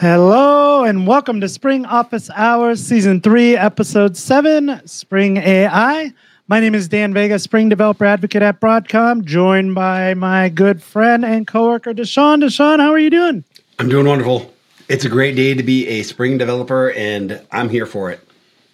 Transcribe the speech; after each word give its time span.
Hello 0.00 0.84
and 0.84 1.08
welcome 1.08 1.40
to 1.40 1.48
Spring 1.48 1.84
Office 1.84 2.30
Hours, 2.36 2.80
Season 2.80 3.20
3, 3.20 3.56
Episode 3.56 4.16
7, 4.16 4.80
Spring 4.86 5.38
AI. 5.38 6.12
My 6.46 6.60
name 6.60 6.76
is 6.76 6.86
Dan 6.86 7.12
Vega, 7.12 7.36
Spring 7.36 7.68
Developer 7.68 8.04
Advocate 8.04 8.42
at 8.42 8.60
Broadcom, 8.60 9.24
joined 9.24 9.74
by 9.74 10.14
my 10.14 10.50
good 10.50 10.80
friend 10.80 11.24
and 11.24 11.48
coworker, 11.48 11.92
DaShaun. 11.92 12.44
DaShaun, 12.44 12.78
how 12.78 12.92
are 12.92 12.98
you 13.00 13.10
doing? 13.10 13.42
I'm 13.80 13.88
doing 13.88 14.06
wonderful. 14.06 14.54
It's 14.88 15.04
a 15.04 15.08
great 15.08 15.34
day 15.34 15.54
to 15.54 15.64
be 15.64 15.88
a 15.88 16.04
Spring 16.04 16.38
developer, 16.38 16.92
and 16.92 17.44
I'm 17.50 17.68
here 17.68 17.84
for 17.84 18.08
it. 18.12 18.20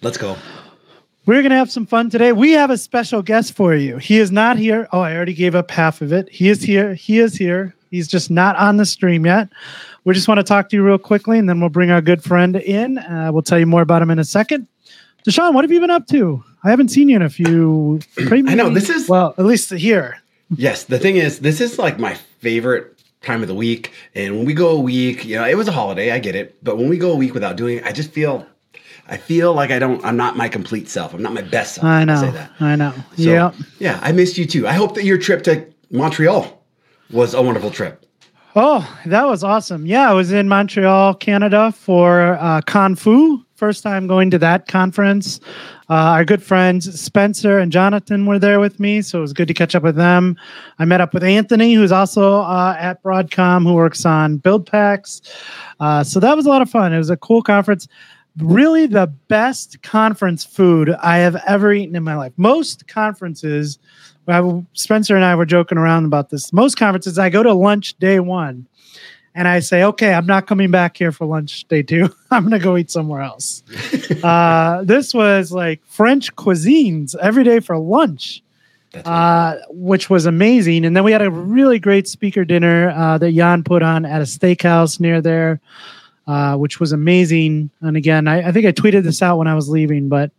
Let's 0.03 0.19
go. 0.19 0.37
We're 1.25 1.41
going 1.41 1.49
to 1.49 1.57
have 1.57 1.71
some 1.71 1.87
fun 1.87 2.11
today. 2.11 2.33
We 2.33 2.51
have 2.51 2.69
a 2.69 2.77
special 2.77 3.23
guest 3.23 3.53
for 3.53 3.73
you. 3.73 3.97
He 3.97 4.19
is 4.19 4.31
not 4.31 4.59
here. 4.59 4.87
Oh, 4.91 4.99
I 4.99 5.15
already 5.15 5.33
gave 5.33 5.55
up 5.55 5.71
half 5.71 6.03
of 6.03 6.13
it. 6.13 6.29
He 6.29 6.49
is 6.49 6.61
here. 6.61 6.93
He 6.93 7.17
is 7.17 7.35
here. 7.35 7.73
He's 7.89 8.07
just 8.07 8.29
not 8.29 8.55
on 8.57 8.77
the 8.77 8.85
stream 8.85 9.25
yet. 9.25 9.49
We 10.05 10.13
just 10.13 10.27
want 10.27 10.37
to 10.37 10.43
talk 10.43 10.69
to 10.69 10.75
you 10.75 10.83
real 10.83 10.99
quickly, 10.99 11.39
and 11.39 11.49
then 11.49 11.59
we'll 11.59 11.69
bring 11.69 11.89
our 11.89 12.01
good 12.01 12.23
friend 12.23 12.55
in. 12.55 12.99
Uh, 12.99 13.31
we'll 13.33 13.41
tell 13.41 13.59
you 13.59 13.65
more 13.65 13.81
about 13.81 14.01
him 14.01 14.11
in 14.11 14.19
a 14.19 14.23
second. 14.23 14.67
DaShaun, 15.27 15.53
what 15.53 15.63
have 15.63 15.71
you 15.71 15.79
been 15.79 15.89
up 15.89 16.05
to? 16.07 16.43
I 16.63 16.69
haven't 16.69 16.89
seen 16.89 17.09
you 17.09 17.15
in 17.15 17.23
a 17.23 17.29
few. 17.29 17.99
I 18.31 18.53
know 18.53 18.69
this 18.69 18.89
is 18.89 19.09
well, 19.09 19.33
at 19.37 19.45
least 19.45 19.71
here. 19.73 20.21
Yes, 20.55 20.83
the 20.83 20.99
thing 20.99 21.17
is, 21.17 21.39
this 21.39 21.59
is 21.59 21.79
like 21.79 21.97
my 21.97 22.13
favorite 22.13 22.99
time 23.23 23.41
of 23.41 23.47
the 23.47 23.55
week. 23.55 23.91
And 24.13 24.37
when 24.37 24.45
we 24.45 24.53
go 24.53 24.69
a 24.69 24.79
week, 24.79 25.25
you 25.25 25.37
know, 25.37 25.45
it 25.45 25.57
was 25.57 25.67
a 25.67 25.71
holiday, 25.71 26.11
I 26.11 26.19
get 26.19 26.35
it, 26.35 26.63
but 26.63 26.77
when 26.77 26.87
we 26.87 26.99
go 26.99 27.11
a 27.11 27.15
week 27.15 27.33
without 27.33 27.55
doing 27.55 27.79
it, 27.79 27.85
I 27.85 27.91
just 27.91 28.11
feel 28.11 28.45
I 29.07 29.17
feel 29.17 29.53
like 29.53 29.71
I 29.71 29.79
don't. 29.79 30.03
I'm 30.03 30.17
not 30.17 30.35
my 30.35 30.49
complete 30.49 30.87
self. 30.87 31.13
I'm 31.13 31.21
not 31.21 31.33
my 31.33 31.41
best 31.41 31.75
self. 31.75 31.85
I 31.85 32.05
know. 32.05 32.47
I, 32.59 32.73
I 32.73 32.75
know. 32.75 32.93
So, 33.17 33.23
yeah. 33.23 33.51
Yeah. 33.79 33.99
I 34.01 34.11
missed 34.11 34.37
you 34.37 34.45
too. 34.45 34.67
I 34.67 34.73
hope 34.73 34.95
that 34.95 35.03
your 35.03 35.17
trip 35.17 35.43
to 35.43 35.65
Montreal 35.91 36.63
was 37.11 37.33
a 37.33 37.41
wonderful 37.41 37.69
trip. 37.69 38.04
Oh, 38.57 38.99
that 39.05 39.27
was 39.27 39.43
awesome. 39.43 39.85
Yeah, 39.85 40.09
I 40.09 40.13
was 40.13 40.31
in 40.31 40.47
Montreal, 40.47 41.15
Canada 41.15 41.73
for 41.73 42.37
uh. 42.39 42.61
First 43.55 43.83
time 43.83 44.07
going 44.07 44.31
to 44.31 44.37
that 44.37 44.67
conference. 44.67 45.41
Uh, 45.89 45.93
our 45.93 46.25
good 46.25 46.41
friends 46.41 46.99
Spencer 46.99 47.57
and 47.59 47.69
Jonathan 47.71 48.25
were 48.25 48.39
there 48.39 48.61
with 48.61 48.79
me, 48.79 49.01
so 49.01 49.17
it 49.17 49.21
was 49.21 49.33
good 49.33 49.49
to 49.49 49.53
catch 49.53 49.75
up 49.75 49.83
with 49.83 49.95
them. 49.95 50.37
I 50.79 50.85
met 50.85 51.01
up 51.01 51.13
with 51.13 51.23
Anthony, 51.23 51.73
who's 51.73 51.91
also 51.91 52.41
uh, 52.41 52.75
at 52.79 53.03
Broadcom, 53.03 53.63
who 53.63 53.73
works 53.73 54.05
on 54.05 54.37
build 54.37 54.69
packs. 54.69 55.21
Uh, 55.81 56.03
so 56.03 56.21
that 56.21 56.35
was 56.35 56.45
a 56.45 56.49
lot 56.49 56.61
of 56.61 56.69
fun. 56.69 56.93
It 56.93 56.97
was 56.97 57.09
a 57.09 57.17
cool 57.17 57.41
conference. 57.41 57.89
Really, 58.37 58.85
the 58.85 59.07
best 59.27 59.81
conference 59.83 60.45
food 60.45 60.89
I 61.01 61.17
have 61.17 61.41
ever 61.47 61.73
eaten 61.73 61.95
in 61.95 62.03
my 62.03 62.15
life. 62.15 62.33
Most 62.37 62.87
conferences 62.87 63.79
Spencer 64.73 65.15
and 65.15 65.25
I 65.25 65.35
were 65.35 65.45
joking 65.45 65.77
around 65.77 66.05
about 66.05 66.29
this. 66.29 66.51
Most 66.51 66.77
conferences, 66.77 67.19
I 67.19 67.29
go 67.29 67.43
to 67.43 67.53
lunch 67.53 67.97
day 67.99 68.19
one 68.19 68.67
and 69.35 69.49
I 69.49 69.59
say, 69.59 69.83
okay, 69.83 70.13
I'm 70.13 70.25
not 70.25 70.47
coming 70.47 70.71
back 70.71 70.97
here 70.97 71.11
for 71.11 71.25
lunch 71.25 71.67
day 71.67 71.83
two. 71.83 72.09
I'm 72.31 72.43
going 72.43 72.59
to 72.59 72.63
go 72.63 72.77
eat 72.77 72.89
somewhere 72.89 73.21
else. 73.21 73.63
uh, 74.23 74.83
this 74.83 75.13
was 75.13 75.51
like 75.51 75.85
French 75.85 76.33
cuisines 76.35 77.15
every 77.17 77.43
day 77.43 77.59
for 77.59 77.77
lunch, 77.77 78.41
uh, 79.03 79.57
which 79.69 80.09
was 80.09 80.25
amazing. 80.25 80.85
And 80.85 80.95
then 80.95 81.03
we 81.03 81.11
had 81.11 81.21
a 81.21 81.29
really 81.29 81.79
great 81.79 82.07
speaker 82.07 82.45
dinner 82.45 82.91
uh, 82.91 83.17
that 83.17 83.33
Jan 83.33 83.63
put 83.63 83.83
on 83.83 84.05
at 84.05 84.21
a 84.21 84.25
steakhouse 84.25 85.01
near 85.01 85.21
there, 85.21 85.59
uh, 86.27 86.55
which 86.55 86.79
was 86.79 86.93
amazing. 86.93 87.69
And 87.81 87.97
again, 87.97 88.29
I, 88.29 88.47
I 88.47 88.51
think 88.53 88.65
I 88.65 88.71
tweeted 88.71 89.03
this 89.03 89.21
out 89.21 89.37
when 89.37 89.47
I 89.47 89.53
was 89.53 89.67
leaving, 89.67 90.07
but 90.07 90.31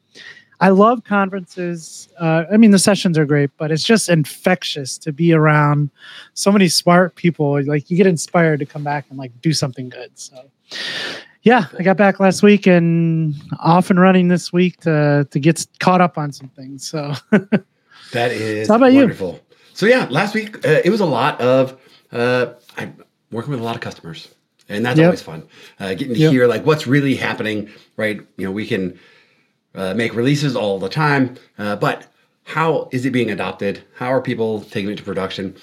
I 0.61 0.71
love 0.71 1.05
conferences. 1.05 2.09
Uh, 2.19 2.45
I 2.51 2.57
mean, 2.57 2.71
the 2.71 2.79
sessions 2.79 3.19
are 3.19 3.27
great, 3.27 3.51
but 3.59 3.71
it's 3.71 3.85
just 3.85 4.09
infectious 4.09 4.97
to 4.99 5.13
be 5.13 5.33
around 5.33 5.91
so 6.35 6.51
many 6.51 6.69
smart 6.69 7.15
people. 7.15 7.63
Like 7.65 7.91
you 7.91 7.97
get 7.97 8.07
inspired 8.07 8.61
to 8.61 8.67
come 8.67 8.83
back 8.83 9.07
and 9.11 9.19
like 9.19 9.39
do 9.43 9.53
something 9.53 9.89
good. 9.89 10.11
So, 10.15 10.51
yeah, 11.43 11.67
I 11.79 11.83
got 11.83 11.97
back 11.97 12.21
last 12.21 12.43
week 12.43 12.67
and 12.67 13.35
off 13.61 13.91
and 13.91 14.01
running 14.01 14.29
this 14.29 14.53
week 14.53 14.81
to 14.81 15.29
to 15.31 15.39
get 15.39 15.67
caught 15.79 16.01
up 16.01 16.17
on 16.17 16.33
some 16.33 16.49
things. 16.49 16.89
So 16.89 17.15
that 18.13 18.33
is 18.33 18.67
so 18.67 18.73
how 18.73 18.77
about 18.77 18.93
wonderful. 18.93 19.33
You? 19.33 19.57
So 19.75 19.87
yeah, 19.87 20.07
last 20.11 20.35
week 20.35 20.67
uh, 20.67 20.81
it 20.85 20.91
was 20.91 21.01
a 21.01 21.07
lot 21.07 21.41
of 21.41 21.79
uh, 22.13 22.55
I'm 22.77 23.05
working 23.31 23.51
with 23.51 23.61
a 23.61 23.65
lot 23.65 23.75
of 23.75 23.83
customers, 23.83 24.35
and 24.71 24.85
that's 24.85 24.99
yep. 24.99 25.07
always 25.07 25.23
fun. 25.23 25.47
Uh, 25.79 25.91
getting 25.91 26.15
to 26.15 26.21
yep. 26.21 26.33
hear 26.33 26.47
like 26.47 26.65
what's 26.65 26.87
really 26.87 27.15
happening. 27.15 27.69
Right, 27.97 28.21
you 28.39 28.47
know, 28.47 28.53
we 28.53 28.67
can 28.67 28.99
uh, 29.77 29.95
make 29.95 30.15
releases 30.15 30.57
all 30.57 30.79
the 30.79 30.89
time, 30.89 31.37
uh, 31.59 31.77
but 31.77 32.07
how 32.45 32.89
is 32.93 33.05
it 33.05 33.11
being 33.11 33.31
adopted? 33.31 33.83
How 33.95 34.13
are 34.13 34.21
people 34.21 34.63
taking 34.63 34.91
it 34.91 34.97
to 34.99 35.03
production? 35.03 35.57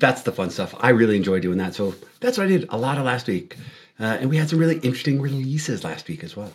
That's 0.00 0.22
the 0.22 0.32
fun 0.32 0.50
stuff. 0.50 0.74
I 0.80 0.90
really 0.90 1.16
enjoy 1.16 1.40
doing 1.40 1.58
that. 1.58 1.74
So 1.74 1.94
that's 2.20 2.36
what 2.38 2.44
I 2.44 2.48
did 2.48 2.66
a 2.70 2.76
lot 2.76 2.98
of 2.98 3.04
last 3.04 3.28
week. 3.28 3.56
Uh, 4.00 4.18
and 4.20 4.28
we 4.28 4.36
had 4.36 4.50
some 4.50 4.58
really 4.58 4.78
interesting 4.78 5.20
releases 5.20 5.84
last 5.84 6.08
week 6.08 6.24
as 6.24 6.36
well. 6.36 6.52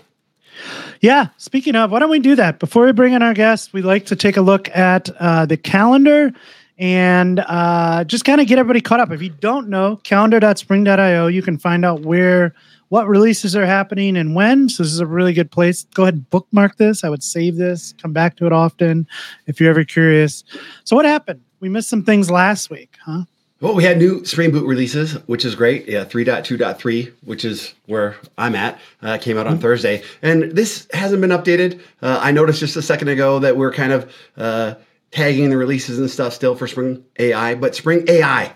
Yeah. 1.01 1.27
Speaking 1.37 1.75
of, 1.75 1.91
why 1.91 1.99
don't 1.99 2.09
we 2.09 2.19
do 2.19 2.35
that? 2.35 2.59
Before 2.59 2.85
we 2.85 2.91
bring 2.91 3.13
in 3.13 3.21
our 3.21 3.33
guests, 3.33 3.71
we'd 3.71 3.85
like 3.85 4.05
to 4.07 4.15
take 4.15 4.35
a 4.37 4.41
look 4.41 4.69
at 4.75 5.09
uh, 5.19 5.45
the 5.45 5.55
calendar 5.55 6.33
and 6.77 7.39
uh, 7.47 8.03
just 8.03 8.25
kind 8.25 8.41
of 8.41 8.47
get 8.47 8.59
everybody 8.59 8.81
caught 8.81 8.99
up. 8.99 9.11
If 9.11 9.21
you 9.21 9.29
don't 9.29 9.69
know, 9.69 9.97
calendar.spring.io, 10.03 11.27
you 11.27 11.41
can 11.41 11.57
find 11.57 11.85
out 11.85 12.01
where 12.01 12.53
what 12.89 13.07
releases 13.07 13.55
are 13.55 13.65
happening 13.65 14.17
and 14.17 14.35
when. 14.35 14.69
So 14.69 14.83
this 14.83 14.91
is 14.91 14.99
a 14.99 15.05
really 15.05 15.33
good 15.33 15.51
place. 15.51 15.83
Go 15.93 16.03
ahead 16.03 16.15
and 16.15 16.29
bookmark 16.29 16.77
this. 16.77 17.03
I 17.03 17.09
would 17.09 17.23
save 17.23 17.57
this, 17.57 17.93
come 18.01 18.13
back 18.13 18.37
to 18.37 18.45
it 18.45 18.53
often 18.53 19.07
if 19.45 19.59
you're 19.59 19.69
ever 19.69 19.83
curious. 19.83 20.43
So 20.83 20.95
what 20.95 21.05
happened? 21.05 21.41
We 21.59 21.69
missed 21.69 21.89
some 21.89 22.03
things 22.03 22.29
last 22.29 22.69
week, 22.69 22.95
huh? 23.05 23.23
Well, 23.59 23.73
we 23.73 23.83
had 23.83 23.97
new 23.97 24.23
Spring 24.23 24.51
Boot 24.51 24.67
releases, 24.67 25.13
which 25.25 25.43
is 25.43 25.55
great. 25.55 25.87
Yeah, 25.87 26.05
3.2.3, 26.05 27.11
which 27.25 27.43
is 27.43 27.73
where 27.87 28.15
I'm 28.37 28.53
at, 28.53 28.79
uh, 29.01 29.17
came 29.17 29.35
out 29.39 29.47
on 29.47 29.53
mm-hmm. 29.53 29.63
Thursday. 29.63 30.03
And 30.21 30.51
this 30.51 30.87
hasn't 30.93 31.21
been 31.21 31.31
updated. 31.31 31.81
Uh, 32.03 32.19
I 32.21 32.31
noticed 32.31 32.59
just 32.59 32.75
a 32.75 32.83
second 32.83 33.07
ago 33.07 33.39
that 33.39 33.57
we're 33.57 33.73
kind 33.73 33.93
of 33.93 34.13
uh, 34.37 34.75
tagging 35.09 35.49
the 35.49 35.57
releases 35.57 35.97
and 35.97 36.07
stuff 36.09 36.33
still 36.33 36.55
for 36.55 36.67
Spring 36.67 37.03
AI, 37.17 37.55
but 37.55 37.73
Spring 37.73 38.05
AI 38.07 38.53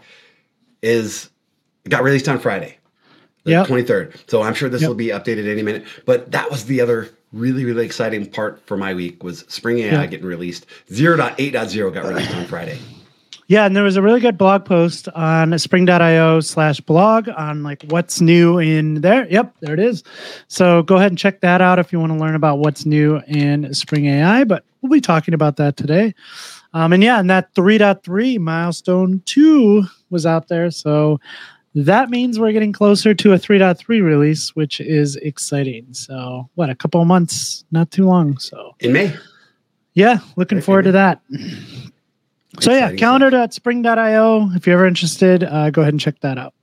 is 0.84 1.32
got 1.90 2.04
released 2.04 2.30
on 2.30 2.38
Friday 2.38 2.78
the 3.44 3.52
yep. 3.52 3.68
23rd. 3.68 4.30
So 4.30 4.42
I'm 4.42 4.54
sure 4.54 4.70
this 4.70 4.82
yep. 4.82 4.90
will 4.90 4.96
be 4.96 5.08
updated 5.08 5.50
any 5.50 5.64
minute. 5.64 5.86
But 6.06 6.32
that 6.32 6.50
was 6.52 6.66
the 6.66 6.82
other 6.82 7.10
really, 7.34 7.66
really 7.66 7.86
exciting 7.86 8.30
part 8.30 8.66
for 8.66 8.78
my 8.78 8.94
week 8.94 9.24
was 9.24 9.40
Spring 9.48 9.80
AI 9.80 10.02
yep. 10.02 10.10
getting 10.10 10.26
released. 10.26 10.66
0.8.0 10.90 11.94
got 11.94 12.06
released 12.06 12.36
on 12.36 12.46
Friday. 12.46 12.78
Yeah, 13.48 13.66
and 13.66 13.76
there 13.76 13.84
was 13.84 13.98
a 13.98 14.02
really 14.02 14.22
good 14.22 14.38
blog 14.38 14.64
post 14.64 15.10
on 15.10 15.60
spring.io 15.60 16.40
slash 16.40 16.80
blog 16.80 17.28
on 17.28 17.64
like 17.64 17.84
what's 17.90 18.22
new 18.22 18.60
in 18.60 19.02
there. 19.02 19.28
Yep, 19.30 19.56
there 19.60 19.74
it 19.74 19.80
is. 19.80 20.04
So 20.48 20.84
go 20.84 20.96
ahead 20.96 21.12
and 21.12 21.18
check 21.18 21.42
that 21.42 21.60
out 21.60 21.78
if 21.78 21.92
you 21.92 22.00
want 22.00 22.14
to 22.14 22.18
learn 22.18 22.36
about 22.36 22.60
what's 22.60 22.86
new 22.86 23.20
in 23.28 23.74
Spring 23.74 24.06
AI. 24.06 24.46
But 24.46 24.64
we'll 24.82 24.90
be 24.90 25.02
talking 25.02 25.34
about 25.34 25.58
that 25.58 25.76
today. 25.76 26.16
Um, 26.74 26.94
and 26.94 27.04
yeah, 27.04 27.20
and 27.20 27.30
that 27.30 27.54
3.3 27.54 28.40
milestone 28.40 29.22
two 29.26 29.84
was 30.10 30.26
out 30.26 30.48
there. 30.48 30.72
So 30.72 31.20
that 31.76 32.10
means 32.10 32.40
we're 32.40 32.52
getting 32.52 32.74
closer 32.74 33.14
to 33.14 33.34
a 33.34 33.38
3.3 33.38 33.88
release, 34.04 34.56
which 34.56 34.82
is 34.82 35.16
exciting. 35.18 35.88
So, 35.94 36.50
what, 36.56 36.70
a 36.70 36.76
couple 36.76 37.02
of 37.02 37.08
months, 37.08 37.64
not 37.72 37.92
too 37.92 38.06
long. 38.06 38.38
So, 38.40 38.76
in 38.80 38.94
May. 38.94 39.14
Yeah, 39.94 40.20
looking 40.36 40.62
forward 40.62 40.84
to 40.84 40.92
that. 40.94 41.22
So, 42.60 42.74
yeah, 42.74 42.94
calendar.spring.io. 42.94 44.52
If 44.54 44.68
you're 44.68 44.78
ever 44.78 44.86
interested, 44.86 45.44
uh, 45.44 45.70
go 45.70 45.82
ahead 45.82 45.94
and 45.94 46.00
check 46.00 46.20
that 46.22 46.38
out. 46.38 46.54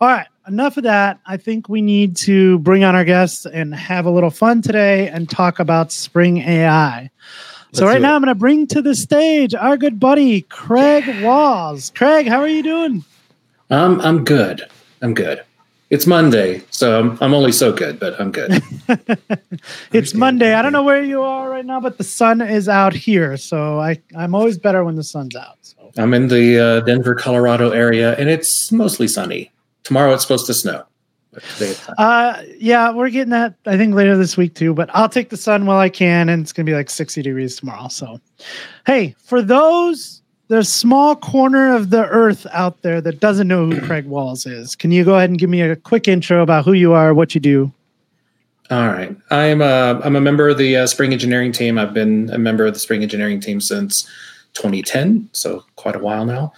All 0.00 0.08
right, 0.08 0.28
enough 0.46 0.76
of 0.76 0.84
that. 0.84 1.18
I 1.26 1.36
think 1.36 1.68
we 1.68 1.82
need 1.82 2.16
to 2.18 2.60
bring 2.60 2.84
on 2.84 2.94
our 2.94 3.04
guests 3.04 3.44
and 3.44 3.74
have 3.74 4.06
a 4.06 4.10
little 4.10 4.30
fun 4.30 4.62
today 4.62 5.08
and 5.08 5.28
talk 5.28 5.58
about 5.58 5.90
Spring 5.90 6.38
AI. 6.38 7.10
Let's 7.66 7.78
so, 7.80 7.86
right 7.86 8.00
now, 8.00 8.14
I'm 8.14 8.22
going 8.22 8.28
to 8.28 8.38
bring 8.38 8.68
to 8.68 8.80
the 8.80 8.94
stage 8.94 9.54
our 9.54 9.76
good 9.76 9.98
buddy, 9.98 10.42
Craig 10.42 11.22
Walls. 11.22 11.92
Craig, 11.94 12.28
how 12.28 12.40
are 12.40 12.48
you 12.48 12.62
doing? 12.62 13.04
I'm 13.70 14.00
I'm 14.00 14.24
good. 14.24 14.62
I'm 15.02 15.14
good. 15.14 15.42
It's 15.90 16.06
Monday, 16.06 16.62
so 16.70 17.00
I'm, 17.00 17.18
I'm 17.22 17.32
only 17.32 17.50
so 17.50 17.72
good, 17.72 17.98
but 17.98 18.20
I'm 18.20 18.30
good. 18.30 18.62
it's 19.92 20.12
Monday. 20.12 20.52
I 20.52 20.60
don't 20.60 20.72
know 20.72 20.82
where 20.82 21.02
you 21.02 21.22
are 21.22 21.48
right 21.48 21.64
now, 21.64 21.80
but 21.80 21.96
the 21.96 22.04
sun 22.04 22.42
is 22.42 22.68
out 22.68 22.92
here, 22.92 23.36
so 23.36 23.80
I 23.80 24.00
I'm 24.16 24.34
always 24.34 24.58
better 24.58 24.84
when 24.84 24.96
the 24.96 25.04
sun's 25.04 25.34
out. 25.34 25.56
So. 25.62 25.90
I'm 25.96 26.12
in 26.14 26.28
the 26.28 26.58
uh, 26.58 26.80
Denver, 26.80 27.14
Colorado 27.14 27.70
area, 27.70 28.16
and 28.16 28.28
it's 28.28 28.70
mostly 28.70 29.08
sunny. 29.08 29.50
Tomorrow 29.84 30.12
it's 30.12 30.22
supposed 30.22 30.46
to 30.46 30.54
snow. 30.54 30.84
Uh, 31.98 32.42
yeah, 32.58 32.90
we're 32.90 33.10
getting 33.10 33.30
that. 33.30 33.54
I 33.66 33.76
think 33.76 33.94
later 33.94 34.16
this 34.16 34.36
week 34.36 34.54
too. 34.54 34.74
But 34.74 34.90
I'll 34.94 35.08
take 35.08 35.30
the 35.30 35.36
sun 35.36 35.66
while 35.66 35.78
I 35.78 35.88
can, 35.88 36.28
and 36.28 36.42
it's 36.42 36.52
gonna 36.52 36.66
be 36.66 36.74
like 36.74 36.90
60 36.90 37.22
degrees 37.22 37.56
tomorrow. 37.56 37.88
So, 37.88 38.20
hey, 38.86 39.14
for 39.18 39.40
those 39.40 40.17
there's 40.48 40.68
a 40.68 40.70
small 40.70 41.14
corner 41.14 41.74
of 41.74 41.90
the 41.90 42.06
earth 42.06 42.46
out 42.52 42.80
there 42.82 43.00
that 43.02 43.20
doesn't 43.20 43.48
know 43.48 43.66
who 43.66 43.80
Craig 43.82 44.06
Walls 44.06 44.46
is. 44.46 44.74
Can 44.74 44.90
you 44.90 45.04
go 45.04 45.16
ahead 45.16 45.30
and 45.30 45.38
give 45.38 45.50
me 45.50 45.60
a 45.60 45.76
quick 45.76 46.08
intro 46.08 46.42
about 46.42 46.64
who 46.64 46.72
you 46.72 46.94
are, 46.94 47.12
what 47.12 47.34
you 47.34 47.40
do? 47.40 47.72
All 48.70 48.88
right, 48.88 49.16
I'm 49.30 49.62
a 49.62 49.64
uh, 49.64 50.00
I'm 50.04 50.14
a 50.14 50.20
member 50.20 50.48
of 50.48 50.58
the 50.58 50.76
uh, 50.76 50.86
Spring 50.86 51.12
Engineering 51.14 51.52
team. 51.52 51.78
I've 51.78 51.94
been 51.94 52.28
a 52.30 52.38
member 52.38 52.66
of 52.66 52.74
the 52.74 52.80
Spring 52.80 53.02
Engineering 53.02 53.40
team 53.40 53.62
since 53.62 54.02
2010, 54.54 55.30
so 55.32 55.64
quite 55.76 55.96
a 55.96 55.98
while 55.98 56.26
now. 56.26 56.52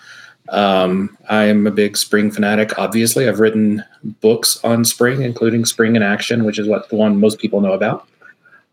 Um, 0.49 1.17
I 1.29 1.45
am 1.45 1.69
a 1.69 1.71
big 1.71 1.97
Spring 1.97 2.33
fanatic. 2.33 2.77
Obviously, 2.81 3.29
I've 3.29 3.39
written 3.39 3.85
books 4.03 4.59
on 4.65 4.85
Spring, 4.85 5.23
including 5.23 5.65
Spring 5.65 5.95
in 5.95 6.03
Action, 6.03 6.45
which 6.45 6.59
is 6.59 6.67
what 6.67 6.89
the 6.89 6.97
one 6.97 7.21
most 7.21 7.39
people 7.39 7.61
know 7.61 7.75
about. 7.75 8.09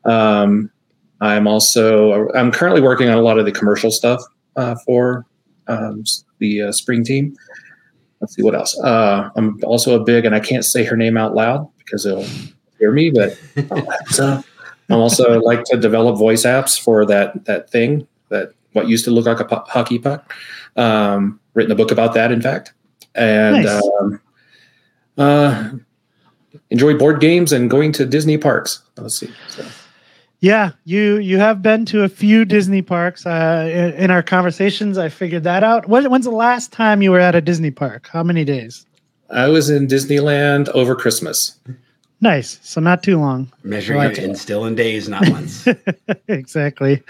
Um, 0.04 0.72
I'm 1.22 1.48
also 1.48 2.30
I'm 2.30 2.52
currently 2.52 2.82
working 2.82 3.08
on 3.08 3.20
a 3.20 3.22
lot 3.22 3.38
of 3.38 3.46
the 3.46 3.52
commercial 3.52 3.92
stuff 3.92 4.24
uh, 4.58 4.76
for 4.86 5.26
um, 5.68 6.04
the 6.40 6.64
uh, 6.64 6.72
Spring 6.74 7.04
team. 7.04 7.36
Let's 8.20 8.36
see 8.36 8.42
what 8.44 8.56
else. 8.56 8.78
Uh, 8.80 9.30
I'm 9.36 9.60
also 9.64 10.00
a 10.00 10.04
big, 10.04 10.26
and 10.26 10.36
I 10.36 10.40
can't 10.40 10.66
say 10.66 10.84
her 10.84 10.98
name 10.98 11.18
out 11.18 11.36
loud 11.36 11.70
because 11.78 12.06
it'll 12.06 12.26
hear 12.80 12.92
me, 12.92 13.12
but 13.12 13.38
I'm 14.90 15.00
also 15.00 15.40
like 15.40 15.64
to 15.66 15.78
develop 15.78 16.18
voice 16.18 16.44
apps 16.44 16.80
for 16.80 17.06
that 17.06 17.46
that 17.46 17.70
thing 17.70 18.08
that 18.30 18.54
what 18.74 18.88
used 18.88 19.06
to 19.06 19.12
look 19.12 19.26
like 19.26 19.40
a 19.40 19.56
hockey 19.68 20.00
puck. 20.00 20.34
Um, 20.76 21.40
written 21.54 21.72
a 21.72 21.76
book 21.76 21.92
about 21.92 22.14
that, 22.14 22.32
in 22.32 22.42
fact, 22.42 22.74
and 23.16 23.66
Nice. 23.66 23.90
um, 24.00 24.22
uh, 25.18 25.70
enjoy 26.70 26.98
board 26.98 27.20
games 27.20 27.52
and 27.52 27.70
going 27.70 27.92
to 27.94 28.06
Disney 28.06 28.38
parks. 28.38 28.82
Let's 28.98 29.16
see. 29.16 29.32
So, 29.50 29.66
Yeah, 30.40 30.72
you 30.86 31.18
you 31.18 31.40
have 31.40 31.62
been 31.64 31.86
to 31.88 32.04
a 32.04 32.10
few 32.10 32.46
Disney 32.46 32.82
parks. 32.84 33.26
Uh, 33.26 33.68
in, 33.74 34.04
in 34.04 34.12
our 34.12 34.22
conversations, 34.22 34.98
I 34.98 35.10
figured 35.10 35.44
that 35.44 35.64
out. 35.64 35.90
When, 35.90 36.10
when's 36.12 36.26
the 36.26 36.32
last 36.32 36.72
time 36.72 37.02
you 37.02 37.12
were 37.12 37.20
at 37.20 37.34
a 37.34 37.42
Disney 37.42 37.72
park? 37.72 38.08
How 38.12 38.22
many 38.22 38.46
days? 38.46 38.86
I 39.32 39.48
was 39.48 39.70
in 39.70 39.88
Disneyland 39.88 40.70
over 40.70 40.96
Christmas. 40.96 41.58
Nice. 42.22 42.60
So 42.64 42.80
not 42.80 43.04
too 43.04 43.20
long. 43.20 43.52
Measuring 43.64 44.00
Right. 44.00 44.18
it 44.18 44.24
in 44.24 44.36
still 44.36 44.66
in 44.66 44.76
days, 44.76 45.10
not 45.10 45.28
months. 45.30 45.68
exactly. 46.28 47.04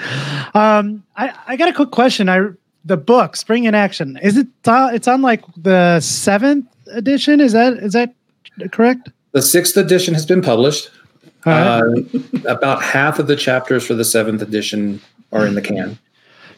Um, 0.53 1.03
I, 1.15 1.33
I 1.47 1.55
got 1.57 1.69
a 1.69 1.73
quick 1.73 1.91
question. 1.91 2.29
I 2.29 2.47
the 2.85 2.97
book 2.97 3.35
Spring 3.35 3.65
in 3.65 3.75
Action 3.75 4.17
is 4.23 4.37
it? 4.37 4.47
Uh, 4.65 4.89
it's 4.93 5.07
on 5.07 5.21
like 5.21 5.43
the 5.57 5.99
seventh 5.99 6.65
edition. 6.93 7.41
Is 7.41 7.51
that 7.51 7.73
is 7.73 7.91
that 7.93 8.13
correct? 8.71 9.09
The 9.33 9.41
sixth 9.41 9.75
edition 9.75 10.13
has 10.13 10.25
been 10.25 10.41
published. 10.41 10.89
Right. 11.47 11.81
Uh, 11.81 12.51
about 12.51 12.83
half 12.83 13.19
of 13.19 13.27
the 13.27 13.35
chapters 13.35 13.85
for 13.85 13.93
the 13.93 14.03
seventh 14.03 14.41
edition 14.41 15.01
are 15.31 15.45
in 15.45 15.55
the 15.55 15.61
can. 15.61 15.97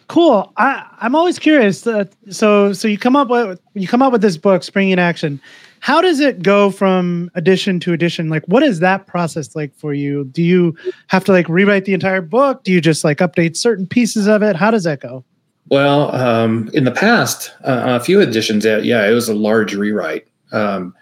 cool. 0.07 0.51
I 0.57 0.85
I'm 0.99 1.15
always 1.15 1.37
curious. 1.37 1.85
Uh, 1.85 2.05
so 2.29 2.73
so 2.73 2.87
you 2.87 2.97
come 2.97 3.15
up 3.15 3.29
with 3.29 3.59
you 3.75 3.87
come 3.87 4.01
up 4.01 4.11
with 4.11 4.21
this 4.21 4.37
book 4.37 4.63
Spring 4.63 4.89
in 4.89 4.99
Action. 4.99 5.39
How 5.81 6.01
does 6.01 6.19
it 6.19 6.41
go 6.41 6.71
from 6.71 7.31
edition 7.35 7.79
to 7.81 7.93
edition? 7.93 8.29
Like, 8.29 8.43
what 8.47 8.63
is 8.63 8.79
that 8.79 9.07
process 9.07 9.55
like 9.55 9.73
for 9.75 9.93
you? 9.93 10.25
Do 10.25 10.41
you 10.41 10.75
have 11.07 11.23
to 11.25 11.31
like 11.31 11.47
rewrite 11.47 11.85
the 11.85 11.93
entire 11.93 12.21
book? 12.21 12.63
Do 12.63 12.71
you 12.71 12.81
just 12.81 13.03
like 13.03 13.19
update 13.19 13.55
certain 13.55 13.87
pieces 13.87 14.27
of 14.27 14.43
it? 14.43 14.55
How 14.55 14.71
does 14.71 14.83
that 14.83 14.99
go? 14.99 15.23
Well, 15.69 16.13
um, 16.15 16.69
in 16.73 16.83
the 16.83 16.91
past, 16.91 17.53
uh, 17.63 17.99
a 18.01 18.03
few 18.03 18.19
editions, 18.19 18.65
yeah, 18.65 18.79
yeah, 18.79 19.07
it 19.07 19.13
was 19.13 19.29
a 19.29 19.35
large 19.35 19.75
rewrite. 19.75 20.27
Um, 20.51 20.95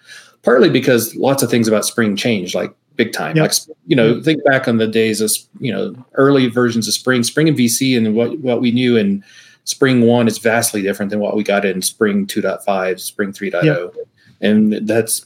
partly 0.43 0.69
because 0.69 1.15
lots 1.15 1.41
of 1.41 1.49
things 1.49 1.67
about 1.67 1.85
Spring 1.85 2.15
changed, 2.15 2.53
like 2.53 2.73
big 2.97 3.13
time. 3.13 3.37
Yep. 3.37 3.43
Like 3.43 3.77
you 3.85 3.95
know, 3.95 4.21
think 4.21 4.43
back 4.43 4.67
on 4.67 4.77
the 4.77 4.87
days 4.87 5.21
of 5.21 5.31
you 5.59 5.71
know 5.71 5.95
early 6.15 6.47
versions 6.47 6.87
of 6.87 6.93
Spring, 6.93 7.23
Spring 7.23 7.47
MVC, 7.47 7.95
and 7.95 8.13
what 8.15 8.37
what 8.39 8.59
we 8.59 8.71
knew 8.71 8.97
in 8.97 9.23
Spring 9.63 10.01
One 10.01 10.27
is 10.27 10.39
vastly 10.39 10.81
different 10.81 11.11
than 11.11 11.19
what 11.19 11.35
we 11.35 11.43
got 11.43 11.63
in 11.63 11.81
Spring 11.81 12.27
2.5, 12.27 12.99
Spring 12.99 13.31
3.0, 13.31 13.93
and 14.41 14.73
that's 14.87 15.25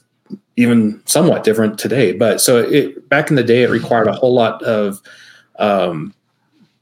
even 0.58 1.02
somewhat 1.06 1.44
different 1.44 1.80
today. 1.80 2.12
But 2.12 2.42
so 2.42 2.58
it 2.58 3.10
back 3.10 3.30
in 3.30 3.36
the 3.36 3.44
day, 3.44 3.64
it 3.64 3.70
required 3.70 4.08
a 4.08 4.14
whole 4.14 4.34
lot 4.34 4.62
of 4.64 5.02
um, 5.58 6.14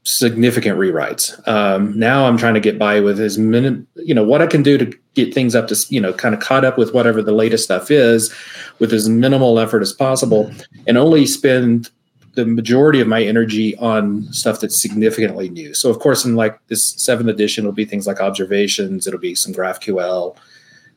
significant 0.02 0.78
rewrites. 0.78 1.46
Um, 1.46 1.98
now 1.98 2.26
I'm 2.26 2.38
trying 2.38 2.54
to 2.54 2.60
get 2.60 2.78
by 2.78 3.00
with 3.00 3.20
as 3.20 3.38
minim, 3.38 3.86
you 3.96 4.14
know, 4.14 4.24
what 4.24 4.40
I 4.40 4.46
can 4.46 4.62
do 4.62 4.78
to 4.78 4.90
get 5.14 5.34
things 5.34 5.54
up 5.54 5.68
to, 5.68 5.76
you 5.90 6.00
know, 6.00 6.12
kind 6.12 6.34
of 6.34 6.40
caught 6.40 6.64
up 6.64 6.78
with 6.78 6.94
whatever 6.94 7.22
the 7.22 7.32
latest 7.32 7.64
stuff 7.64 7.90
is 7.90 8.34
with 8.78 8.92
as 8.92 9.08
minimal 9.08 9.58
effort 9.58 9.82
as 9.82 9.92
possible 9.92 10.50
and 10.86 10.96
only 10.96 11.26
spend 11.26 11.90
the 12.34 12.46
majority 12.46 13.00
of 13.00 13.08
my 13.08 13.22
energy 13.22 13.76
on 13.76 14.22
stuff 14.32 14.60
that's 14.60 14.80
significantly 14.80 15.48
new. 15.50 15.74
So 15.74 15.90
of 15.90 15.98
course, 15.98 16.24
in 16.24 16.36
like 16.36 16.58
this 16.68 16.94
seventh 16.96 17.28
edition, 17.28 17.64
it'll 17.64 17.72
be 17.72 17.84
things 17.84 18.06
like 18.06 18.20
observations. 18.20 19.06
It'll 19.06 19.20
be 19.20 19.34
some 19.34 19.52
GraphQL, 19.52 20.36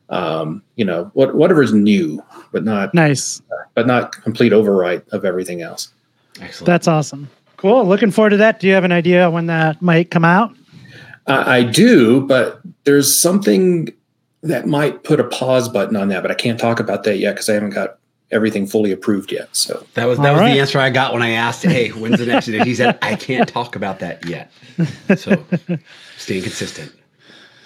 um, 0.08 0.62
you 0.76 0.84
know, 0.84 1.10
what, 1.14 1.34
whatever's 1.34 1.74
new, 1.74 2.22
but 2.52 2.64
not, 2.64 2.94
Nice. 2.94 3.42
but 3.74 3.86
not 3.86 4.12
complete 4.12 4.52
overwrite 4.52 5.06
of 5.08 5.24
everything 5.24 5.60
else. 5.60 5.92
Excellent. 6.40 6.66
That's 6.66 6.88
awesome. 6.88 7.28
Cool. 7.64 7.86
Looking 7.86 8.10
forward 8.10 8.28
to 8.28 8.36
that. 8.36 8.60
Do 8.60 8.66
you 8.66 8.74
have 8.74 8.84
an 8.84 8.92
idea 8.92 9.30
when 9.30 9.46
that 9.46 9.80
might 9.80 10.10
come 10.10 10.22
out? 10.22 10.54
I 11.26 11.60
I 11.60 11.62
do, 11.62 12.20
but 12.26 12.60
there's 12.84 13.18
something 13.18 13.88
that 14.42 14.66
might 14.66 15.02
put 15.02 15.18
a 15.18 15.24
pause 15.24 15.70
button 15.70 15.96
on 15.96 16.08
that, 16.08 16.20
but 16.20 16.30
I 16.30 16.34
can't 16.34 16.60
talk 16.60 16.78
about 16.78 17.04
that 17.04 17.16
yet 17.16 17.32
because 17.32 17.48
I 17.48 17.54
haven't 17.54 17.70
got 17.70 17.96
everything 18.30 18.66
fully 18.66 18.92
approved 18.92 19.32
yet. 19.32 19.48
So 19.56 19.86
that 19.94 20.04
was 20.04 20.18
that 20.18 20.26
All 20.26 20.32
was 20.34 20.40
right. 20.42 20.52
the 20.52 20.60
answer 20.60 20.78
I 20.78 20.90
got 20.90 21.14
when 21.14 21.22
I 21.22 21.30
asked, 21.30 21.62
"Hey, 21.62 21.88
when's 21.88 22.18
the 22.18 22.26
next 22.26 22.48
edition?" 22.48 22.66
He 22.66 22.74
said, 22.74 22.98
"I 23.00 23.16
can't 23.16 23.48
talk 23.48 23.76
about 23.76 23.98
that 24.00 24.26
yet." 24.26 24.52
So, 25.16 25.42
staying 26.18 26.42
consistent. 26.42 26.92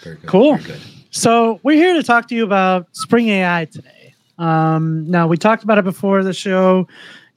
Very 0.05 0.15
good. 0.15 0.29
Cool. 0.29 0.59
Very 0.59 0.79
good. 0.79 0.81
So 1.11 1.59
we're 1.65 1.75
here 1.75 1.95
to 1.95 2.05
talk 2.05 2.29
to 2.29 2.37
you 2.37 2.45
about 2.45 2.87
Spring 2.93 3.31
AI 3.31 3.65
today. 3.65 4.15
Um, 4.39 5.11
now 5.11 5.27
we 5.27 5.37
talked 5.37 5.65
about 5.65 5.79
it 5.79 5.85
before 5.85 6.23
the 6.23 6.33
show. 6.33 6.87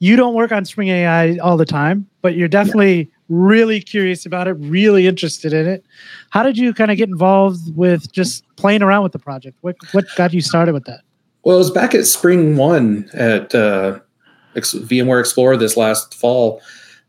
You 0.02 0.16
don't 0.16 0.34
work 0.34 0.50
on 0.50 0.64
Spring 0.64 0.88
AI 0.88 1.36
all 1.36 1.56
the 1.56 1.64
time, 1.64 2.08
but 2.22 2.34
you're 2.34 2.48
definitely 2.48 3.08
really 3.28 3.80
curious 3.80 4.26
about 4.26 4.48
it, 4.48 4.54
really 4.54 5.06
interested 5.06 5.52
in 5.52 5.68
it. 5.68 5.86
How 6.30 6.42
did 6.42 6.58
you 6.58 6.74
kind 6.74 6.90
of 6.90 6.96
get 6.96 7.08
involved 7.08 7.76
with 7.76 8.10
just 8.10 8.44
playing 8.56 8.82
around 8.82 9.04
with 9.04 9.12
the 9.12 9.20
project? 9.20 9.56
What 9.60 9.76
what 9.92 10.06
got 10.16 10.32
you 10.32 10.40
started 10.40 10.72
with 10.72 10.86
that? 10.86 11.02
Well, 11.44 11.54
it 11.54 11.60
was 11.60 11.70
back 11.70 11.94
at 11.94 12.04
Spring 12.04 12.56
One 12.56 13.08
at 13.12 13.54
uh, 13.54 14.00
VMware 14.56 15.20
Explorer 15.20 15.56
this 15.56 15.76
last 15.76 16.14
fall. 16.14 16.60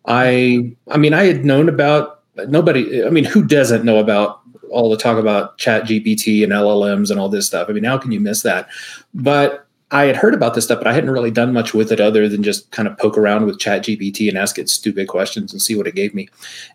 I, 0.05 0.75
I 0.91 0.97
mean, 0.97 1.15
I 1.15 1.23
had 1.23 1.43
known 1.45 1.69
about 1.69 2.21
nobody. 2.47 3.03
I 3.03 3.09
mean, 3.09 3.23
who 3.25 3.43
doesn't 3.43 3.83
know 3.83 3.97
about 3.97 4.41
all 4.69 4.91
the 4.91 4.97
talk 4.97 5.17
about 5.17 5.57
Chat 5.57 5.85
GPT 5.85 6.43
and 6.43 6.51
LLMs 6.51 7.09
and 7.09 7.19
all 7.19 7.29
this 7.29 7.47
stuff? 7.47 7.71
I 7.71 7.73
mean, 7.73 7.85
how 7.85 7.97
can 7.97 8.11
you 8.11 8.19
miss 8.19 8.43
that? 8.43 8.69
But 9.15 9.67
I 9.93 10.05
had 10.05 10.15
heard 10.15 10.33
about 10.33 10.55
this 10.55 10.65
stuff, 10.65 10.79
but 10.79 10.87
I 10.87 10.93
hadn't 10.93 11.11
really 11.11 11.29
done 11.29 11.53
much 11.53 11.75
with 11.75 11.91
it 11.91 11.99
other 11.99 12.27
than 12.27 12.41
just 12.41 12.69
kind 12.71 12.87
of 12.87 12.97
poke 12.97 13.15
around 13.15 13.45
with 13.45 13.59
Chat 13.59 13.83
GPT 13.83 14.27
and 14.27 14.37
ask 14.37 14.57
it 14.57 14.67
stupid 14.67 15.07
questions 15.07 15.53
and 15.53 15.61
see 15.61 15.75
what 15.75 15.85
it 15.85 15.93
gave 15.93 16.15
me. 16.15 16.27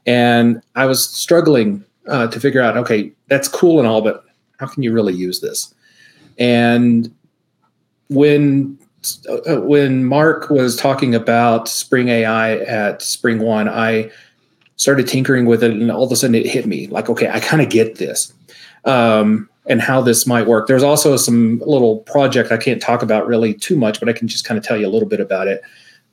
And 0.06 0.62
I 0.76 0.86
was 0.86 1.04
struggling 1.04 1.84
uh, 2.06 2.28
to 2.28 2.38
figure 2.38 2.62
out, 2.62 2.76
okay, 2.76 3.10
that's 3.26 3.48
cool 3.48 3.80
and 3.80 3.88
all, 3.88 4.02
but 4.02 4.24
how 4.60 4.68
can 4.68 4.84
you 4.84 4.92
really 4.92 5.14
use 5.14 5.40
this? 5.40 5.74
And 6.38 7.12
when 8.08 8.78
uh, 9.28 9.60
when 9.62 10.04
Mark 10.04 10.48
was 10.48 10.76
talking 10.76 11.14
about 11.14 11.68
Spring 11.68 12.08
AI 12.08 12.58
at 12.58 13.02
Spring 13.02 13.40
One, 13.40 13.68
I 13.68 14.10
started 14.76 15.08
tinkering 15.08 15.46
with 15.46 15.64
it, 15.64 15.72
and 15.72 15.90
all 15.90 16.04
of 16.04 16.12
a 16.12 16.16
sudden 16.16 16.36
it 16.36 16.46
hit 16.46 16.66
me 16.66 16.86
like, 16.86 17.08
okay, 17.08 17.28
I 17.28 17.40
kind 17.40 17.62
of 17.62 17.68
get 17.68 17.96
this, 17.96 18.32
um, 18.84 19.48
and 19.68 19.80
how 19.80 20.00
this 20.00 20.26
might 20.26 20.46
work. 20.46 20.66
There's 20.66 20.82
also 20.82 21.16
some 21.16 21.60
little 21.64 21.98
project 22.00 22.50
I 22.50 22.56
can't 22.56 22.80
talk 22.80 23.02
about 23.02 23.26
really 23.26 23.54
too 23.54 23.76
much, 23.76 24.00
but 24.00 24.08
I 24.08 24.12
can 24.12 24.26
just 24.26 24.44
kind 24.44 24.58
of 24.58 24.64
tell 24.64 24.76
you 24.76 24.86
a 24.86 24.90
little 24.90 25.08
bit 25.08 25.20
about 25.20 25.46
it. 25.46 25.62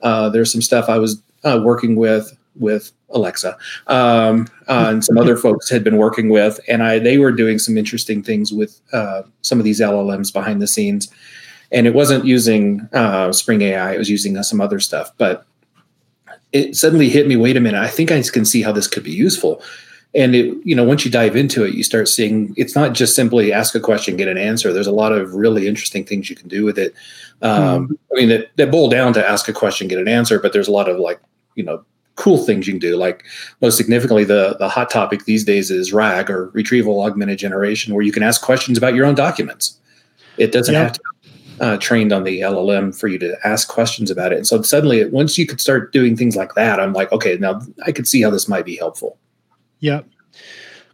Uh, 0.02 0.28
there's 0.28 0.52
some 0.52 0.62
stuff 0.62 0.88
I 0.88 0.98
was 0.98 1.20
uh, 1.42 1.60
working 1.62 1.96
with 1.96 2.36
with 2.58 2.92
Alexa 3.10 3.56
um, 3.86 4.48
uh, 4.66 4.86
and 4.88 5.04
some 5.04 5.18
other 5.18 5.36
folks 5.36 5.68
had 5.68 5.84
been 5.84 5.96
working 5.96 6.28
with, 6.28 6.60
and 6.68 6.82
I 6.82 6.98
they 6.98 7.18
were 7.18 7.32
doing 7.32 7.58
some 7.58 7.76
interesting 7.78 8.22
things 8.22 8.52
with 8.52 8.80
uh, 8.92 9.22
some 9.42 9.58
of 9.58 9.64
these 9.64 9.80
LLMs 9.80 10.32
behind 10.32 10.60
the 10.60 10.66
scenes. 10.66 11.08
And 11.72 11.86
it 11.86 11.94
wasn't 11.94 12.24
using 12.24 12.88
uh, 12.92 13.32
Spring 13.32 13.62
AI; 13.62 13.94
it 13.94 13.98
was 13.98 14.10
using 14.10 14.36
uh, 14.36 14.42
some 14.42 14.60
other 14.60 14.78
stuff. 14.78 15.10
But 15.18 15.46
it 16.52 16.76
suddenly 16.76 17.08
hit 17.08 17.26
me. 17.26 17.36
Wait 17.36 17.56
a 17.56 17.60
minute! 17.60 17.80
I 17.80 17.88
think 17.88 18.12
I 18.12 18.22
can 18.22 18.44
see 18.44 18.62
how 18.62 18.72
this 18.72 18.86
could 18.86 19.02
be 19.02 19.12
useful. 19.12 19.62
And 20.16 20.34
it, 20.34 20.56
you 20.64 20.74
know, 20.74 20.84
once 20.84 21.04
you 21.04 21.10
dive 21.10 21.36
into 21.36 21.64
it, 21.64 21.74
you 21.74 21.82
start 21.82 22.08
seeing 22.08 22.54
it's 22.56 22.74
not 22.74 22.94
just 22.94 23.14
simply 23.14 23.52
ask 23.52 23.74
a 23.74 23.80
question, 23.80 24.16
get 24.16 24.28
an 24.28 24.38
answer. 24.38 24.72
There's 24.72 24.86
a 24.86 24.92
lot 24.92 25.12
of 25.12 25.34
really 25.34 25.68
interesting 25.68 26.04
things 26.04 26.30
you 26.30 26.36
can 26.36 26.48
do 26.48 26.64
with 26.64 26.78
it. 26.78 26.94
Um, 27.42 27.98
I 28.10 28.16
mean, 28.16 28.30
that, 28.30 28.56
that 28.56 28.70
boil 28.70 28.88
down 28.88 29.12
to 29.12 29.28
ask 29.28 29.46
a 29.46 29.52
question, 29.52 29.88
get 29.88 29.98
an 29.98 30.08
answer, 30.08 30.40
but 30.40 30.54
there's 30.54 30.68
a 30.68 30.72
lot 30.72 30.88
of 30.88 30.98
like, 30.98 31.20
you 31.54 31.62
know, 31.62 31.84
cool 32.14 32.38
things 32.38 32.66
you 32.66 32.72
can 32.72 32.80
do. 32.80 32.96
Like 32.96 33.24
most 33.60 33.76
significantly, 33.76 34.24
the 34.24 34.56
the 34.58 34.68
hot 34.68 34.90
topic 34.90 35.24
these 35.26 35.44
days 35.44 35.70
is 35.70 35.92
RAG 35.92 36.30
or 36.30 36.48
retrieval 36.50 37.02
augmented 37.02 37.38
generation, 37.38 37.94
where 37.94 38.02
you 38.02 38.12
can 38.12 38.22
ask 38.22 38.40
questions 38.42 38.78
about 38.78 38.94
your 38.94 39.04
own 39.04 39.14
documents. 39.14 39.78
It 40.38 40.50
doesn't 40.50 40.74
Yep. 40.74 40.82
have 40.82 40.92
to 40.94 41.00
be 41.22 41.30
uh, 41.60 41.76
trained 41.76 42.12
on 42.12 42.24
the 42.24 42.40
LLM 42.40 42.98
for 42.98 43.08
you 43.08 43.18
to 43.18 43.36
ask 43.44 43.68
questions 43.68 44.10
about 44.10 44.32
it. 44.32 44.36
And 44.36 44.46
so 44.46 44.62
suddenly, 44.62 45.04
once 45.06 45.36
you 45.36 45.46
could 45.46 45.60
start 45.60 45.92
doing 45.92 46.16
things 46.16 46.36
like 46.36 46.54
that, 46.54 46.80
I'm 46.80 46.92
like, 46.92 47.12
okay, 47.12 47.36
now 47.36 47.60
I 47.86 47.92
could 47.92 48.08
see 48.08 48.22
how 48.22 48.30
this 48.30 48.48
might 48.48 48.64
be 48.64 48.76
helpful. 48.76 49.18
Yep. 49.80 50.06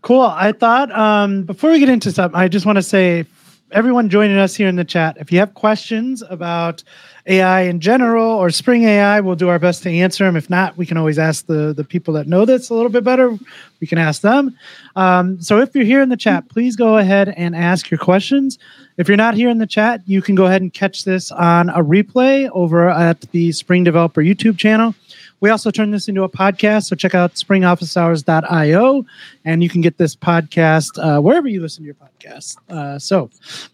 Cool. 0.02 0.22
I 0.22 0.52
thought 0.52 0.90
um, 0.92 1.44
before 1.44 1.70
we 1.70 1.78
get 1.78 1.88
into 1.88 2.10
something, 2.10 2.38
I 2.38 2.48
just 2.48 2.66
want 2.66 2.76
to 2.76 2.82
say 2.82 3.24
everyone 3.72 4.08
joining 4.08 4.36
us 4.36 4.54
here 4.54 4.68
in 4.68 4.76
the 4.76 4.84
chat. 4.84 5.16
If 5.18 5.32
you 5.32 5.38
have 5.38 5.54
questions 5.54 6.22
about 6.28 6.82
AI 7.26 7.62
in 7.62 7.80
general 7.80 8.28
or 8.28 8.50
Spring 8.50 8.84
AI, 8.84 9.20
we'll 9.20 9.36
do 9.36 9.48
our 9.48 9.58
best 9.58 9.82
to 9.84 9.90
answer 9.90 10.24
them. 10.24 10.36
If 10.36 10.50
not, 10.50 10.76
we 10.76 10.86
can 10.86 10.96
always 10.96 11.18
ask 11.18 11.46
the, 11.46 11.72
the 11.72 11.84
people 11.84 12.12
that 12.14 12.26
know 12.26 12.44
this 12.44 12.68
a 12.68 12.74
little 12.74 12.90
bit 12.90 13.04
better. 13.04 13.38
We 13.80 13.86
can 13.86 13.98
ask 13.98 14.22
them. 14.22 14.56
Um, 14.96 15.40
so 15.40 15.58
if 15.58 15.74
you're 15.74 15.84
here 15.84 16.02
in 16.02 16.08
the 16.08 16.16
chat, 16.16 16.48
please 16.48 16.76
go 16.76 16.98
ahead 16.98 17.30
and 17.30 17.54
ask 17.56 17.90
your 17.90 17.98
questions. 17.98 18.58
If 18.96 19.08
you're 19.08 19.16
not 19.16 19.34
here 19.34 19.48
in 19.48 19.58
the 19.58 19.66
chat, 19.66 20.02
you 20.06 20.20
can 20.20 20.34
go 20.34 20.46
ahead 20.46 20.62
and 20.62 20.72
catch 20.72 21.04
this 21.04 21.30
on 21.30 21.70
a 21.70 21.82
replay 21.82 22.50
over 22.52 22.88
at 22.90 23.20
the 23.32 23.52
Spring 23.52 23.84
Developer 23.84 24.22
YouTube 24.22 24.58
channel. 24.58 24.94
We 25.42 25.50
also 25.50 25.72
turn 25.72 25.90
this 25.90 26.06
into 26.06 26.22
a 26.22 26.28
podcast, 26.28 26.84
so 26.84 26.94
check 26.94 27.16
out 27.16 27.34
springofficehours.io, 27.34 29.04
and 29.44 29.61
you 29.61 29.68
can 29.68 29.80
get 29.80 29.99
this 29.99 30.14
podcast 30.14 30.96
uh, 31.02 31.20
wherever 31.20 31.49
you 31.49 31.61
listen 31.61 31.82
to 31.82 31.87
your 31.87 31.96
podcast. 31.96 32.58
Uh, 32.70 32.96
so 32.96 33.28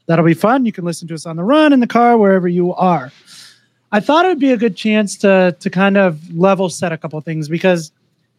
that'll 0.07 0.25
be 0.25 0.33
fun. 0.33 0.65
You 0.65 0.73
can 0.73 0.87
listen 0.87 1.07
to 1.09 1.15
us 1.15 1.27
on 1.27 1.37
the 1.37 1.45
run, 1.45 1.75
in 1.75 1.81
the 1.81 1.87
car, 1.87 2.17
wherever 2.17 2.49
you 2.49 2.75
are. 2.75 3.13
I 3.93 4.01
thought 4.01 4.25
it 4.25 4.29
would 4.29 4.41
be 4.41 4.53
a 4.53 4.57
good 4.57 4.77
chance 4.77 5.19
to 5.19 5.55
to 5.61 5.69
kind 5.69 5.99
of 5.99 6.35
level 6.35 6.71
set 6.71 6.91
a 6.91 6.97
couple 6.97 7.21
things 7.21 7.51
because 7.51 7.93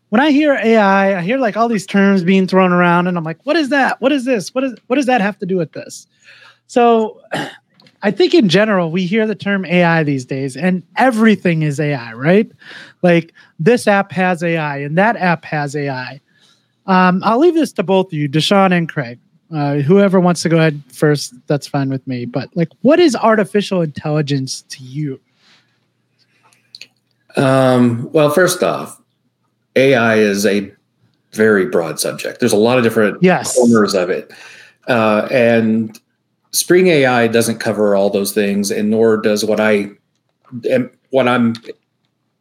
when 0.09 0.21
I 0.21 0.31
hear 0.31 0.55
AI, 0.55 1.19
I 1.19 1.21
hear 1.21 1.37
like 1.37 1.55
all 1.55 1.67
these 1.67 1.85
terms 1.85 2.23
being 2.23 2.47
thrown 2.47 2.71
around, 2.71 3.05
and 3.05 3.15
I'm 3.15 3.23
like, 3.23 3.45
what 3.45 3.55
is 3.55 3.69
that? 3.69 4.01
What 4.01 4.11
is 4.11 4.25
this? 4.25 4.55
What 4.55 4.63
is 4.63 4.73
what 4.87 4.95
does 4.95 5.05
that 5.05 5.21
have 5.21 5.37
to 5.37 5.45
do 5.45 5.55
with 5.55 5.73
this? 5.73 6.07
So 6.65 7.21
I 8.01 8.11
think 8.11 8.33
in 8.33 8.47
general, 8.47 8.91
we 8.91 9.05
hear 9.05 9.27
the 9.27 9.35
term 9.35 9.65
AI 9.65 10.03
these 10.03 10.25
days, 10.25 10.55
and 10.55 10.83
everything 10.95 11.63
is 11.63 11.79
AI, 11.79 12.13
right? 12.13 12.49
Like 13.01 13.33
this 13.59 13.87
app 13.87 14.11
has 14.11 14.43
AI, 14.43 14.77
and 14.77 14.97
that 14.97 15.15
app 15.17 15.45
has 15.45 15.75
AI. 15.75 16.19
Um, 16.85 17.21
I'll 17.23 17.39
leave 17.39 17.53
this 17.53 17.71
to 17.73 17.83
both 17.83 18.07
of 18.07 18.13
you, 18.13 18.27
DaShaun 18.27 18.75
and 18.75 18.89
Craig. 18.89 19.19
Uh, 19.53 19.75
whoever 19.77 20.19
wants 20.19 20.43
to 20.43 20.49
go 20.49 20.57
ahead 20.57 20.81
first, 20.91 21.33
that's 21.47 21.67
fine 21.67 21.89
with 21.89 22.05
me. 22.07 22.25
But 22.25 22.55
like, 22.55 22.69
what 22.81 22.99
is 22.99 23.15
artificial 23.15 23.81
intelligence 23.81 24.63
to 24.69 24.83
you? 24.83 25.19
Um, 27.35 28.09
well, 28.11 28.29
first 28.29 28.63
off, 28.63 29.01
AI 29.75 30.15
is 30.15 30.45
a 30.45 30.71
very 31.31 31.65
broad 31.65 31.99
subject. 31.99 32.39
There's 32.39 32.53
a 32.53 32.57
lot 32.57 32.77
of 32.77 32.83
different 32.83 33.21
yes. 33.21 33.55
corners 33.55 33.93
of 33.95 34.09
it, 34.09 34.31
uh, 34.87 35.27
and 35.31 35.99
Spring 36.51 36.87
AI 36.87 37.27
doesn't 37.27 37.59
cover 37.59 37.95
all 37.95 38.09
those 38.09 38.33
things, 38.33 38.71
and 38.71 38.89
nor 38.89 39.17
does 39.17 39.45
what 39.45 39.59
I 39.59 39.91
am 40.69 40.89
what 41.11 41.27
I'm 41.27 41.53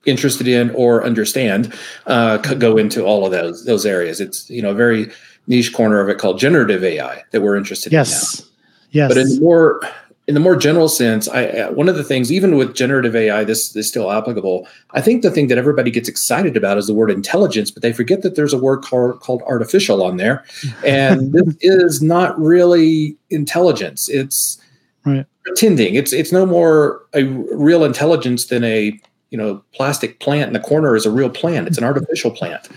interested 0.06 0.48
in 0.48 0.70
or 0.70 1.04
understand 1.04 1.74
uh, 2.06 2.38
go 2.38 2.76
into 2.76 3.04
all 3.04 3.26
of 3.26 3.32
those 3.32 3.64
those 3.64 3.84
areas. 3.86 4.20
It's 4.20 4.48
you 4.50 4.62
know 4.62 4.70
a 4.70 4.74
very 4.74 5.10
niche 5.46 5.72
corner 5.72 6.00
of 6.00 6.08
it 6.08 6.18
called 6.18 6.38
generative 6.38 6.84
AI 6.84 7.24
that 7.32 7.40
we're 7.40 7.56
interested 7.56 7.92
yes. 7.92 8.10
in. 8.10 8.14
Yes. 8.14 8.50
Yes. 8.90 9.08
But 9.08 9.18
in 9.18 9.28
the 9.28 9.40
more 9.40 9.80
in 10.28 10.34
the 10.34 10.40
more 10.40 10.56
general 10.56 10.88
sense, 10.88 11.26
I 11.26 11.70
one 11.70 11.88
of 11.88 11.96
the 11.96 12.04
things, 12.04 12.30
even 12.30 12.56
with 12.56 12.74
generative 12.74 13.16
AI, 13.16 13.44
this 13.44 13.74
is 13.74 13.88
still 13.88 14.12
applicable. 14.12 14.68
I 14.90 15.00
think 15.00 15.22
the 15.22 15.30
thing 15.30 15.48
that 15.48 15.56
everybody 15.56 15.90
gets 15.90 16.06
excited 16.06 16.54
about 16.54 16.76
is 16.76 16.86
the 16.86 16.92
word 16.92 17.10
intelligence, 17.10 17.70
but 17.70 17.82
they 17.82 17.94
forget 17.94 18.20
that 18.22 18.36
there's 18.36 18.52
a 18.52 18.58
word 18.58 18.82
called, 18.82 19.20
called 19.20 19.42
artificial 19.46 20.02
on 20.02 20.18
there, 20.18 20.44
and 20.84 21.32
this 21.32 21.56
is 21.62 22.02
not 22.02 22.38
really 22.38 23.16
intelligence. 23.30 24.10
It's 24.10 24.60
right. 25.06 25.24
pretending. 25.44 25.94
It's 25.94 26.12
it's 26.12 26.30
no 26.30 26.44
more 26.44 27.06
a 27.14 27.24
real 27.24 27.82
intelligence 27.82 28.46
than 28.46 28.64
a 28.64 29.00
you 29.30 29.38
know 29.38 29.62
plastic 29.72 30.20
plant 30.20 30.48
in 30.48 30.52
the 30.52 30.60
corner 30.60 30.96
is 30.96 31.06
a 31.06 31.10
real 31.10 31.30
plant. 31.30 31.66
It's 31.68 31.78
an 31.78 31.84
artificial 31.92 32.30
plant, 32.30 32.68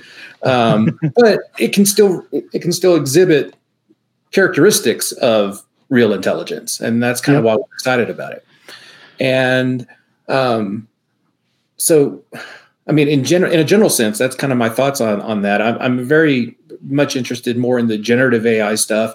um, 0.43 0.99
but 1.15 1.39
it 1.57 1.73
can 1.73 1.85
still 1.85 2.25
it 2.31 2.61
can 2.61 2.71
still 2.71 2.95
exhibit 2.95 3.55
characteristics 4.31 5.11
of 5.13 5.63
real 5.89 6.13
intelligence, 6.13 6.79
and 6.79 7.03
that's 7.03 7.21
kind 7.21 7.35
yep. 7.35 7.39
of 7.39 7.45
why 7.45 7.55
we're 7.55 7.73
excited 7.75 8.09
about 8.09 8.33
it. 8.33 8.45
And 9.19 9.85
um, 10.27 10.87
so, 11.77 12.23
I 12.87 12.91
mean, 12.91 13.07
in 13.07 13.23
general, 13.23 13.51
in 13.51 13.59
a 13.59 13.63
general 13.63 13.89
sense, 13.89 14.17
that's 14.17 14.35
kind 14.35 14.51
of 14.51 14.57
my 14.57 14.69
thoughts 14.69 15.01
on 15.01 15.21
on 15.21 15.41
that. 15.43 15.61
I'm, 15.61 15.77
I'm 15.79 16.05
very 16.05 16.57
much 16.81 17.15
interested 17.15 17.57
more 17.57 17.77
in 17.77 17.87
the 17.87 17.97
generative 17.97 18.45
AI 18.45 18.75
stuff, 18.75 19.13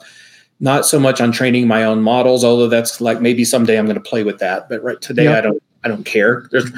not 0.61 0.87
so 0.87 1.01
much 1.01 1.21
on 1.21 1.33
training 1.33 1.67
my 1.67 1.83
own 1.83 2.03
models. 2.03 2.45
Although 2.45 2.69
that's 2.69 3.01
like 3.01 3.21
maybe 3.21 3.45
someday 3.45 3.79
I'm 3.79 3.87
going 3.87 3.97
to 3.97 4.01
play 4.01 4.23
with 4.23 4.39
that, 4.39 4.69
but 4.69 4.83
right 4.83 5.01
today 5.01 5.25
yep. 5.25 5.39
I 5.39 5.41
don't. 5.41 5.63
I 5.87 5.89
don't 5.89 6.03
care. 6.03 6.49
There's, 6.51 6.69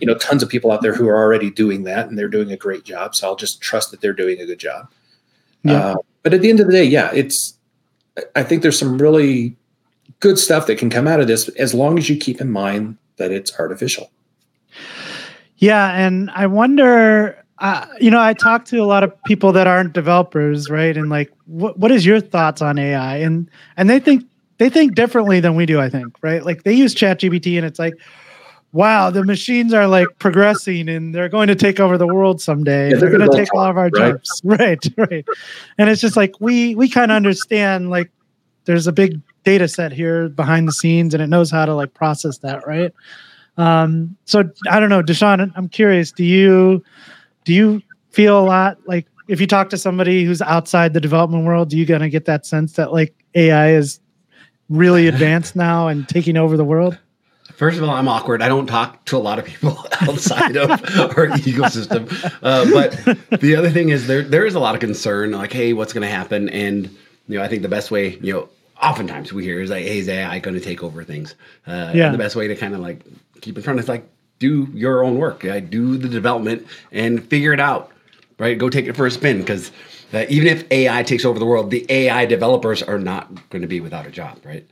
you 0.00 0.06
know, 0.06 0.16
tons 0.16 0.42
of 0.42 0.50
people 0.50 0.70
out 0.70 0.82
there 0.82 0.94
who 0.94 1.08
are 1.08 1.16
already 1.16 1.48
doing 1.48 1.84
that, 1.84 2.08
and 2.08 2.18
they're 2.18 2.28
doing 2.28 2.52
a 2.52 2.58
great 2.58 2.84
job. 2.84 3.14
So 3.14 3.26
I'll 3.26 3.36
just 3.36 3.62
trust 3.62 3.90
that 3.90 4.02
they're 4.02 4.12
doing 4.12 4.38
a 4.38 4.44
good 4.44 4.58
job. 4.58 4.92
Yeah. 5.62 5.72
Uh, 5.72 5.96
but 6.22 6.34
at 6.34 6.42
the 6.42 6.50
end 6.50 6.60
of 6.60 6.66
the 6.66 6.72
day, 6.74 6.84
yeah, 6.84 7.10
it's 7.14 7.54
I 8.36 8.42
think 8.42 8.60
there's 8.60 8.78
some 8.78 8.98
really 8.98 9.56
good 10.20 10.38
stuff 10.38 10.66
that 10.66 10.76
can 10.76 10.90
come 10.90 11.08
out 11.08 11.20
of 11.20 11.26
this 11.26 11.48
as 11.50 11.72
long 11.72 11.96
as 11.96 12.10
you 12.10 12.18
keep 12.18 12.38
in 12.38 12.50
mind 12.50 12.98
that 13.16 13.30
it's 13.30 13.58
artificial. 13.58 14.10
Yeah, 15.56 15.92
and 15.92 16.30
I 16.32 16.46
wonder 16.46 17.42
uh, 17.60 17.86
you 17.98 18.10
know, 18.10 18.20
I 18.20 18.34
talk 18.34 18.66
to 18.66 18.78
a 18.78 18.84
lot 18.84 19.04
of 19.04 19.24
people 19.24 19.52
that 19.52 19.66
aren't 19.66 19.94
developers, 19.94 20.68
right? 20.68 20.94
And 20.94 21.08
like, 21.08 21.32
what 21.46 21.78
what 21.78 21.90
is 21.90 22.04
your 22.04 22.20
thoughts 22.20 22.60
on 22.60 22.78
AI? 22.78 23.16
And 23.16 23.50
and 23.78 23.88
they 23.88 24.00
think 24.00 24.24
they 24.58 24.68
think 24.68 24.94
differently 24.94 25.40
than 25.40 25.54
we 25.54 25.64
do. 25.64 25.80
I 25.80 25.88
think, 25.88 26.14
right? 26.20 26.44
Like 26.44 26.64
they 26.64 26.74
use 26.74 26.94
ChatGPT, 26.94 27.56
and 27.56 27.66
it's 27.66 27.78
like, 27.78 27.94
wow, 28.72 29.10
the 29.10 29.24
machines 29.24 29.72
are 29.74 29.86
like 29.86 30.08
progressing, 30.18 30.88
and 30.88 31.14
they're 31.14 31.28
going 31.28 31.48
to 31.48 31.54
take 31.54 31.80
over 31.80 31.98
the 31.98 32.06
world 32.06 32.40
someday. 32.40 32.90
Yeah, 32.90 32.96
they're, 32.96 33.10
they're 33.10 33.18
going 33.18 33.30
to 33.30 33.36
take 33.36 33.52
all 33.54 33.64
of 33.64 33.76
our 33.76 33.88
right? 33.88 34.12
jobs, 34.12 34.40
right? 34.44 34.86
Right. 34.96 35.26
And 35.78 35.90
it's 35.90 36.00
just 36.00 36.16
like 36.16 36.34
we 36.40 36.74
we 36.74 36.88
kind 36.88 37.10
of 37.10 37.16
understand 37.16 37.90
like 37.90 38.10
there's 38.64 38.86
a 38.86 38.92
big 38.92 39.20
data 39.44 39.68
set 39.68 39.92
here 39.92 40.28
behind 40.28 40.68
the 40.68 40.72
scenes 40.72 41.14
and 41.14 41.22
it 41.22 41.26
knows 41.26 41.50
how 41.50 41.64
to 41.64 41.74
like 41.74 41.94
process 41.94 42.38
that 42.38 42.66
right 42.66 42.92
um 43.56 44.16
so 44.24 44.44
i 44.70 44.78
don't 44.78 44.90
know 44.90 45.02
dashaun 45.02 45.50
i'm 45.56 45.68
curious 45.68 46.12
do 46.12 46.24
you 46.24 46.82
do 47.44 47.54
you 47.54 47.82
feel 48.10 48.38
a 48.38 48.44
lot 48.44 48.78
like 48.86 49.06
if 49.28 49.40
you 49.40 49.46
talk 49.46 49.70
to 49.70 49.78
somebody 49.78 50.24
who's 50.24 50.42
outside 50.42 50.92
the 50.92 51.00
development 51.00 51.44
world 51.44 51.68
do 51.70 51.78
you 51.78 51.86
gonna 51.86 52.08
get 52.08 52.26
that 52.26 52.44
sense 52.44 52.74
that 52.74 52.92
like 52.92 53.14
ai 53.34 53.70
is 53.70 54.00
really 54.68 55.08
advanced 55.08 55.56
now 55.56 55.88
and 55.88 56.08
taking 56.08 56.36
over 56.36 56.56
the 56.56 56.64
world 56.64 56.98
First 57.60 57.76
of 57.76 57.84
all, 57.84 57.90
I'm 57.90 58.08
awkward. 58.08 58.40
I 58.40 58.48
don't 58.48 58.66
talk 58.66 59.04
to 59.04 59.18
a 59.18 59.20
lot 59.20 59.38
of 59.38 59.44
people 59.44 59.76
outside 60.00 60.56
of 60.56 60.70
our 60.70 61.26
ecosystem. 61.26 62.10
Uh, 62.42 62.64
but 62.72 63.38
the 63.42 63.54
other 63.54 63.68
thing 63.68 63.90
is 63.90 64.06
there 64.06 64.22
there 64.22 64.46
is 64.46 64.54
a 64.54 64.58
lot 64.58 64.74
of 64.74 64.80
concern, 64.80 65.32
like, 65.32 65.52
hey, 65.52 65.74
what's 65.74 65.92
going 65.92 66.00
to 66.00 66.08
happen? 66.08 66.48
And 66.48 66.88
you 67.28 67.36
know, 67.36 67.44
I 67.44 67.48
think 67.48 67.60
the 67.60 67.68
best 67.68 67.90
way, 67.90 68.16
you 68.22 68.32
know, 68.32 68.48
oftentimes 68.80 69.34
we 69.34 69.44
hear 69.44 69.60
is 69.60 69.68
like, 69.68 69.84
hey, 69.84 69.98
is 69.98 70.08
AI 70.08 70.38
going 70.38 70.54
to 70.54 70.60
take 70.62 70.82
over 70.82 71.04
things? 71.04 71.34
Uh, 71.66 71.92
yeah. 71.94 72.08
the 72.08 72.16
best 72.16 72.34
way 72.34 72.48
to 72.48 72.56
kind 72.56 72.72
of 72.72 72.80
like 72.80 73.04
keep 73.42 73.58
in 73.58 73.62
front 73.62 73.78
is 73.78 73.90
like 73.90 74.08
do 74.38 74.66
your 74.72 75.04
own 75.04 75.18
work. 75.18 75.42
Do 75.42 75.98
the 75.98 76.08
development 76.08 76.66
and 76.92 77.22
figure 77.28 77.52
it 77.52 77.60
out. 77.60 77.92
Right? 78.38 78.56
Go 78.56 78.70
take 78.70 78.86
it 78.86 78.96
for 78.96 79.04
a 79.04 79.10
spin 79.10 79.40
because 79.40 79.70
uh, 80.14 80.24
even 80.30 80.48
if 80.48 80.64
AI 80.70 81.02
takes 81.02 81.26
over 81.26 81.38
the 81.38 81.44
world, 81.44 81.70
the 81.70 81.84
AI 81.90 82.24
developers 82.24 82.82
are 82.82 82.98
not 82.98 83.50
going 83.50 83.60
to 83.60 83.68
be 83.68 83.80
without 83.80 84.06
a 84.06 84.10
job. 84.10 84.38
Right? 84.46 84.66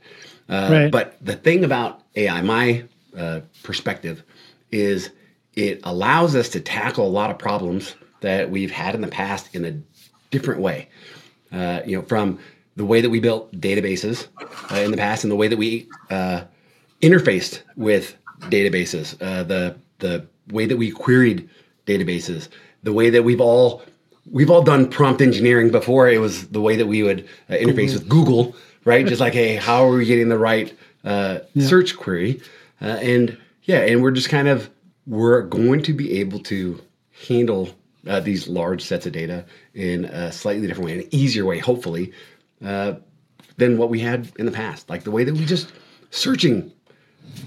Uh, 0.49 0.69
right. 0.71 0.91
But 0.91 1.17
the 1.21 1.35
thing 1.35 1.63
about 1.63 2.01
AI, 2.15 2.41
my 2.41 2.83
uh, 3.15 3.41
perspective, 3.63 4.23
is 4.71 5.11
it 5.55 5.79
allows 5.83 6.35
us 6.35 6.49
to 6.49 6.59
tackle 6.59 7.05
a 7.05 7.09
lot 7.09 7.29
of 7.29 7.37
problems 7.37 7.95
that 8.21 8.49
we've 8.49 8.71
had 8.71 8.95
in 8.95 9.01
the 9.01 9.07
past 9.07 9.55
in 9.55 9.65
a 9.65 9.79
different 10.31 10.61
way. 10.61 10.89
Uh, 11.51 11.81
you 11.85 11.95
know, 11.95 12.03
from 12.03 12.39
the 12.75 12.85
way 12.85 13.01
that 13.01 13.09
we 13.09 13.19
built 13.19 13.51
databases 13.53 14.27
uh, 14.71 14.75
in 14.75 14.91
the 14.91 14.97
past 14.97 15.23
and 15.23 15.31
the 15.31 15.35
way 15.35 15.47
that 15.47 15.57
we 15.57 15.87
uh, 16.09 16.43
interfaced 17.01 17.61
with 17.75 18.15
databases, 18.43 19.21
uh, 19.21 19.43
the 19.43 19.75
the 19.99 20.25
way 20.51 20.65
that 20.65 20.77
we 20.77 20.91
queried 20.91 21.49
databases, 21.85 22.47
the 22.83 22.93
way 22.93 23.09
that 23.09 23.23
we've 23.23 23.41
all 23.41 23.81
we've 24.31 24.49
all 24.49 24.61
done 24.61 24.89
prompt 24.89 25.21
engineering 25.21 25.71
before. 25.71 26.07
It 26.07 26.19
was 26.19 26.47
the 26.49 26.61
way 26.61 26.75
that 26.75 26.85
we 26.85 27.03
would 27.03 27.27
uh, 27.49 27.53
interface 27.53 27.93
with 27.93 28.07
Google, 28.07 28.55
right? 28.85 29.05
Just 29.05 29.21
like, 29.21 29.33
hey, 29.33 29.55
how 29.55 29.85
are 29.85 29.95
we 29.95 30.05
getting 30.05 30.29
the 30.29 30.37
right 30.37 30.75
uh, 31.03 31.39
yeah. 31.53 31.67
search 31.67 31.97
query? 31.97 32.41
Uh, 32.81 32.85
and 32.85 33.37
yeah, 33.63 33.79
and 33.79 34.01
we're 34.01 34.11
just 34.11 34.29
kind 34.29 34.47
of 34.47 34.69
we're 35.05 35.41
going 35.41 35.81
to 35.83 35.93
be 35.93 36.19
able 36.19 36.39
to 36.39 36.81
handle 37.27 37.69
uh, 38.07 38.19
these 38.19 38.47
large 38.47 38.83
sets 38.83 39.05
of 39.05 39.13
data 39.13 39.45
in 39.73 40.05
a 40.05 40.31
slightly 40.31 40.67
different 40.67 40.85
way, 40.85 40.99
an 40.99 41.07
easier 41.11 41.45
way, 41.45 41.59
hopefully, 41.59 42.13
uh, 42.65 42.93
than 43.57 43.77
what 43.77 43.89
we 43.89 43.99
had 43.99 44.31
in 44.39 44.45
the 44.45 44.51
past. 44.51 44.89
Like 44.89 45.03
the 45.03 45.11
way 45.11 45.23
that 45.23 45.33
we 45.33 45.45
just 45.45 45.71
searching, 46.11 46.71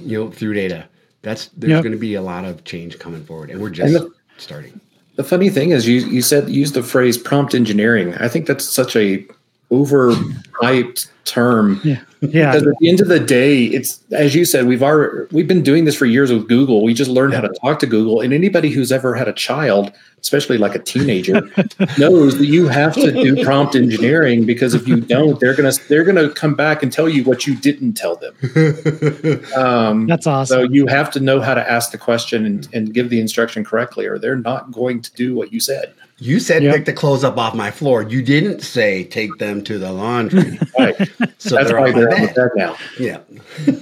you 0.01 0.19
know, 0.19 0.31
through 0.31 0.55
data. 0.55 0.89
That's 1.23 1.47
there's 1.57 1.71
yep. 1.71 1.83
going 1.83 1.93
to 1.93 1.99
be 1.99 2.15
a 2.15 2.23
lot 2.23 2.45
of 2.45 2.65
change 2.65 2.99
coming 2.99 3.25
forward, 3.25 3.51
and 3.51 3.61
we're 3.61 3.71
just 3.71 3.95
and 3.95 4.05
the, 4.05 4.15
starting. 4.39 4.81
The 5.15 5.25
funny 5.25 5.51
thing 5.51 5.71
is, 5.71 5.87
you 5.87 6.01
you 6.01 6.21
said 6.21 6.49
use 6.49 6.73
the 6.73 6.83
phrase 6.83 7.17
prompt 7.17 7.55
engineering. 7.55 8.15
I 8.15 8.29
think 8.29 8.47
that's 8.47 8.65
such 8.65 8.97
a 8.97 9.25
overhyped 9.73 11.09
term. 11.25 11.81
Yeah. 11.83 12.01
Yeah. 12.21 12.53
Because 12.53 12.69
at 12.69 12.75
the 12.79 12.89
end 12.89 13.01
of 13.01 13.09
the 13.09 13.19
day, 13.19 13.65
it's 13.65 14.01
as 14.13 14.35
you 14.35 14.45
said, 14.45 14.67
we've 14.67 14.83
already 14.83 15.27
we've 15.33 15.49
been 15.49 15.63
doing 15.63 15.87
this 15.87 15.97
for 15.97 16.07
years 16.07 16.33
with 16.33 16.47
Google. 16.47 16.85
We 16.85 16.95
just 16.95 17.11
learned 17.11 17.35
how 17.35 17.41
to 17.41 17.53
talk 17.61 17.81
to 17.81 17.87
Google, 17.87 18.21
and 18.21 18.33
anybody 18.33 18.71
who's 18.71 18.93
ever 18.93 19.15
had 19.15 19.27
a 19.27 19.33
child, 19.33 19.93
especially 20.21 20.59
like 20.59 20.75
a 20.75 20.79
teenager, 20.79 21.41
knows 21.99 22.39
that 22.39 22.47
you 22.47 22.69
have 22.69 22.95
to 22.95 23.11
do 23.11 23.45
prompt 23.45 23.75
engineering 23.75 24.47
because 24.47 24.75
if 24.75 24.87
you 24.87 25.01
don't, 25.01 25.41
they're 25.41 25.55
gonna 25.55 25.73
they're 25.89 26.05
gonna 26.05 26.31
come 26.31 26.55
back 26.55 26.83
and 26.83 26.93
tell 26.93 27.09
you 27.09 27.25
what 27.25 27.47
you 27.47 27.57
didn't 27.57 27.95
tell 27.95 28.17
them. 28.17 28.35
Um, 29.57 30.07
That's 30.07 30.25
so 30.49 30.63
you 30.63 30.87
have 30.87 31.11
to 31.13 31.21
know 31.21 31.41
how 31.41 31.55
to 31.55 31.71
ask 31.71 31.91
the 31.91 31.99
question 31.99 32.47
and, 32.47 32.69
and 32.73 32.95
give 32.95 33.11
the 33.11 33.21
instruction 33.21 33.65
correctly, 33.65 34.07
or 34.07 34.19
they're 34.19 34.37
not 34.37 34.71
going 34.71 35.03
to 35.03 35.13
do 35.15 35.35
what 35.35 35.53
you 35.53 35.61
said. 35.61 35.95
You 36.23 36.39
said 36.39 36.63
Yep. 36.63 36.75
pick 36.75 36.85
the 36.85 36.93
clothes 36.93 37.25
up 37.25 37.37
off 37.37 37.53
my 37.55 37.71
floor. 37.73 38.03
You 38.03 38.23
didn't 38.23 38.61
say 38.61 39.03
take 39.05 39.37
them 39.39 39.63
to 39.65 39.77
the 39.79 39.93
laundry. 39.93 40.59
Right. 40.79 40.97
So 41.39 41.57
That's 41.57 41.69
they're 41.71 41.81
why 41.81 41.89
on 41.91 41.95
they're 41.99 42.15
on 42.15 42.21
the 42.21 42.27
bed. 42.29 42.35
bed 42.37 42.51
now. 42.57 42.77
Yeah. 42.99 43.19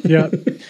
yeah. 0.04 0.28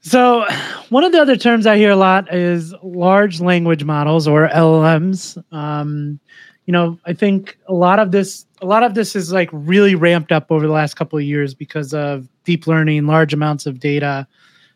So, 0.00 0.46
one 0.90 1.02
of 1.02 1.10
the 1.10 1.20
other 1.20 1.36
terms 1.36 1.66
I 1.66 1.76
hear 1.78 1.90
a 1.90 1.96
lot 1.96 2.32
is 2.32 2.72
large 2.80 3.40
language 3.40 3.82
models 3.82 4.28
or 4.28 4.46
LLMs. 4.48 5.36
Um, 5.52 6.20
you 6.66 6.70
know, 6.72 6.96
I 7.06 7.12
think 7.12 7.58
a 7.66 7.74
lot 7.74 7.98
of 7.98 8.12
this, 8.12 8.46
a 8.62 8.66
lot 8.66 8.84
of 8.84 8.94
this 8.94 9.16
is 9.16 9.32
like 9.32 9.48
really 9.52 9.96
ramped 9.96 10.30
up 10.30 10.46
over 10.52 10.64
the 10.64 10.72
last 10.72 10.94
couple 10.94 11.18
of 11.18 11.24
years 11.24 11.54
because 11.54 11.92
of 11.92 12.28
deep 12.44 12.68
learning, 12.68 13.06
large 13.08 13.34
amounts 13.34 13.66
of 13.66 13.80
data, 13.80 14.28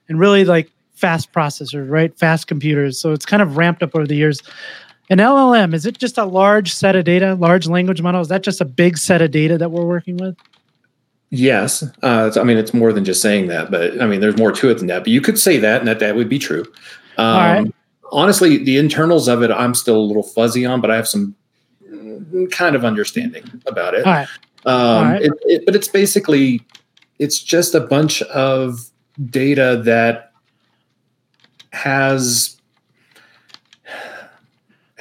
and 0.09 0.19
really 0.19 0.45
like 0.45 0.69
fast 0.95 1.33
processors, 1.33 1.89
right? 1.89 2.17
Fast 2.19 2.49
computers. 2.49 2.99
So 2.99 3.13
it's 3.13 3.25
kind 3.25 3.41
of 3.41 3.57
ramped 3.57 3.85
up 3.85 3.95
over 3.95 4.09
the 4.09 4.17
years. 4.17 4.43
An 5.11 5.19
LLM 5.19 5.75
is 5.75 5.87
it 5.87 5.99
just 5.99 6.17
a 6.19 6.25
large 6.25 6.73
set 6.73 6.95
of 6.95 7.05
data, 7.05 7.35
large 7.35 7.67
language 7.67 8.01
model? 8.01 8.21
Is 8.21 8.29
that 8.29 8.43
just 8.43 8.61
a 8.61 8.65
big 8.65 8.97
set 8.97 9.21
of 9.21 9.33
data 9.33 9.59
that 9.59 9.73
we're 9.73 9.85
working 9.85 10.17
with? 10.17 10.37
Yes, 11.31 11.85
uh, 12.03 12.31
I 12.37 12.45
mean 12.45 12.57
it's 12.57 12.73
more 12.73 12.93
than 12.93 13.05
just 13.05 13.21
saying 13.21 13.49
that, 13.49 13.71
but 13.71 14.01
I 14.01 14.07
mean 14.07 14.21
there's 14.21 14.37
more 14.37 14.53
to 14.53 14.71
it 14.71 14.79
than 14.79 14.87
that. 14.87 15.01
But 15.01 15.09
you 15.09 15.21
could 15.21 15.39
say 15.39 15.59
that, 15.59 15.81
and 15.81 15.89
that 15.89 15.99
that 15.99 16.15
would 16.17 16.29
be 16.29 16.39
true. 16.39 16.65
Um, 17.19 17.27
All 17.27 17.39
right. 17.39 17.75
Honestly, 18.13 18.57
the 18.57 18.77
internals 18.79 19.29
of 19.29 19.43
it, 19.43 19.53
I'm 19.53 19.75
still 19.75 19.97
a 19.97 20.03
little 20.03 20.25
fuzzy 20.25 20.65
on, 20.65 20.81
but 20.81 20.91
I 20.91 20.97
have 20.97 21.07
some 21.07 21.37
kind 22.51 22.75
of 22.75 22.85
understanding 22.85 23.45
about 23.67 23.95
it. 23.95 24.07
All 24.07 24.13
right. 24.13 24.29
Um, 24.67 25.09
right. 25.09 25.23
it, 25.23 25.33
it, 25.45 25.67
but 25.67 25.75
it's 25.75 25.89
basically 25.89 26.63
it's 27.19 27.43
just 27.43 27.75
a 27.75 27.81
bunch 27.81 28.23
of 28.23 28.91
data 29.31 29.81
that 29.85 30.33
has 31.73 32.60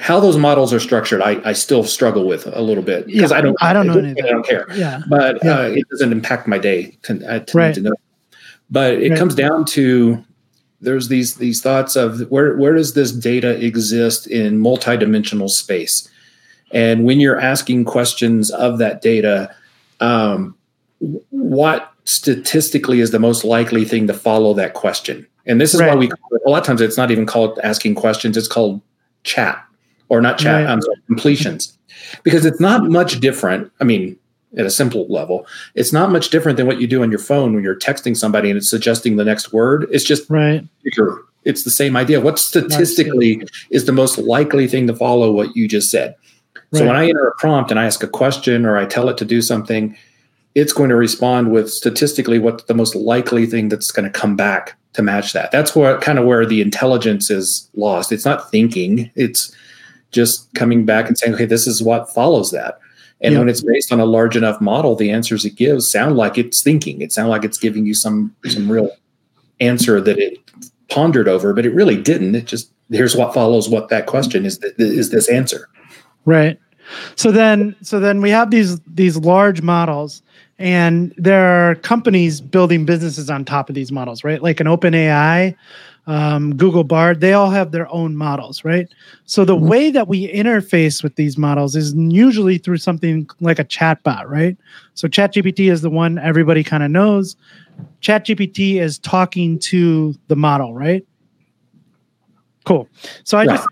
how 0.00 0.18
those 0.18 0.38
models 0.38 0.72
are 0.72 0.80
structured. 0.80 1.20
I, 1.20 1.40
I 1.44 1.52
still 1.52 1.84
struggle 1.84 2.26
with 2.26 2.46
a 2.46 2.62
little 2.62 2.82
bit 2.82 3.06
because 3.06 3.30
Yeah, 3.30 3.36
I 3.36 3.40
don't 3.42 3.56
I 3.60 3.72
don't 3.74 3.86
know 3.86 3.98
I 3.98 4.30
don't 4.30 4.46
care 4.46 4.66
Yeah. 4.74 5.02
but 5.08 5.38
Yeah. 5.44 5.58
uh, 5.58 5.62
it 5.68 5.86
doesn't 5.90 6.10
impact 6.10 6.48
my 6.48 6.56
day 6.58 6.96
to, 7.02 7.12
uh, 7.30 7.38
to, 7.40 7.58
Right. 7.58 7.74
to 7.74 7.80
know. 7.82 7.92
But 8.70 8.94
it 8.94 9.10
Right. 9.10 9.18
comes 9.18 9.34
down 9.34 9.66
to 9.76 10.24
there's 10.80 11.08
these 11.08 11.34
these 11.34 11.60
thoughts 11.60 11.96
of 11.96 12.20
where 12.30 12.56
where 12.56 12.72
does 12.72 12.94
this 12.94 13.12
data 13.12 13.62
exist 13.62 14.26
in 14.26 14.58
multidimensional 14.58 15.50
space, 15.50 16.08
and 16.72 17.04
when 17.04 17.20
you're 17.20 17.38
asking 17.38 17.84
questions 17.84 18.50
of 18.50 18.78
that 18.78 19.02
data, 19.02 19.50
um, 20.00 20.54
what 21.28 21.92
statistically 22.04 23.00
is 23.00 23.10
the 23.10 23.18
most 23.18 23.44
likely 23.44 23.84
thing 23.84 24.06
to 24.06 24.14
follow 24.14 24.54
that 24.54 24.72
question? 24.72 25.26
And 25.44 25.60
this 25.60 25.74
is 25.74 25.80
why 25.82 25.94
we 25.94 26.08
call 26.08 26.28
it, 26.32 26.40
a 26.46 26.50
lot 26.50 26.60
of 26.60 26.66
times 26.66 26.80
it's 26.80 26.96
not 26.96 27.10
even 27.10 27.26
called 27.26 27.58
asking 27.62 27.96
questions; 27.96 28.38
it's 28.38 28.48
called 28.48 28.80
chat 29.24 29.62
or 30.10 30.20
not 30.20 30.38
chat. 30.38 30.64
Right. 30.64 30.70
I'm 30.70 30.82
sorry, 30.82 30.98
completions, 31.06 31.78
because 32.22 32.44
it's 32.44 32.60
not 32.60 32.84
much 32.84 33.20
different. 33.20 33.72
I 33.80 33.84
mean, 33.84 34.18
at 34.58 34.66
a 34.66 34.70
simple 34.70 35.06
level, 35.08 35.46
it's 35.74 35.92
not 35.92 36.10
much 36.10 36.28
different 36.30 36.56
than 36.58 36.66
what 36.66 36.80
you 36.80 36.86
do 36.86 37.02
on 37.02 37.10
your 37.10 37.20
phone 37.20 37.54
when 37.54 37.64
you're 37.64 37.78
texting 37.78 38.16
somebody 38.16 38.50
and 38.50 38.58
it's 38.58 38.68
suggesting 38.68 39.16
the 39.16 39.24
next 39.24 39.52
word. 39.52 39.86
It's 39.90 40.04
just 40.04 40.28
Right. 40.28 40.66
bigger. 40.82 41.22
It's 41.44 41.62
the 41.62 41.70
same 41.70 41.96
idea. 41.96 42.20
What 42.20 42.38
statistically 42.38 43.42
is 43.70 43.86
the 43.86 43.92
most 43.92 44.18
likely 44.18 44.66
thing 44.66 44.86
to 44.88 44.94
follow 44.94 45.32
what 45.32 45.56
you 45.56 45.68
just 45.68 45.90
said? 45.90 46.14
So 46.72 46.86
when 46.86 46.96
I 46.96 47.08
enter 47.08 47.26
a 47.26 47.34
prompt 47.36 47.70
and 47.70 47.80
I 47.80 47.86
ask 47.86 48.02
a 48.02 48.08
question 48.08 48.64
or 48.64 48.76
I 48.76 48.84
tell 48.84 49.08
it 49.08 49.16
to 49.18 49.24
do 49.24 49.40
something, 49.40 49.96
it's 50.54 50.72
going 50.72 50.90
to 50.90 50.96
respond 50.96 51.50
with 51.50 51.70
statistically 51.70 52.38
what's 52.38 52.64
the 52.64 52.74
most 52.74 52.94
likely 52.94 53.46
thing 53.46 53.68
that's 53.68 53.90
going 53.90 54.04
to 54.04 54.18
come 54.18 54.36
back 54.36 54.76
to 54.92 55.02
match 55.02 55.32
that. 55.32 55.50
That's 55.50 55.74
where 55.74 55.98
kind 55.98 56.18
of 56.18 56.26
where 56.26 56.44
the 56.44 56.60
intelligence 56.60 57.30
is 57.30 57.68
lost. 57.74 58.12
It's 58.12 58.24
not 58.24 58.50
thinking, 58.50 59.10
it's 59.14 59.54
just 60.10 60.52
coming 60.54 60.84
back 60.84 61.08
and 61.08 61.16
saying, 61.16 61.34
okay, 61.34 61.44
this 61.44 61.66
is 61.66 61.82
what 61.82 62.12
follows 62.12 62.50
that. 62.50 62.78
And 63.20 63.34
Yeah. 63.34 63.40
when 63.40 63.48
it's 63.48 63.62
based 63.62 63.92
on 63.92 64.00
a 64.00 64.04
large 64.06 64.36
enough 64.36 64.60
model, 64.60 64.96
the 64.96 65.10
answers 65.10 65.44
it 65.44 65.54
gives 65.56 65.90
sound 65.90 66.16
like 66.16 66.38
it's 66.38 66.62
thinking. 66.62 67.00
It 67.02 67.12
sounds 67.12 67.28
like 67.28 67.44
it's 67.44 67.58
giving 67.58 67.86
you 67.86 67.94
some 67.94 68.34
some 68.46 68.70
real 68.70 68.90
answer 69.60 70.00
that 70.00 70.18
it 70.18 70.38
pondered 70.88 71.28
over, 71.28 71.52
but 71.52 71.66
it 71.66 71.74
really 71.74 72.00
didn't. 72.00 72.34
It 72.34 72.46
just 72.46 72.70
here's 72.90 73.14
what 73.16 73.32
follows 73.34 73.68
what 73.68 73.88
that 73.90 74.06
question 74.06 74.44
is 74.46 74.58
th- 74.58 74.74
is 74.78 75.10
this 75.10 75.28
answer. 75.28 75.68
Right. 76.24 76.58
So 77.14 77.30
then 77.30 77.76
so 77.82 78.00
then 78.00 78.20
we 78.22 78.30
have 78.30 78.50
these 78.50 78.80
these 78.86 79.16
large 79.18 79.62
models 79.62 80.22
and 80.58 81.14
there 81.16 81.44
are 81.70 81.74
companies 81.76 82.40
building 82.40 82.84
businesses 82.84 83.30
on 83.30 83.44
top 83.44 83.68
of 83.68 83.74
these 83.74 83.92
models, 83.92 84.24
right? 84.24 84.42
Like 84.42 84.60
an 84.60 84.66
OpenAI, 84.66 85.54
um, 86.06 86.56
Google 86.56 86.84
Bard, 86.84 87.20
they 87.20 87.32
all 87.32 87.50
have 87.50 87.72
their 87.72 87.90
own 87.92 88.16
models, 88.16 88.64
right? 88.64 88.88
So 89.26 89.44
the 89.44 89.56
way 89.56 89.90
that 89.90 90.08
we 90.08 90.32
interface 90.32 91.02
with 91.02 91.16
these 91.16 91.36
models 91.38 91.76
is 91.76 91.94
usually 91.94 92.58
through 92.58 92.78
something 92.78 93.28
like 93.40 93.58
a 93.58 93.64
chatbot, 93.64 94.26
right? 94.26 94.56
So 94.94 95.08
ChatGPT 95.08 95.70
is 95.70 95.82
the 95.82 95.90
one 95.90 96.18
everybody 96.18 96.64
kind 96.64 96.82
of 96.82 96.90
knows. 96.90 97.36
ChatGPT 98.00 98.80
is 98.80 98.98
talking 98.98 99.58
to 99.60 100.14
the 100.28 100.36
model, 100.36 100.74
right? 100.74 101.04
Cool. 102.64 102.88
So 103.24 103.38
I 103.38 103.44
Yeah. 103.44 103.52
just 103.52 103.68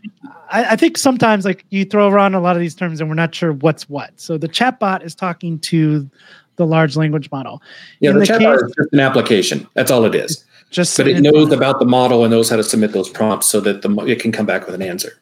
I, 0.50 0.72
I 0.72 0.76
think 0.76 0.96
sometimes 0.96 1.44
like 1.44 1.64
you 1.70 1.84
throw 1.84 2.08
around 2.08 2.34
a 2.34 2.40
lot 2.40 2.56
of 2.56 2.60
these 2.60 2.74
terms 2.74 3.00
and 3.00 3.08
we're 3.08 3.14
not 3.14 3.34
sure 3.34 3.52
what's 3.52 3.88
what. 3.88 4.12
So 4.16 4.38
the 4.38 4.48
chatbot 4.48 5.04
is 5.04 5.14
talking 5.14 5.58
to 5.60 6.08
the 6.56 6.66
large 6.66 6.96
language 6.96 7.30
model. 7.30 7.62
Yeah, 8.00 8.10
In 8.10 8.18
the, 8.18 8.26
the 8.26 8.32
chatbot 8.32 8.56
is 8.56 8.74
just 8.76 8.92
an 8.92 9.00
application. 9.00 9.66
That's 9.74 9.90
all 9.90 10.04
it 10.04 10.14
is. 10.14 10.44
Just 10.70 10.96
But 10.96 11.08
it 11.08 11.20
knows 11.20 11.50
about 11.52 11.78
the 11.78 11.86
model 11.86 12.24
and 12.24 12.30
knows 12.30 12.50
how 12.50 12.56
to 12.56 12.62
submit 12.64 12.92
those 12.92 13.08
prompts 13.08 13.46
so 13.46 13.60
that 13.60 13.82
the 13.82 13.90
it 14.06 14.20
can 14.20 14.32
come 14.32 14.46
back 14.46 14.66
with 14.66 14.74
an 14.74 14.82
answer. 14.82 15.12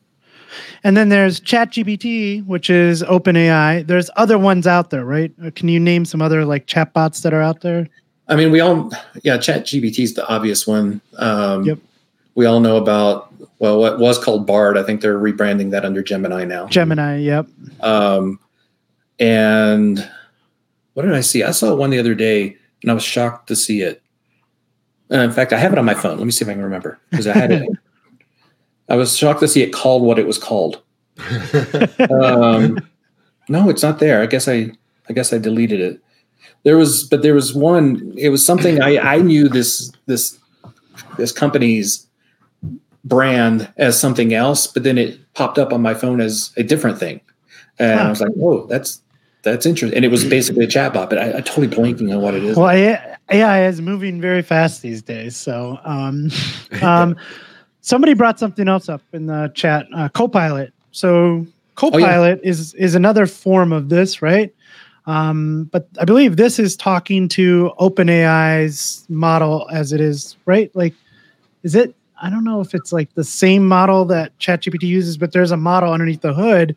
and 0.84 0.96
then 0.96 1.08
there's 1.08 1.40
ChatGPT, 1.40 2.44
which 2.46 2.68
is 2.68 3.02
OpenAI. 3.04 3.86
There's 3.86 4.10
other 4.16 4.38
ones 4.38 4.66
out 4.66 4.90
there, 4.90 5.04
right? 5.04 5.32
Uh, 5.44 5.50
Can 5.54 5.68
you 5.68 5.78
name 5.80 6.04
some 6.04 6.20
other 6.20 6.44
like 6.44 6.66
chatbots 6.66 7.22
that 7.22 7.32
are 7.32 7.42
out 7.42 7.60
there? 7.60 7.88
I 8.28 8.34
mean, 8.34 8.50
we 8.50 8.58
all, 8.60 8.90
yeah, 9.22 9.36
Chat 9.38 9.66
GPT 9.66 10.00
is 10.00 10.14
the 10.14 10.26
obvious 10.28 10.66
one. 10.66 11.00
Um, 11.18 11.64
Yep. 11.64 11.78
We 12.34 12.44
all 12.44 12.60
know 12.60 12.76
about, 12.76 13.32
well, 13.60 13.78
what 13.78 13.98
was 13.98 14.18
called 14.18 14.46
Bard. 14.46 14.76
I 14.76 14.82
think 14.82 15.00
they're 15.00 15.18
rebranding 15.18 15.70
that 15.70 15.84
under 15.86 16.02
Gemini 16.02 16.44
now. 16.44 16.66
Gemini, 16.66 17.18
yep. 17.18 17.46
Um, 17.80 18.38
and 19.18 20.06
what 20.94 21.04
did 21.04 21.14
I 21.14 21.20
see? 21.22 21.42
I 21.42 21.52
saw 21.52 21.74
one 21.74 21.90
the 21.90 21.98
other 21.98 22.14
day 22.14 22.56
and 22.82 22.90
I 22.90 22.94
was 22.94 23.02
shocked 23.04 23.46
to 23.48 23.56
see 23.56 23.80
it. 23.80 24.02
Uh, 25.10 25.18
in 25.18 25.32
fact, 25.32 25.52
I 25.52 25.58
have 25.58 25.72
it 25.72 25.78
on 25.78 25.84
my 25.84 25.94
phone. 25.94 26.18
Let 26.18 26.26
me 26.26 26.32
see 26.32 26.44
if 26.44 26.48
I 26.48 26.54
can 26.54 26.62
remember 26.62 26.98
because 27.10 27.26
I 27.26 27.36
had 27.36 27.52
it. 27.52 27.68
I 28.88 28.96
was 28.96 29.16
shocked 29.16 29.40
to 29.40 29.48
see 29.48 29.62
it 29.62 29.72
called 29.72 30.02
what 30.02 30.18
it 30.18 30.26
was 30.26 30.38
called. 30.38 30.82
Um, 32.10 32.78
no, 33.48 33.68
it's 33.68 33.82
not 33.82 34.00
there. 34.00 34.20
I 34.20 34.26
guess 34.26 34.48
I, 34.48 34.72
I 35.08 35.12
guess 35.12 35.32
I 35.32 35.38
deleted 35.38 35.80
it. 35.80 36.00
There 36.64 36.76
was, 36.76 37.04
but 37.04 37.22
there 37.22 37.34
was 37.34 37.54
one. 37.54 38.12
It 38.16 38.30
was 38.30 38.44
something 38.44 38.82
I, 38.82 38.98
I 38.98 39.18
knew 39.18 39.48
this, 39.48 39.92
this, 40.06 40.36
this 41.16 41.30
company's 41.30 42.06
brand 43.04 43.72
as 43.76 43.98
something 43.98 44.34
else, 44.34 44.66
but 44.66 44.82
then 44.82 44.98
it 44.98 45.18
popped 45.34 45.58
up 45.58 45.72
on 45.72 45.80
my 45.80 45.94
phone 45.94 46.20
as 46.20 46.52
a 46.56 46.62
different 46.62 46.98
thing, 46.98 47.20
and 47.78 48.00
I 48.00 48.10
was 48.10 48.20
like, 48.20 48.32
"Whoa, 48.32 48.66
that's 48.66 49.00
that's 49.42 49.64
interesting." 49.64 49.96
And 49.96 50.04
it 50.04 50.10
was 50.10 50.24
basically 50.24 50.64
a 50.64 50.68
chatbot, 50.68 51.08
but 51.08 51.18
I, 51.18 51.38
I 51.38 51.40
totally 51.40 51.68
blanking 51.68 52.14
on 52.14 52.20
what 52.20 52.34
it 52.34 52.44
is. 52.44 52.56
Well, 52.56 52.70
AI, 52.70 53.15
AI 53.30 53.66
is 53.66 53.80
moving 53.80 54.20
very 54.20 54.42
fast 54.42 54.82
these 54.82 55.02
days. 55.02 55.36
So, 55.36 55.78
um, 55.84 56.30
um, 56.82 57.16
somebody 57.80 58.14
brought 58.14 58.38
something 58.38 58.68
else 58.68 58.88
up 58.88 59.02
in 59.12 59.26
the 59.26 59.50
chat. 59.54 59.86
Uh, 59.94 60.08
Copilot. 60.08 60.72
So, 60.92 61.46
Copilot 61.74 62.40
is 62.42 62.72
is 62.74 62.94
another 62.94 63.26
form 63.26 63.72
of 63.72 63.88
this, 63.88 64.22
right? 64.22 64.54
Um, 65.06 65.68
but 65.72 65.88
I 66.00 66.04
believe 66.04 66.36
this 66.36 66.58
is 66.58 66.76
talking 66.76 67.28
to 67.28 67.72
OpenAI's 67.78 69.04
model 69.08 69.68
as 69.72 69.92
it 69.92 70.00
is, 70.00 70.36
right? 70.46 70.74
Like, 70.74 70.94
is 71.62 71.74
it? 71.74 71.94
I 72.20 72.30
don't 72.30 72.44
know 72.44 72.60
if 72.60 72.74
it's 72.74 72.92
like 72.92 73.12
the 73.14 73.24
same 73.24 73.66
model 73.68 74.06
that 74.06 74.36
ChatGPT 74.38 74.84
uses, 74.84 75.18
but 75.18 75.32
there's 75.32 75.50
a 75.50 75.56
model 75.56 75.92
underneath 75.92 76.22
the 76.22 76.32
hood 76.32 76.74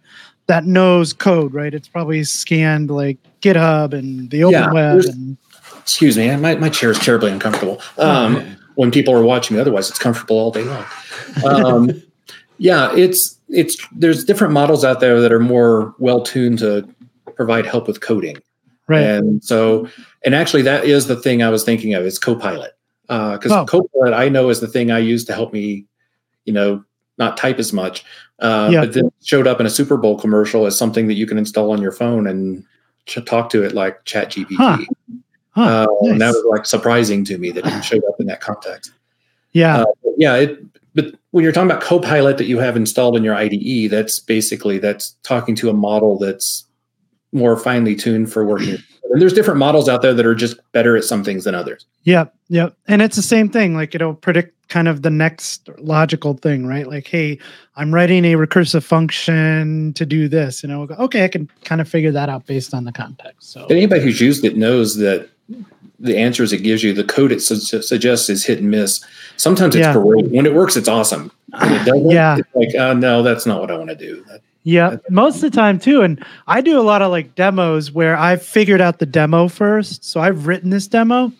that 0.47 0.65
knows 0.65 1.13
code, 1.13 1.53
right? 1.53 1.73
It's 1.73 1.88
probably 1.88 2.23
scanned 2.23 2.91
like 2.91 3.17
GitHub 3.41 3.93
and 3.93 4.29
the 4.31 4.43
open 4.43 4.53
Yeah, 4.53 4.73
web 4.73 5.05
and 5.05 5.38
Excuse 5.89 6.17
me, 6.17 6.36
my 6.36 6.54
my 6.56 6.69
chair 6.69 6.91
is 6.91 6.99
terribly 6.99 7.32
uncomfortable. 7.32 7.82
Um, 7.97 8.58
when 8.75 8.91
people 8.91 9.12
are 9.12 9.23
watching 9.23 9.56
me, 9.56 9.62
otherwise 9.62 9.89
it's 9.89 9.97
comfortable 9.97 10.38
all 10.38 10.52
day 10.52 10.63
long. 10.63 10.86
Um, 11.43 12.04
yeah, 12.60 12.95
it's 12.95 13.39
it's 13.49 13.75
there's 13.91 14.23
different 14.23 14.54
models 14.54 14.86
out 14.86 14.99
there 14.99 15.19
that 15.19 15.32
are 15.32 15.39
more 15.39 15.95
well 15.97 16.21
tuned 16.21 16.60
to 16.60 16.88
provide 17.36 17.65
help 17.65 17.88
with 17.88 18.02
coding. 18.02 18.38
Right. 18.88 19.02
And 19.02 19.43
so, 19.43 19.89
and 20.23 20.36
actually, 20.36 20.62
that 20.62 20.86
is 20.86 21.08
the 21.08 21.15
thing 21.15 21.41
I 21.41 21.49
was 21.49 21.63
thinking 21.63 21.95
of 21.95 22.06
is 22.06 22.19
Copilot. 22.19 22.78
Because 23.08 23.52
uh, 23.52 23.62
oh. 23.62 23.65
Copilot, 23.65 24.13
I 24.13 24.30
know, 24.30 24.49
is 24.49 24.60
the 24.60 24.67
thing 24.67 24.91
I 24.91 24.99
use 24.99 25.25
to 25.25 25.34
help 25.34 25.54
me, 25.54 25.88
you 26.45 26.54
know, 26.54 26.84
not 27.17 27.36
type 27.36 27.58
as 27.58 27.73
much. 27.73 28.06
Uh, 28.38 28.69
yeah. 28.71 28.82
But 28.82 28.93
then 28.93 29.12
showed 29.23 29.47
up 29.47 29.60
in 29.60 29.65
a 29.65 29.71
Super 29.71 29.97
Bowl 29.97 30.19
commercial 30.19 30.67
as 30.67 30.78
something 30.78 31.08
that 31.08 31.15
you 31.15 31.25
can 31.25 31.39
install 31.39 31.71
on 31.71 31.82
your 31.82 31.91
phone 31.91 32.28
and 32.28 32.63
ch- 33.08 33.25
talk 33.25 33.49
to 33.49 33.63
it 33.63 33.73
like 33.73 34.06
Chat 34.06 34.30
GPT. 34.30 34.56
Huh. 34.56 34.78
Huh, 35.59 35.65
uh, 35.65 35.87
nice. 36.01 36.11
And 36.11 36.21
that 36.21 36.33
was 36.33 36.45
like 36.49 36.65
surprising 36.65 37.25
to 37.25 37.37
me 37.37 37.51
that 37.51 37.65
it 37.65 37.81
showed 37.83 38.03
up 38.05 38.19
in 38.19 38.27
that 38.27 38.41
context. 38.41 38.91
Yeah. 39.51 39.81
Uh, 39.81 39.85
yeah. 40.17 40.35
It, 40.35 40.59
but 40.95 41.15
when 41.31 41.43
you're 41.43 41.53
talking 41.53 41.69
about 41.69 41.83
Copilot 41.83 42.37
that 42.37 42.45
you 42.45 42.59
have 42.59 42.75
installed 42.75 43.15
in 43.15 43.23
your 43.23 43.35
IDE, 43.35 43.91
that's 43.91 44.19
basically 44.19 44.79
that's 44.79 45.15
talking 45.23 45.55
to 45.55 45.69
a 45.69 45.73
model 45.73 46.17
that's 46.17 46.65
more 47.31 47.57
finely 47.57 47.95
tuned 47.95 48.31
for 48.31 48.45
working. 48.45 48.77
And 49.11 49.21
there's 49.21 49.33
different 49.33 49.59
models 49.59 49.89
out 49.89 50.01
there 50.01 50.13
that 50.13 50.25
are 50.25 50.35
just 50.35 50.57
better 50.71 50.95
at 50.95 51.03
some 51.03 51.23
things 51.23 51.43
than 51.43 51.55
others. 51.55 51.85
Yep, 52.03 52.33
yep. 52.49 52.75
And 52.87 53.01
it's 53.01 53.15
the 53.15 53.21
same 53.21 53.49
thing. 53.49 53.75
Like 53.75 53.93
it'll 53.95 54.13
predict 54.13 54.55
kind 54.69 54.87
of 54.87 55.01
the 55.01 55.09
next 55.09 55.67
logical 55.79 56.35
thing, 56.35 56.65
right? 56.65 56.87
Like, 56.87 57.07
hey, 57.07 57.39
I'm 57.75 57.93
writing 57.93 58.23
a 58.25 58.33
recursive 58.33 58.83
function 58.83 59.93
to 59.93 60.05
do 60.05 60.27
this, 60.27 60.63
and 60.63 60.71
I'll 60.71 60.85
go, 60.85 60.95
okay, 60.95 61.25
I 61.25 61.27
can 61.27 61.49
kind 61.63 61.81
of 61.81 61.89
figure 61.89 62.11
that 62.11 62.29
out 62.29 62.45
based 62.45 62.73
on 62.73 62.85
the 62.85 62.91
context. 62.91 63.51
So 63.51 63.65
anybody 63.65 64.01
who's 64.01 64.21
used 64.21 64.45
it 64.45 64.55
knows 64.55 64.97
that 64.97 65.29
the 65.99 66.17
answers 66.17 66.53
it 66.53 66.59
gives 66.59 66.83
you, 66.83 66.93
the 66.93 67.03
code 67.03 67.31
it 67.31 67.41
su- 67.41 67.81
suggests 67.81 68.29
is 68.29 68.45
hit 68.45 68.59
and 68.59 68.71
miss. 68.71 69.03
Sometimes 69.38 69.75
it's 69.75 69.85
yeah. 69.85 69.93
great. 69.93 70.29
When 70.29 70.45
it 70.45 70.53
works, 70.53 70.77
it's 70.77 70.88
awesome. 70.88 71.31
When 71.49 71.73
it 71.73 71.85
doesn't, 71.85 72.09
yeah. 72.09 72.38
it's 72.38 72.55
like, 72.55 72.75
uh, 72.75 72.93
no, 72.93 73.23
that's 73.23 73.45
not 73.45 73.59
what 73.59 73.71
I 73.71 73.77
want 73.77 73.89
to 73.89 73.95
do. 73.95 74.23
That, 74.29 74.41
yeah, 74.63 74.97
most 75.09 75.35
of 75.35 75.41
the 75.41 75.49
time 75.51 75.79
too. 75.79 76.01
And 76.01 76.23
I 76.47 76.62
do 76.62 76.79
a 76.79 76.83
lot 76.83 77.01
of 77.01 77.12
like 77.12 77.35
demos 77.35 77.91
where 77.91 78.15
I've 78.15 78.43
figured 78.43 78.81
out 78.81 78.99
the 78.99 79.05
demo 79.05 79.47
first. 79.47 80.03
So 80.03 80.19
I've 80.19 80.47
written 80.47 80.69
this 80.69 80.88
demo. 80.88 81.31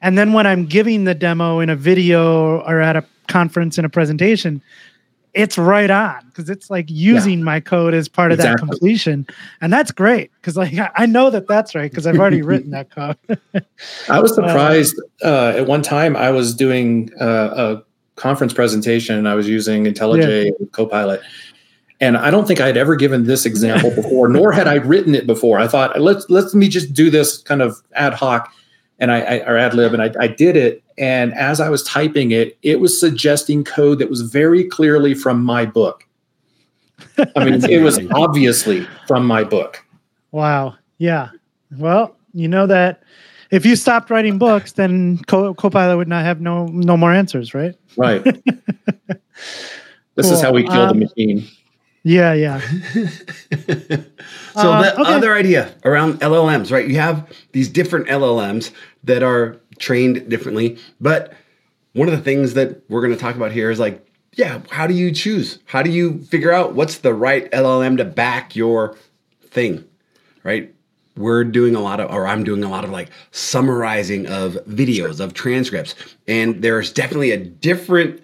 And 0.00 0.18
then 0.18 0.32
when 0.32 0.46
I'm 0.46 0.66
giving 0.66 1.04
the 1.04 1.14
demo 1.14 1.60
in 1.60 1.70
a 1.70 1.76
video 1.76 2.60
or 2.60 2.80
at 2.80 2.96
a 2.96 3.04
conference 3.28 3.78
in 3.78 3.84
a 3.84 3.88
presentation, 3.88 4.62
it's 5.34 5.56
right 5.56 5.90
on 5.90 6.24
because 6.26 6.50
it's 6.50 6.70
like 6.70 6.86
using 6.88 7.38
yeah. 7.38 7.44
my 7.44 7.60
code 7.60 7.94
as 7.94 8.08
part 8.08 8.32
of 8.32 8.38
exactly. 8.38 8.66
that 8.66 8.70
completion 8.70 9.26
and 9.60 9.72
that's 9.72 9.90
great 9.90 10.30
because 10.40 10.56
like 10.56 10.74
i 10.96 11.06
know 11.06 11.30
that 11.30 11.48
that's 11.48 11.74
right 11.74 11.90
because 11.90 12.06
i've 12.06 12.18
already 12.18 12.42
written 12.48 12.70
that 12.70 12.90
code 12.90 13.16
i 14.08 14.20
was 14.20 14.32
uh, 14.38 14.46
surprised 14.46 15.00
uh, 15.24 15.54
at 15.56 15.66
one 15.66 15.82
time 15.82 16.16
i 16.16 16.30
was 16.30 16.54
doing 16.54 17.10
uh, 17.20 17.76
a 17.76 17.82
conference 18.20 18.52
presentation 18.52 19.16
and 19.16 19.28
i 19.28 19.34
was 19.34 19.48
using 19.48 19.84
intellij 19.84 20.44
yeah. 20.44 20.66
copilot 20.72 21.20
and 22.00 22.16
i 22.18 22.30
don't 22.30 22.46
think 22.46 22.60
i 22.60 22.66
had 22.66 22.76
ever 22.76 22.94
given 22.94 23.24
this 23.24 23.46
example 23.46 23.90
before 23.94 24.28
nor 24.28 24.52
had 24.52 24.68
i 24.68 24.74
written 24.74 25.14
it 25.14 25.26
before 25.26 25.58
i 25.58 25.66
thought 25.66 25.98
let's 26.00 26.28
let 26.28 26.52
me 26.52 26.68
just 26.68 26.92
do 26.92 27.10
this 27.10 27.38
kind 27.38 27.62
of 27.62 27.80
ad 27.94 28.12
hoc 28.12 28.52
and 28.98 29.10
I, 29.10 29.20
I 29.20 29.48
or 29.48 29.56
ad 29.56 29.74
lib, 29.74 29.92
and 29.94 30.02
I, 30.02 30.12
I 30.18 30.28
did 30.28 30.56
it. 30.56 30.82
And 30.98 31.34
as 31.34 31.60
I 31.60 31.68
was 31.68 31.82
typing 31.82 32.30
it, 32.30 32.58
it 32.62 32.80
was 32.80 32.98
suggesting 32.98 33.64
code 33.64 33.98
that 33.98 34.10
was 34.10 34.22
very 34.22 34.64
clearly 34.64 35.14
from 35.14 35.42
my 35.42 35.66
book. 35.66 36.06
I 37.36 37.44
mean, 37.44 37.64
it 37.64 37.82
was 37.82 37.98
obviously 38.12 38.86
from 39.06 39.26
my 39.26 39.44
book. 39.44 39.84
Wow. 40.30 40.76
Yeah. 40.98 41.30
Well, 41.76 42.16
you 42.32 42.48
know 42.48 42.66
that 42.66 43.02
if 43.50 43.66
you 43.66 43.76
stopped 43.76 44.10
writing 44.10 44.38
books, 44.38 44.72
then 44.72 45.18
Co- 45.26 45.54
Copilot 45.54 45.96
would 45.96 46.08
not 46.08 46.24
have 46.24 46.40
no 46.40 46.66
no 46.66 46.96
more 46.96 47.12
answers, 47.12 47.54
right? 47.54 47.74
Right. 47.96 48.22
this 48.24 48.40
cool. 50.20 50.32
is 50.32 50.40
how 50.40 50.52
we 50.52 50.62
kill 50.62 50.82
um, 50.82 50.98
the 50.98 51.06
machine. 51.06 51.48
Yeah, 52.04 52.32
yeah. 52.32 52.60
so 54.54 54.72
uh, 54.72 54.82
the 54.82 55.00
okay. 55.00 55.14
other 55.14 55.34
idea 55.34 55.74
around 55.84 56.20
LLMs, 56.20 56.70
right? 56.70 56.86
You 56.86 56.96
have 56.96 57.30
these 57.52 57.68
different 57.68 58.08
LLMs 58.08 58.70
that 59.04 59.22
are 59.22 59.60
trained 59.78 60.28
differently, 60.28 60.78
but 61.00 61.32
one 61.92 62.08
of 62.08 62.16
the 62.16 62.22
things 62.22 62.54
that 62.54 62.82
we're 62.88 63.00
going 63.00 63.12
to 63.12 63.18
talk 63.18 63.36
about 63.36 63.52
here 63.52 63.70
is 63.70 63.78
like, 63.78 64.06
yeah, 64.34 64.60
how 64.70 64.86
do 64.86 64.94
you 64.94 65.12
choose? 65.12 65.58
How 65.66 65.82
do 65.82 65.90
you 65.90 66.20
figure 66.24 66.52
out 66.52 66.74
what's 66.74 66.98
the 66.98 67.12
right 67.12 67.50
LLM 67.50 67.98
to 67.98 68.04
back 68.04 68.56
your 68.56 68.96
thing, 69.42 69.84
right? 70.42 70.74
We're 71.16 71.44
doing 71.44 71.74
a 71.74 71.80
lot 71.80 72.00
of, 72.00 72.10
or 72.10 72.26
I'm 72.26 72.42
doing 72.42 72.64
a 72.64 72.70
lot 72.70 72.84
of 72.84 72.90
like 72.90 73.10
summarizing 73.30 74.26
of 74.26 74.54
videos, 74.66 75.20
of 75.20 75.34
transcripts, 75.34 75.94
and 76.26 76.62
there's 76.62 76.90
definitely 76.90 77.32
a 77.32 77.36
different 77.36 78.22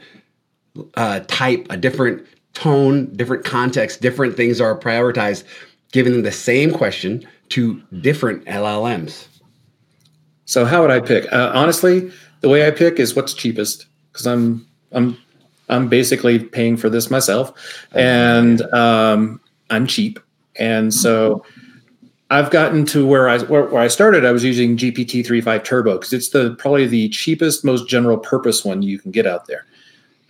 uh, 0.95 1.21
type, 1.27 1.67
a 1.69 1.77
different 1.77 2.27
tone, 2.55 3.15
different 3.15 3.45
context, 3.45 4.01
different 4.01 4.37
things 4.37 4.61
are 4.61 4.79
prioritized, 4.79 5.45
giving 5.93 6.13
them 6.13 6.23
the 6.23 6.33
same 6.33 6.73
question 6.73 7.27
to 7.51 7.83
different 8.01 8.45
LLMs. 8.45 9.27
So 10.45 10.65
how 10.65 10.83
would 10.83 10.91
I 10.91 11.01
pick? 11.01 11.31
Uh, 11.33 11.51
honestly, 11.55 12.11
the 12.41 12.49
way 12.49 12.67
I 12.67 12.71
pick 12.71 12.99
is 12.99 13.15
what's 13.15 13.35
cheapest 13.35 13.87
because 14.13 14.27
I'm 14.27 14.67
I'm 14.93 15.17
I'm 15.69 15.89
basically 15.89 16.39
paying 16.39 16.77
for 16.77 16.89
this 16.89 17.11
myself, 17.11 17.53
and 17.93 18.63
um, 18.73 19.41
I'm 19.71 19.87
cheap, 19.87 20.19
and 20.57 20.93
so 20.95 21.45
I've 22.31 22.51
gotten 22.51 22.87
to 22.87 23.07
where 23.07 23.29
I 23.29 23.39
where, 23.41 23.65
where 23.65 23.83
I 23.83 23.89
started. 23.89 24.25
I 24.25 24.33
was 24.33 24.45
using 24.45 24.77
GPT 24.77 25.27
3.5 25.27 25.65
Turbo 25.65 25.93
because 25.95 26.13
it's 26.15 26.31
the 26.31 26.55
probably 26.55 26.87
the 26.87 27.11
cheapest, 27.11 27.65
most 27.65 27.89
general 27.89 28.17
purpose 28.17 28.65
one 28.65 28.83
you 28.83 28.99
can 28.99 29.11
get 29.11 29.27
out 29.27 29.47
there 29.47 29.67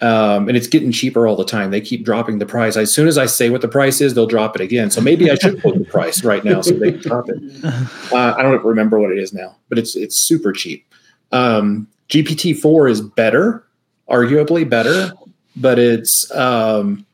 um, 0.00 0.48
and 0.48 0.56
it's 0.56 0.68
getting 0.68 0.92
cheaper 0.92 1.26
all 1.26 1.34
the 1.34 1.44
time. 1.44 1.70
They 1.70 1.80
keep 1.80 2.04
dropping 2.04 2.38
the 2.38 2.46
price. 2.46 2.76
As 2.76 2.92
soon 2.92 3.08
as 3.08 3.18
I 3.18 3.26
say 3.26 3.50
what 3.50 3.62
the 3.62 3.68
price 3.68 4.00
is, 4.00 4.14
they'll 4.14 4.26
drop 4.26 4.54
it 4.54 4.61
again. 4.62 4.90
So 4.90 5.00
maybe 5.00 5.30
I 5.30 5.34
should 5.34 5.61
quote 5.61 5.78
the 5.78 5.84
price 5.84 6.22
right 6.22 6.44
now 6.44 6.61
so 6.61 6.74
they 6.74 6.92
can 6.92 7.00
drop 7.00 7.28
it. 7.28 7.42
Uh, 8.12 8.34
I 8.37 8.42
don't 8.42 8.64
remember 8.64 8.98
what 8.98 9.12
it 9.12 9.18
is 9.18 9.32
now, 9.32 9.56
but 9.68 9.78
it's 9.78 9.94
it's 9.94 10.16
super 10.16 10.52
cheap. 10.52 10.87
Um, 11.30 11.87
GPT 12.08 12.56
four 12.58 12.88
is 12.88 13.00
better, 13.00 13.64
arguably 14.08 14.68
better, 14.68 15.12
but 15.56 15.78
it's 15.78 16.30
um, 16.32 17.04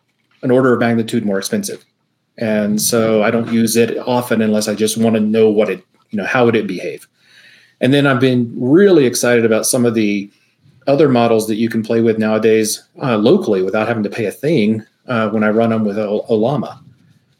an 0.43 0.51
order 0.51 0.73
of 0.73 0.81
magnitude 0.81 1.25
more 1.25 1.39
expensive. 1.39 1.85
And 2.39 2.81
so 2.81 3.23
I 3.23 3.31
don't 3.31 3.53
use 3.53 3.77
it 3.77 3.99
often 3.99 4.41
unless 4.41 4.69
I 4.69 4.75
just 4.75 4.97
want 4.97 5.15
to 5.15 5.21
know 5.21 5.49
what 5.51 5.69
it, 5.69 5.85
you 6.11 6.17
know, 6.17 6.25
how 6.25 6.45
would 6.45 6.57
it 6.57 6.67
behave. 6.67 7.09
And 7.81 7.93
then 7.93 8.07
I've 8.07 8.21
been 8.21 8.53
really 8.57 9.05
excited 9.05 9.45
about 9.45 9.67
some 9.67 9.85
of 9.85 9.95
the 9.95 10.31
other 10.87 11.09
models 11.09 11.47
that 11.47 11.57
you 11.57 11.69
can 11.69 11.83
play 11.83 12.01
with 12.01 12.19
nowadays 12.19 12.83
uh, 13.03 13.17
locally 13.17 13.63
without 13.63 13.89
having 13.89 14.03
to 14.03 14.11
pay 14.11 14.27
a 14.27 14.31
thing 14.31 14.85
uh, 15.07 15.29
when 15.31 15.45
I 15.45 15.51
run 15.51 15.71
them 15.71 15.85
with 15.85 15.97
Ollama. 15.97 16.81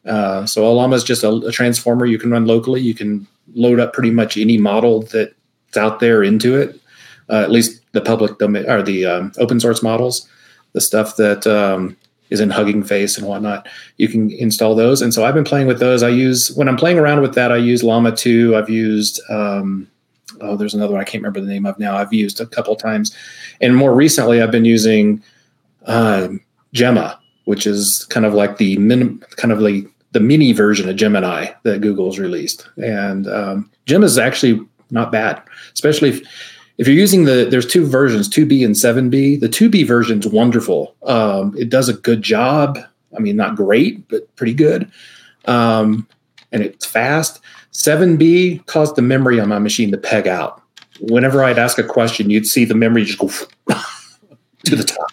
Uh, 0.05 0.47
so 0.47 0.63
Ollama 0.63 0.95
is 0.95 1.05
just 1.05 1.25
a, 1.25 1.31
a, 1.31 1.53
transformer 1.53 2.05
you 2.05 2.19
can 2.19 2.31
run 2.31 2.47
locally. 2.47 2.81
You 2.81 2.95
can 2.95 3.27
load 3.55 3.81
up 3.81 3.95
pretty 3.95 4.11
much 4.11 4.37
any 4.37 4.59
model 4.59 5.03
that's 5.03 5.77
out 5.77 6.01
there 6.01 6.23
into 6.23 6.57
it, 6.57 6.79
uh, 7.31 7.41
at 7.41 7.51
least 7.51 7.81
the 7.93 8.03
public 8.03 8.39
domain 8.39 8.69
or 8.69 8.83
the 8.83 9.07
um, 9.07 9.33
open 9.39 9.61
source 9.61 9.83
models, 9.83 10.29
the 10.73 10.81
stuff 10.81 11.17
that 11.17 11.47
um, 11.47 11.97
is 12.29 12.41
in 12.41 12.51
Hugging 12.51 12.83
Face 12.83 13.17
and 13.17 13.27
whatnot. 13.27 13.67
You 13.97 14.09
can 14.09 14.31
install 14.33 14.75
those. 14.75 15.01
And 15.01 15.15
so 15.15 15.25
I've 15.25 15.35
been 15.35 15.45
playing 15.45 15.67
with 15.67 15.79
those. 15.79 16.03
I 16.03 16.11
use 16.11 16.53
when 16.55 16.69
I'm 16.69 16.77
playing 16.77 16.99
around 16.99 17.23
with 17.23 17.35
that. 17.35 17.51
I 17.51 17.57
use 17.57 17.83
Llama 17.83 18.13
2. 18.13 18.57
I've 18.57 18.69
used 18.69 19.23
um, 19.31 19.89
oh, 20.41 20.57
there's 20.57 20.75
another 20.75 20.93
one 20.93 21.01
I 21.01 21.05
can't 21.05 21.23
remember 21.23 21.41
the 21.41 21.53
name 21.53 21.67
of 21.67 21.79
now. 21.79 21.97
I've 21.97 22.13
used 22.13 22.41
a 22.41 22.47
couple 22.47 22.77
times, 22.77 23.17
and 23.61 23.77
more 23.77 23.95
recently 23.95 24.43
I've 24.43 24.51
been 24.51 24.65
using 24.65 25.23
um, 25.87 26.41
Gemma, 26.73 27.19
which 27.45 27.67
is 27.67 28.07
kind 28.11 28.27
of 28.27 28.35
like 28.35 28.59
the 28.59 28.77
min, 28.79 29.19
kind 29.37 29.53
of 29.53 29.61
like 29.61 29.87
the 30.13 30.21
mini 30.21 30.53
version 30.53 30.89
of 30.89 30.97
Gemini 30.97 31.49
that 31.65 31.81
Google's 31.81 32.19
released. 32.19 32.69
And 32.77 33.27
um, 33.29 33.71
Gemma 33.87 34.07
is 34.07 34.19
actually 34.19 34.61
not 34.91 35.13
bad, 35.13 35.43
especially 35.73 36.11
if, 36.11 36.23
if 36.79 36.87
you're 36.87 36.97
using 36.97 37.25
the 37.25 37.47
there's 37.51 37.67
two 37.67 37.87
versions, 37.87 38.29
2B 38.29 38.65
and 38.65 38.75
7B. 38.75 39.41
The 39.41 39.49
2B 39.49 39.87
version's 39.87 40.27
wonderful. 40.27 40.95
Um, 41.05 41.55
it 41.57 41.69
does 41.69 41.89
a 41.89 41.95
good 41.95 42.23
job. 42.23 42.79
I 43.17 43.21
mean, 43.21 43.37
not 43.37 43.57
great, 43.57 44.09
but 44.09 44.35
pretty 44.37 44.55
good. 44.55 44.91
Um, 45.47 46.09
and 46.53 46.63
it's 46.63 46.87
fast. 46.87 47.41
7B 47.75 48.65
caused 48.67 48.97
the 48.97 49.03
memory 49.03 49.39
on 49.41 49.49
my 49.49 49.59
machine 49.59 49.91
to 49.91 49.99
peg 49.99 50.27
out. 50.27 50.63
Whenever 51.01 51.43
I'd 51.43 51.59
ask 51.59 51.79
a 51.79 51.85
question, 51.85 52.31
you'd 52.31 52.47
see 52.47 52.65
the 52.65 52.75
memory 52.75 53.05
just 53.05 53.19
go 53.19 53.29
to 54.65 54.77
the 54.77 54.85
top. 54.85 55.11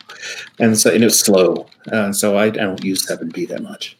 And 0.59 0.77
so 0.77 0.91
and 0.91 1.01
it 1.01 1.07
was 1.07 1.19
slow. 1.19 1.67
Uh, 1.91 2.13
so 2.13 2.37
I, 2.37 2.45
I, 2.45 2.49
don't 2.49 2.83
use 2.83 3.05
7B 3.05 3.47
that 3.49 3.63
much. 3.63 3.97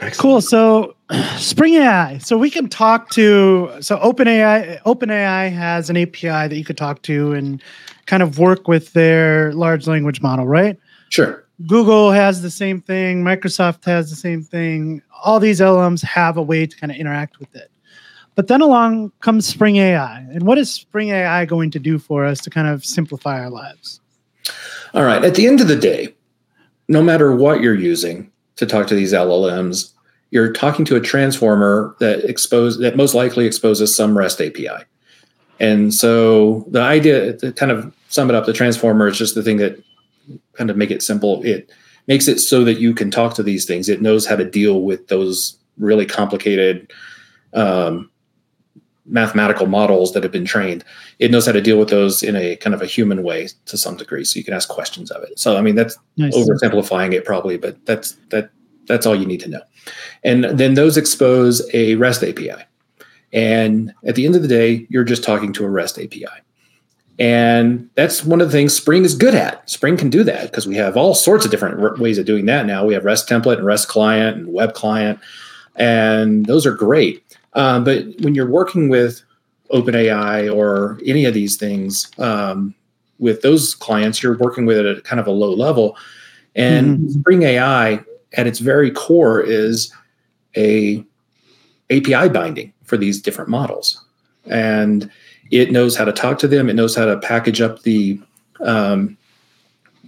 Excellent. 0.00 0.16
Cool. 0.16 0.40
So 0.40 0.96
Spring 1.36 1.74
AI. 1.74 2.18
So 2.18 2.38
we 2.38 2.50
can 2.50 2.68
talk 2.68 3.10
to 3.10 3.70
so 3.80 3.98
OpenAI 3.98 4.80
OpenAI 4.82 5.52
has 5.52 5.90
an 5.90 5.96
API 5.96 6.48
that 6.48 6.56
you 6.56 6.64
could 6.64 6.78
talk 6.78 7.02
to 7.02 7.32
and 7.32 7.62
kind 8.06 8.22
of 8.22 8.38
work 8.38 8.66
with 8.66 8.92
their 8.94 9.52
large 9.52 9.86
language 9.86 10.22
model, 10.22 10.46
right? 10.46 10.78
Sure. 11.10 11.44
Google 11.66 12.10
has 12.10 12.42
the 12.42 12.50
same 12.50 12.80
thing. 12.80 13.22
Microsoft 13.22 13.84
has 13.84 14.10
the 14.10 14.16
same 14.16 14.42
thing. 14.42 15.02
All 15.24 15.38
these 15.38 15.60
LMs 15.60 16.02
have 16.02 16.36
a 16.36 16.42
way 16.42 16.66
to 16.66 16.76
kind 16.76 16.90
of 16.90 16.98
interact 16.98 17.38
with 17.38 17.54
it. 17.54 17.70
But 18.34 18.48
then 18.48 18.62
along 18.62 19.12
comes 19.20 19.46
Spring 19.46 19.76
AI. 19.76 20.20
And 20.32 20.42
what 20.44 20.58
is 20.58 20.70
Spring 20.72 21.10
AI 21.10 21.44
going 21.44 21.70
to 21.72 21.78
do 21.78 21.98
for 21.98 22.24
us 22.24 22.40
to 22.40 22.50
kind 22.50 22.66
of 22.66 22.84
simplify 22.84 23.40
our 23.40 23.50
lives? 23.50 24.00
All 24.94 25.04
right. 25.04 25.24
At 25.24 25.34
the 25.34 25.46
end 25.46 25.60
of 25.60 25.68
the 25.68 25.76
day, 25.76 26.14
no 26.88 27.02
matter 27.02 27.34
what 27.34 27.60
you're 27.60 27.74
using 27.74 28.30
to 28.56 28.66
talk 28.66 28.86
to 28.88 28.94
these 28.94 29.12
LLMs, 29.12 29.92
you're 30.30 30.52
talking 30.52 30.84
to 30.86 30.96
a 30.96 31.00
transformer 31.00 31.94
that 32.00 32.24
expose 32.24 32.78
that 32.78 32.96
most 32.96 33.14
likely 33.14 33.46
exposes 33.46 33.94
some 33.94 34.16
REST 34.16 34.40
API. 34.40 34.84
And 35.60 35.92
so 35.92 36.66
the 36.70 36.80
idea 36.80 37.34
to 37.34 37.52
kind 37.52 37.70
of 37.70 37.94
sum 38.08 38.30
it 38.30 38.34
up, 38.34 38.46
the 38.46 38.52
transformer 38.52 39.06
is 39.08 39.18
just 39.18 39.34
the 39.34 39.42
thing 39.42 39.58
that 39.58 39.82
kind 40.54 40.70
of 40.70 40.76
make 40.76 40.90
it 40.90 41.02
simple. 41.02 41.42
It 41.44 41.70
makes 42.06 42.28
it 42.28 42.40
so 42.40 42.64
that 42.64 42.80
you 42.80 42.94
can 42.94 43.10
talk 43.10 43.34
to 43.34 43.42
these 43.42 43.64
things. 43.64 43.88
It 43.88 44.02
knows 44.02 44.26
how 44.26 44.36
to 44.36 44.48
deal 44.48 44.82
with 44.82 45.08
those 45.08 45.58
really 45.78 46.06
complicated 46.06 46.92
um, 47.54 48.10
mathematical 49.06 49.66
models 49.66 50.12
that 50.12 50.22
have 50.22 50.32
been 50.32 50.44
trained. 50.44 50.84
It 51.18 51.30
knows 51.30 51.46
how 51.46 51.52
to 51.52 51.60
deal 51.60 51.78
with 51.78 51.90
those 51.90 52.22
in 52.22 52.36
a 52.36 52.56
kind 52.56 52.74
of 52.74 52.82
a 52.82 52.86
human 52.86 53.22
way 53.22 53.48
to 53.66 53.76
some 53.76 53.96
degree. 53.96 54.24
So 54.24 54.38
you 54.38 54.44
can 54.44 54.54
ask 54.54 54.68
questions 54.68 55.10
of 55.10 55.22
it. 55.22 55.38
So 55.38 55.56
I 55.56 55.60
mean 55.60 55.74
that's 55.74 55.98
nice. 56.16 56.36
oversimplifying 56.36 57.12
it 57.12 57.24
probably, 57.24 57.56
but 57.56 57.84
that's 57.86 58.12
that 58.30 58.50
that's 58.86 59.06
all 59.06 59.14
you 59.14 59.26
need 59.26 59.40
to 59.40 59.48
know. 59.48 59.62
And 60.24 60.44
then 60.44 60.74
those 60.74 60.96
expose 60.96 61.68
a 61.72 61.94
REST 61.96 62.24
API. 62.24 62.64
And 63.32 63.92
at 64.04 64.14
the 64.14 64.26
end 64.26 64.36
of 64.36 64.42
the 64.42 64.48
day, 64.48 64.86
you're 64.90 65.04
just 65.04 65.24
talking 65.24 65.52
to 65.54 65.64
a 65.64 65.70
REST 65.70 65.98
API. 65.98 66.26
And 67.18 67.90
that's 67.94 68.24
one 68.24 68.40
of 68.40 68.48
the 68.48 68.52
things 68.52 68.74
Spring 68.74 69.04
is 69.04 69.14
good 69.14 69.34
at. 69.34 69.68
Spring 69.68 69.96
can 69.96 70.10
do 70.10 70.24
that 70.24 70.44
because 70.50 70.66
we 70.66 70.76
have 70.76 70.96
all 70.96 71.14
sorts 71.14 71.44
of 71.44 71.50
different 71.50 71.98
ways 71.98 72.18
of 72.18 72.26
doing 72.26 72.46
that 72.46 72.66
now. 72.66 72.84
We 72.84 72.94
have 72.94 73.04
REST 73.04 73.28
template 73.28 73.58
and 73.58 73.66
REST 73.66 73.88
client 73.88 74.38
and 74.38 74.52
web 74.52 74.72
client, 74.74 75.20
and 75.76 76.46
those 76.46 76.64
are 76.66 76.72
great. 76.72 77.22
Um, 77.54 77.84
but 77.84 78.06
when 78.20 78.34
you're 78.34 78.50
working 78.50 78.88
with 78.88 79.22
OpenAI 79.70 80.54
or 80.54 80.98
any 81.04 81.24
of 81.26 81.34
these 81.34 81.56
things, 81.56 82.10
um, 82.18 82.74
with 83.18 83.42
those 83.42 83.74
clients, 83.74 84.22
you're 84.22 84.36
working 84.38 84.66
with 84.66 84.78
it 84.78 84.86
at 84.86 85.04
kind 85.04 85.20
of 85.20 85.26
a 85.26 85.30
low 85.30 85.54
level. 85.54 85.96
And 86.54 86.98
mm-hmm. 86.98 87.20
Spring 87.20 87.42
AI, 87.42 88.00
at 88.34 88.46
its 88.46 88.58
very 88.58 88.90
core, 88.90 89.40
is 89.40 89.92
a 90.56 91.04
API 91.90 92.28
binding 92.30 92.72
for 92.84 92.96
these 92.96 93.20
different 93.20 93.50
models, 93.50 94.02
and 94.46 95.10
it 95.52 95.70
knows 95.70 95.96
how 95.96 96.04
to 96.04 96.12
talk 96.12 96.38
to 96.38 96.48
them. 96.48 96.68
It 96.68 96.74
knows 96.74 96.96
how 96.96 97.04
to 97.04 97.18
package 97.18 97.60
up 97.60 97.82
the 97.82 98.18
um, 98.60 99.16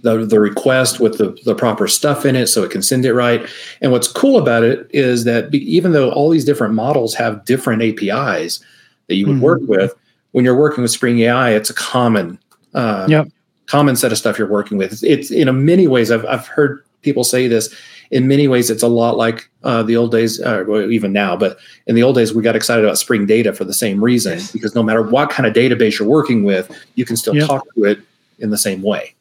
the, 0.01 0.25
the 0.25 0.39
request 0.39 0.99
with 0.99 1.17
the, 1.17 1.37
the 1.45 1.55
proper 1.55 1.87
stuff 1.87 2.25
in 2.25 2.35
it 2.35 2.47
so 2.47 2.63
it 2.63 2.69
can 2.69 2.83
send 2.83 3.05
it 3.05 3.13
right. 3.13 3.47
And 3.81 3.91
what's 3.91 4.07
cool 4.07 4.37
about 4.37 4.63
it 4.63 4.87
is 4.91 5.23
that 5.23 5.49
be, 5.49 5.59
even 5.73 5.93
though 5.93 6.11
all 6.11 6.29
these 6.29 6.45
different 6.45 6.75
models 6.75 7.15
have 7.15 7.43
different 7.45 7.81
APIs 7.81 8.63
that 9.07 9.15
you 9.15 9.25
would 9.25 9.37
mm-hmm. 9.37 9.43
work 9.43 9.61
with, 9.63 9.95
when 10.31 10.45
you're 10.45 10.57
working 10.57 10.83
with 10.83 10.91
Spring 10.91 11.17
AI, 11.19 11.51
it's 11.51 11.69
a 11.69 11.73
common 11.73 12.37
uh, 12.73 13.07
yep. 13.09 13.27
common 13.67 13.95
set 13.95 14.11
of 14.11 14.17
stuff 14.17 14.37
you're 14.37 14.47
working 14.47 14.77
with. 14.77 14.91
It's, 14.91 15.03
it's 15.03 15.31
in 15.31 15.47
a 15.47 15.53
many 15.53 15.87
ways. 15.87 16.11
I've 16.11 16.25
I've 16.25 16.47
heard 16.47 16.83
people 17.01 17.23
say 17.23 17.47
this. 17.47 17.73
In 18.11 18.27
many 18.27 18.47
ways, 18.47 18.69
it's 18.69 18.83
a 18.83 18.87
lot 18.87 19.17
like 19.17 19.49
uh, 19.63 19.83
the 19.83 19.97
old 19.97 20.11
days, 20.11 20.41
uh, 20.41 20.63
well, 20.67 20.89
even 20.91 21.11
now. 21.11 21.35
But 21.35 21.57
in 21.87 21.95
the 21.95 22.03
old 22.03 22.15
days, 22.15 22.33
we 22.33 22.43
got 22.43 22.55
excited 22.55 22.83
about 22.83 22.97
Spring 22.97 23.25
Data 23.25 23.53
for 23.53 23.63
the 23.63 23.73
same 23.73 24.03
reason, 24.03 24.33
yes. 24.33 24.51
because 24.51 24.75
no 24.75 24.83
matter 24.83 25.01
what 25.01 25.29
kind 25.29 25.47
of 25.47 25.53
database 25.53 25.99
you're 25.99 26.07
working 26.07 26.43
with, 26.43 26.71
you 26.95 27.05
can 27.05 27.17
still 27.17 27.35
yep. 27.35 27.47
talk 27.47 27.65
to 27.75 27.83
it 27.83 27.99
in 28.39 28.49
the 28.49 28.57
same 28.57 28.81
way. 28.81 29.15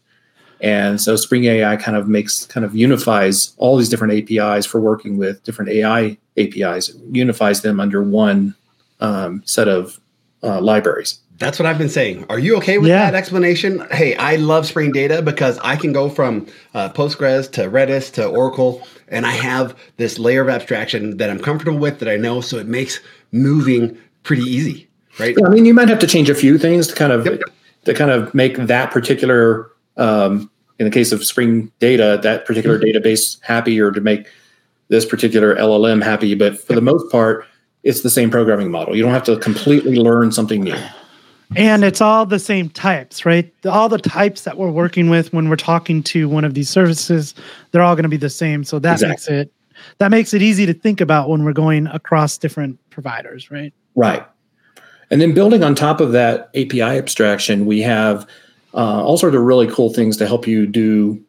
And 0.61 1.01
so 1.01 1.16
Spring 1.16 1.44
AI 1.44 1.77
kind 1.77 1.97
of 1.97 2.09
makes 2.09 2.47
kind 2.47 2.64
of 2.64 2.75
unifies 2.75 3.55
all 3.59 3.77
these 3.77 3.88
different 3.88 4.14
APIs 4.14 4.64
for 4.64 4.81
working 4.81 5.18
with 5.18 5.42
different 5.44 5.70
AI 5.70 6.16
APIs, 6.37 6.94
unifies 7.11 7.62
them 7.62 7.81
under 7.81 8.03
one 8.03 8.55
um, 9.01 9.42
set 9.44 9.68
of 9.68 10.01
uh, 10.42 10.61
libraries. 10.61 11.20
That's 11.38 11.59
what 11.59 11.66
I've 11.66 11.79
been 11.79 11.88
saying. 11.88 12.27
Are 12.29 12.38
you 12.38 12.57
okay 12.59 12.79
with 12.79 12.88
yeah. 12.88 13.11
that 13.11 13.16
explanation? 13.16 13.85
Hey, 13.90 14.14
I 14.14 14.37
love 14.37 14.66
Spring 14.66 14.92
Data 14.92 15.20
because 15.20 15.59
I 15.59 15.75
can 15.75 15.92
go 15.92 16.09
from 16.09 16.47
uh, 16.75 16.90
Postgres 16.90 17.51
to 17.53 17.62
Redis 17.62 18.12
to 18.14 18.27
Oracle, 18.27 18.87
and 19.09 19.27
I 19.27 19.33
have 19.33 19.77
this 19.97 20.18
layer 20.18 20.42
of 20.42 20.49
abstraction 20.49 21.16
that 21.16 21.31
I'm 21.31 21.40
comfortable 21.40 21.79
with 21.79 21.99
that 21.99 22.09
I 22.09 22.16
know, 22.16 22.40
so 22.40 22.59
it 22.59 22.68
makes 22.68 23.01
moving 23.33 23.99
pretty 24.23 24.42
easy, 24.42 24.88
right? 25.18 25.37
I 25.44 25.49
mean, 25.49 25.64
you 25.64 25.75
might 25.75 25.88
have 25.88 25.99
to 26.01 26.07
change 26.07 26.31
a 26.31 26.37
few 26.37 26.57
things 26.57 26.87
to 26.87 26.94
kind 26.94 27.12
of 27.12 27.27
yep. 27.27 27.40
to 27.85 27.94
kind 27.94 28.12
of 28.12 28.33
make 28.33 28.57
that 28.57 28.92
particular 28.92 29.73
um, 29.97 30.49
in 30.79 30.85
the 30.85 30.90
case 30.90 31.11
of 31.11 31.25
Spring 31.25 31.70
Data, 31.81 32.18
that 32.23 32.47
particular 32.47 32.79
mm-hmm. 32.79 32.97
database 32.97 33.40
happy 33.42 33.81
or 33.81 33.90
to 33.90 34.01
make 34.01 34.29
this 34.88 35.05
particular 35.05 35.57
LLM 35.57 36.03
happy. 36.03 36.35
But 36.35 36.61
for 36.61 36.75
the 36.75 36.81
most 36.81 37.11
part, 37.11 37.44
it's 37.83 38.03
the 38.03 38.11
same 38.11 38.31
programming 38.31 38.70
model. 38.70 38.97
You 38.97 39.03
don't 39.03 39.12
have 39.12 39.25
to 39.25 39.37
completely 39.38 39.97
learn 39.97 40.31
something 40.31 40.62
new. 40.62 40.77
And 41.57 41.85
it's 41.85 42.01
all 42.01 42.27
the 42.27 42.38
same 42.38 42.69
types, 42.71 43.25
right? 43.25 43.53
All 43.64 43.88
the 43.88 43.99
types 43.99 44.43
that 44.43 44.57
we're 44.57 44.71
working 44.71 45.11
with 45.11 45.33
when 45.33 45.49
we're 45.49 45.57
talking 45.57 46.03
to 46.05 46.29
one 46.29 46.45
of 46.45 46.55
these 46.55 46.69
services, 46.69 47.35
they're 47.71 47.83
all 47.83 47.95
going 47.95 48.05
to 48.05 48.09
be 48.09 48.17
the 48.17 48.31
same. 48.31 48.64
So 48.64 48.79
that 48.81 48.95
exactly. 48.95 49.09
makes 49.11 49.29
it 49.29 49.53
that 49.99 50.11
makes 50.11 50.33
it 50.35 50.43
easy 50.43 50.67
to 50.67 50.75
think 50.75 51.01
about 51.01 51.29
when 51.29 51.45
we're 51.45 51.53
going 51.53 51.87
across 51.88 52.38
different 52.38 52.79
providers, 52.90 53.51
right? 53.51 53.73
Right. 53.95 54.25
And 55.11 55.21
then 55.21 55.35
building 55.35 55.62
on 55.62 55.75
top 55.75 56.01
of 56.01 56.12
that 56.12 56.49
API 56.55 56.83
abstraction, 56.83 57.67
we 57.67 57.81
have 57.83 58.27
uh, 58.73 59.03
all 59.03 59.17
sorts 59.17 59.37
of 59.37 59.43
really 59.43 59.67
cool 59.69 59.93
things 59.93 60.17
to 60.19 60.27
help 60.27 60.47
you 60.47 60.67
do 60.67 61.23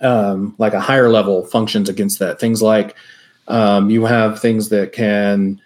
um, 0.00 0.54
like 0.58 0.72
a 0.72 0.80
higher 0.80 1.08
level 1.08 1.44
functions 1.46 1.88
against 1.88 2.18
that. 2.20 2.40
Things 2.40 2.62
like 2.62 2.96
um, 3.48 3.90
you 3.90 4.04
have 4.06 4.40
things 4.40 4.70
that 4.70 4.92
can 4.92 5.60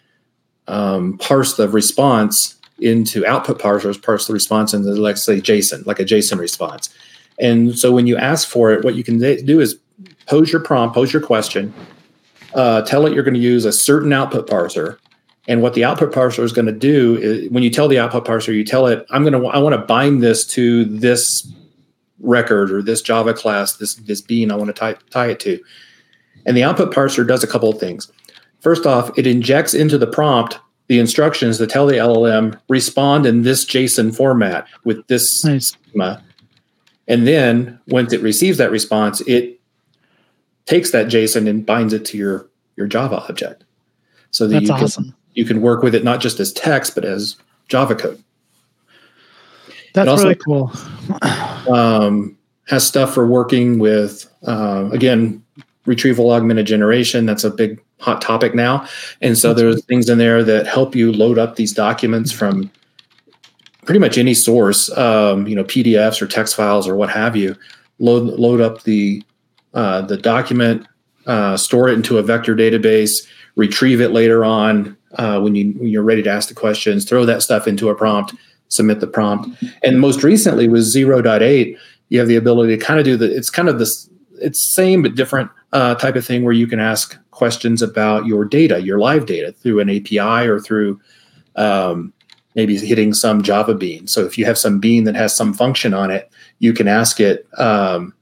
um, 0.67 1.19
parse 1.19 1.57
the 1.57 1.69
response 1.69 2.57
into 2.79 3.25
output 3.27 3.61
parsers, 3.61 4.01
parse 4.01 4.27
the 4.27 4.33
response 4.33 4.75
into, 4.75 4.91
let's 4.91 5.23
say, 5.23 5.41
JSON, 5.41 5.87
like 5.87 6.01
a 6.01 6.05
JSON 6.05 6.39
response. 6.39 6.93
And 7.39 7.79
so 7.79 7.93
when 7.93 8.07
you 8.07 8.17
ask 8.17 8.49
for 8.49 8.73
it, 8.73 8.85
what 8.85 8.95
you 8.95 9.05
can 9.05 9.19
do 9.19 9.61
is 9.61 9.79
pose 10.27 10.53
your 10.53 10.61
prompt, 10.61 10.95
pose 10.95 11.13
your 11.13 11.23
question, 11.23 11.73
uh, 12.55 12.83
tell 12.83 13.07
it 13.07 13.13
you're 13.13 13.25
going 13.25 13.35
to 13.35 13.41
use 13.41 13.65
a 13.65 13.73
certain 13.73 14.13
output 14.13 14.49
parser, 14.49 14.99
and 15.47 15.61
what 15.61 15.75
the 15.75 15.85
output 15.85 16.13
parser 16.13 16.43
is 16.43 16.53
going 16.53 16.67
to 16.67 16.73
do 16.73 17.17
is 17.17 17.51
when 17.51 17.63
you 17.63 17.71
tell 17.71 17.89
the 17.89 17.99
output 17.99 18.25
parser, 18.25 18.55
you 18.55 18.65
tell 18.65 18.87
it, 18.87 19.05
I'm 19.11 19.23
going 19.23 19.41
to, 19.41 19.47
I 19.49 19.59
want 19.59 19.75
to 19.75 19.87
bind 19.87 20.23
this 20.23 20.47
to 20.49 20.85
this 20.87 21.47
record 22.21 22.73
or 22.73 22.81
this 22.81 23.03
Java 23.03 23.35
class, 23.35 23.77
this, 23.77 23.97
this 23.97 24.23
bean 24.23 24.51
I 24.51 24.57
want 24.57 24.69
to 24.69 24.73
tie, 24.73 24.97
tie 25.11 25.27
it 25.27 25.41
to. 25.41 25.63
And 26.47 26.57
the 26.57 26.63
output 26.63 26.95
parser 26.95 27.27
does 27.27 27.45
a 27.45 27.47
couple 27.47 27.69
of 27.69 27.79
things. 27.79 28.11
First 28.61 28.87
off, 28.87 29.11
it 29.19 29.27
injects 29.27 29.75
into 29.75 29.99
the 29.99 30.07
prompt 30.07 30.59
the 30.87 30.99
instructions 30.99 31.59
that 31.59 31.71
tell 31.71 31.87
the 31.87 31.95
LLM 31.95 32.59
respond 32.69 33.27
in 33.27 33.43
this 33.43 33.65
JSON 33.65 34.15
format 34.15 34.67
with 34.85 35.07
this 35.07 35.45
nice. 35.45 35.69
schema. 35.69 36.23
And 37.09 37.27
then 37.27 37.79
once 37.89 38.13
it 38.13 38.23
receives 38.23 38.59
that 38.59 38.71
response, 38.71 39.21
it 39.23 39.61
takes 40.67 40.91
that 40.93 41.07
JSON 41.07 41.49
and 41.49 41.65
binds 41.65 41.93
it 41.93 42.05
to 42.07 42.19
your, 42.19 42.49
your 42.77 42.87
Java 42.87 43.25
object. 43.29 43.65
So 44.31 44.47
that 44.47 44.55
That's 44.55 44.69
you 44.69 44.75
awesome. 44.75 45.05
Can, 45.05 45.15
you 45.35 45.45
can 45.45 45.61
work 45.61 45.83
with 45.83 45.95
it 45.95 46.05
not 46.05 46.21
just 46.21 46.41
as 46.41 46.53
text 46.53 46.95
but 46.95 47.05
as 47.05 47.37
Java 47.69 47.95
code. 47.95 48.23
That's 49.95 50.09
also, 50.09 50.25
really 50.25 50.35
cool. 50.35 50.73
um, 51.73 52.37
has 52.67 52.87
stuff 52.87 53.15
for 53.15 53.27
working 53.27 53.79
with 53.79 54.29
uh, 54.47 54.91
again 54.93 55.45
retrieval 55.87 56.31
augmented 56.33 56.67
generation. 56.67 57.27
That's 57.27 57.45
a 57.45 57.51
big 57.51 57.81
hot 58.05 58.21
topic 58.21 58.55
now, 58.55 58.87
and 59.21 59.37
so 59.37 59.55
there's 59.55 59.85
things 59.87 60.09
in 60.09 60.19
there 60.19 60.45
that 60.45 60.67
help 60.67 60.95
you 60.95 61.13
load 61.13 61.39
up 61.39 61.57
these 61.57 61.73
documents 61.73 62.31
from 62.31 62.71
pretty 63.85 64.01
much 64.01 64.19
any 64.19 64.35
source, 64.35 64.91
um, 64.97 65.47
you 65.47 65.55
know, 65.55 65.65
PDFs 65.65 66.21
or 66.23 66.27
text 66.27 66.57
files 66.57 66.89
or 66.89 66.97
what 66.97 67.11
have 67.11 67.37
you. 67.37 67.57
Load 67.99 68.25
load 68.39 68.61
up 68.61 68.83
the 68.83 69.23
uh, 69.73 70.03
the 70.03 70.17
document, 70.17 70.87
uh, 71.27 71.57
store 71.57 71.89
it 71.89 71.95
into 71.95 72.19
a 72.19 72.23
vector 72.23 72.55
database, 72.55 73.27
retrieve 73.57 74.01
it 74.01 74.11
later 74.11 74.45
on, 74.45 74.97
uh, 75.17 75.41
when 75.41 75.55
you 75.55 75.73
when 75.73 75.89
you're 75.89 76.03
ready 76.03 76.23
to 76.23 76.31
ask 76.31 76.49
the 76.49 76.55
questions, 76.55 77.05
throw 77.05 77.25
that 77.25 77.43
stuff 77.43 77.67
into 77.67 77.89
a 77.89 77.95
prompt, 77.95 78.35
submit 78.69 79.01
the 79.01 79.07
prompt. 79.07 79.63
And 79.83 80.01
most 80.01 80.23
recently 80.23 80.69
with 80.69 80.83
0.8, 80.83 81.77
you 82.09 82.19
have 82.19 82.29
the 82.29 82.37
ability 82.37 82.77
to 82.77 82.85
kind 82.85 82.99
of 82.99 83.05
do 83.05 83.17
the 83.17 83.35
it's 83.35 83.51
kind 83.51 83.69
of 83.69 83.79
this 83.79 84.09
it's 84.41 84.75
same 84.75 85.03
but 85.03 85.15
different 85.15 85.51
uh, 85.73 85.95
type 85.95 86.17
of 86.17 86.25
thing 86.25 86.45
where 86.45 86.53
you 86.53 86.67
can 86.67 86.81
ask 86.81 87.17
questions 87.35 87.83
about 87.83 88.27
your 88.27 88.45
data, 88.45 88.81
your 88.81 88.99
live 88.99 89.27
data 89.27 89.53
through 89.53 89.81
an 89.81 89.91
API 89.91 90.49
or 90.49 90.61
through 90.61 91.01
um, 91.57 92.13
maybe 92.55 92.79
hitting 92.79 93.13
some 93.13 93.43
Java 93.43 93.75
bean. 93.75 94.07
So 94.07 94.25
if 94.25 94.39
you 94.39 94.45
have 94.45 94.57
some 94.57 94.79
bean 94.79 95.05
that 95.05 95.17
has 95.17 95.37
some 95.37 95.53
function 95.53 95.93
on 95.93 96.11
it, 96.11 96.31
you 96.61 96.73
can 96.73 96.89
ask 96.89 97.21
it 97.21 97.47
um, 97.59 98.15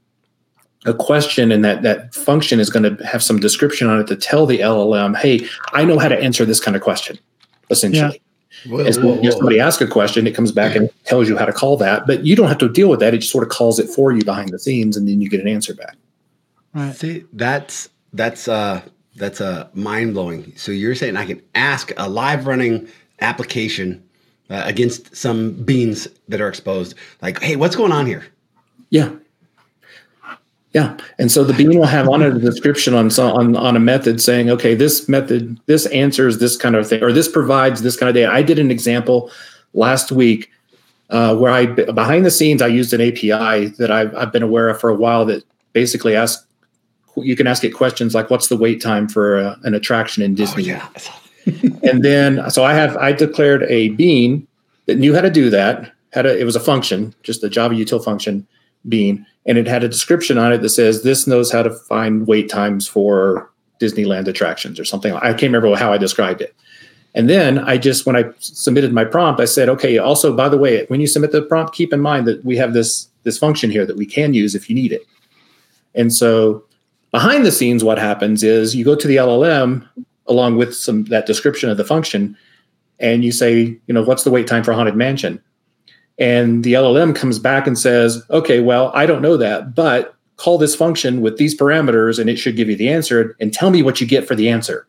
a 0.85 0.93
question 0.93 1.51
and 1.51 1.63
that 1.63 1.83
that 1.83 2.13
function 2.13 2.59
is 2.59 2.69
going 2.69 2.83
to 2.83 3.05
have 3.05 3.23
some 3.23 3.39
description 3.39 3.87
on 3.87 3.99
it 3.99 4.07
to 4.07 4.15
tell 4.15 4.45
the 4.45 4.59
LLM, 4.59 5.15
hey, 5.15 5.47
I 5.71 5.85
know 5.85 5.99
how 5.99 6.09
to 6.09 6.19
answer 6.19 6.45
this 6.45 6.59
kind 6.59 6.75
of 6.75 6.81
question, 6.81 7.17
essentially. 7.69 8.21
Yeah. 8.65 8.71
Whoa, 8.71 8.79
As 8.79 8.99
whoa, 8.99 9.15
whoa. 9.15 9.29
somebody 9.31 9.59
asks 9.59 9.81
a 9.81 9.87
question, 9.87 10.27
it 10.27 10.35
comes 10.35 10.51
back 10.51 10.75
and 10.75 10.89
tells 11.05 11.27
you 11.27 11.37
how 11.37 11.45
to 11.45 11.53
call 11.53 11.75
that, 11.77 12.05
but 12.07 12.25
you 12.25 12.35
don't 12.35 12.47
have 12.47 12.59
to 12.59 12.69
deal 12.69 12.87
with 12.87 12.99
that. 12.99 13.13
It 13.13 13.19
just 13.19 13.31
sort 13.31 13.43
of 13.43 13.49
calls 13.49 13.79
it 13.79 13.89
for 13.89 14.11
you 14.11 14.23
behind 14.23 14.49
the 14.49 14.59
scenes, 14.59 14.95
and 14.95 15.07
then 15.07 15.21
you 15.21 15.29
get 15.29 15.41
an 15.41 15.47
answer 15.47 15.73
back. 15.73 15.97
Right. 16.73 16.95
See, 16.95 17.25
that's 17.33 17.89
that's 18.13 18.47
uh 18.47 18.81
that's 19.15 19.41
uh 19.41 19.67
mind 19.73 20.13
blowing. 20.13 20.53
So 20.55 20.71
you're 20.71 20.95
saying 20.95 21.17
I 21.17 21.25
can 21.25 21.41
ask 21.55 21.91
a 21.97 22.09
live 22.09 22.47
running 22.47 22.87
application 23.19 24.03
uh, 24.49 24.63
against 24.65 25.15
some 25.15 25.53
beans 25.63 26.07
that 26.27 26.41
are 26.41 26.49
exposed, 26.49 26.95
like, 27.21 27.41
hey, 27.41 27.55
what's 27.55 27.75
going 27.75 27.91
on 27.91 28.05
here? 28.05 28.25
Yeah, 28.89 29.11
Yeah, 30.73 30.97
and 31.19 31.31
so 31.31 31.43
the 31.43 31.53
bean 31.53 31.77
will 31.77 31.85
have 31.85 32.09
on 32.09 32.21
it 32.21 32.35
a 32.35 32.39
description 32.39 32.93
on 32.93 33.11
on, 33.19 33.55
on 33.55 33.75
a 33.75 33.79
method 33.79 34.21
saying, 34.21 34.49
okay, 34.49 34.75
this 34.75 35.07
method, 35.07 35.59
this 35.67 35.85
answers 35.87 36.39
this 36.39 36.57
kind 36.57 36.75
of 36.75 36.87
thing, 36.87 37.03
or 37.03 37.11
this 37.11 37.27
provides 37.27 37.81
this 37.81 37.95
kind 37.95 38.09
of 38.09 38.15
data. 38.15 38.31
I 38.31 38.41
did 38.41 38.59
an 38.59 38.71
example 38.71 39.31
last 39.73 40.11
week 40.11 40.51
uh, 41.09 41.35
where 41.35 41.51
I 41.51 41.65
behind 41.67 42.25
the 42.25 42.31
scenes 42.31 42.61
I 42.61 42.67
used 42.67 42.93
an 42.93 43.01
API 43.01 43.67
that 43.77 43.91
I've, 43.91 44.15
I've 44.15 44.31
been 44.31 44.43
aware 44.43 44.69
of 44.69 44.79
for 44.79 44.89
a 44.89 44.95
while 44.95 45.25
that 45.25 45.43
basically 45.73 46.15
asks 46.15 46.42
you 47.17 47.35
can 47.35 47.47
ask 47.47 47.63
it 47.63 47.71
questions 47.71 48.15
like, 48.15 48.29
"What's 48.29 48.47
the 48.47 48.57
wait 48.57 48.81
time 48.81 49.07
for 49.07 49.39
a, 49.39 49.59
an 49.63 49.73
attraction 49.73 50.23
in 50.23 50.33
oh, 50.33 50.35
Disney?" 50.35 50.71
Oh, 50.71 50.75
yeah. 50.75 50.89
and 51.89 52.03
then 52.03 52.49
so 52.49 52.63
I 52.63 52.73
have 52.73 52.95
I 52.97 53.11
declared 53.11 53.63
a 53.63 53.89
bean 53.89 54.47
that 54.85 54.97
knew 54.97 55.13
how 55.13 55.21
to 55.21 55.29
do 55.29 55.49
that. 55.49 55.91
Had 56.11 56.25
a, 56.25 56.39
it 56.39 56.43
was 56.43 56.55
a 56.55 56.59
function, 56.59 57.13
just 57.23 57.43
a 57.43 57.49
Java 57.49 57.75
util 57.75 58.03
function 58.03 58.47
bean 58.87 59.25
and 59.45 59.57
it 59.57 59.67
had 59.67 59.83
a 59.83 59.89
description 59.89 60.37
on 60.37 60.53
it 60.53 60.59
that 60.59 60.69
says 60.69 61.03
this 61.03 61.27
knows 61.27 61.51
how 61.51 61.63
to 61.63 61.69
find 61.71 62.27
wait 62.27 62.49
times 62.49 62.87
for 62.87 63.49
Disneyland 63.79 64.27
attractions 64.27 64.79
or 64.79 64.85
something. 64.85 65.13
I 65.13 65.29
can't 65.31 65.53
remember 65.53 65.75
how 65.75 65.91
I 65.91 65.97
described 65.97 66.41
it. 66.41 66.55
And 67.15 67.29
then 67.29 67.59
I 67.59 67.77
just, 67.77 68.05
when 68.05 68.15
I 68.15 68.25
submitted 68.39 68.91
my 68.91 69.05
prompt, 69.05 69.39
I 69.39 69.45
said, 69.45 69.69
okay, 69.69 69.97
also, 69.97 70.35
by 70.35 70.49
the 70.49 70.57
way, 70.57 70.85
when 70.87 70.99
you 70.99 71.07
submit 71.07 71.31
the 71.31 71.43
prompt, 71.43 71.75
keep 71.75 71.93
in 71.93 71.99
mind 71.99 72.25
that 72.25 72.43
we 72.43 72.57
have 72.57 72.73
this, 72.73 73.07
this 73.23 73.37
function 73.37 73.69
here 73.69 73.85
that 73.85 73.97
we 73.97 74.05
can 74.05 74.33
use 74.33 74.55
if 74.55 74.69
you 74.69 74.75
need 74.75 74.91
it. 74.91 75.03
And 75.93 76.11
so 76.13 76.63
behind 77.13 77.45
the 77.45 77.51
scenes, 77.51 77.83
what 77.83 77.97
happens 77.97 78.43
is 78.43 78.75
you 78.75 78.83
go 78.83 78.95
to 78.95 79.07
the 79.07 79.15
LLM 79.15 79.87
along 80.27 80.57
with 80.57 80.75
some 80.75 81.05
that 81.05 81.25
description 81.25 81.69
of 81.69 81.77
the 81.77 81.85
function, 81.85 82.35
and 82.99 83.23
you 83.23 83.31
say, 83.31 83.77
you 83.87 83.93
know, 83.93 84.03
what's 84.03 84.23
the 84.23 84.31
wait 84.31 84.47
time 84.47 84.63
for 84.63 84.73
Haunted 84.73 84.95
Mansion? 84.95 85.41
And 86.17 86.63
the 86.63 86.73
LLM 86.73 87.15
comes 87.15 87.39
back 87.39 87.67
and 87.67 87.77
says, 87.77 88.23
okay, 88.29 88.59
well, 88.59 88.91
I 88.93 89.05
don't 89.05 89.21
know 89.21 89.37
that, 89.37 89.73
but 89.73 90.15
call 90.37 90.57
this 90.57 90.75
function 90.75 91.21
with 91.21 91.37
these 91.37 91.57
parameters 91.57 92.19
and 92.19 92.29
it 92.29 92.37
should 92.37 92.55
give 92.55 92.69
you 92.69 92.75
the 92.75 92.89
answer 92.89 93.35
and 93.39 93.53
tell 93.53 93.69
me 93.69 93.81
what 93.81 94.01
you 94.01 94.07
get 94.07 94.27
for 94.27 94.35
the 94.35 94.49
answer. 94.49 94.87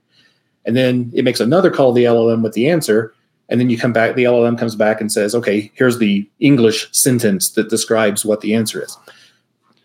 And 0.65 0.77
then 0.77 1.11
it 1.15 1.25
makes 1.25 1.41
another 1.41 1.71
call 1.71 1.93
the 1.93 2.05
LLM 2.05 2.43
with 2.43 2.55
the 2.55 2.69
answer. 2.69 3.15
And 3.49 3.61
then 3.61 3.69
you 3.69 3.79
come 3.79 3.93
back, 3.93 4.15
the 4.15 4.25
LLM 4.25 4.59
comes 4.59 4.75
back 4.75 5.01
and 5.01 5.13
says, 5.13 5.35
okay, 5.35 5.71
here's 5.75 5.99
the 5.99 6.29
English 6.41 6.89
sentence 6.93 7.51
that 7.53 7.69
describes 7.69 8.25
what 8.25 8.41
the 8.41 8.55
answer 8.55 8.83
is. 8.83 8.97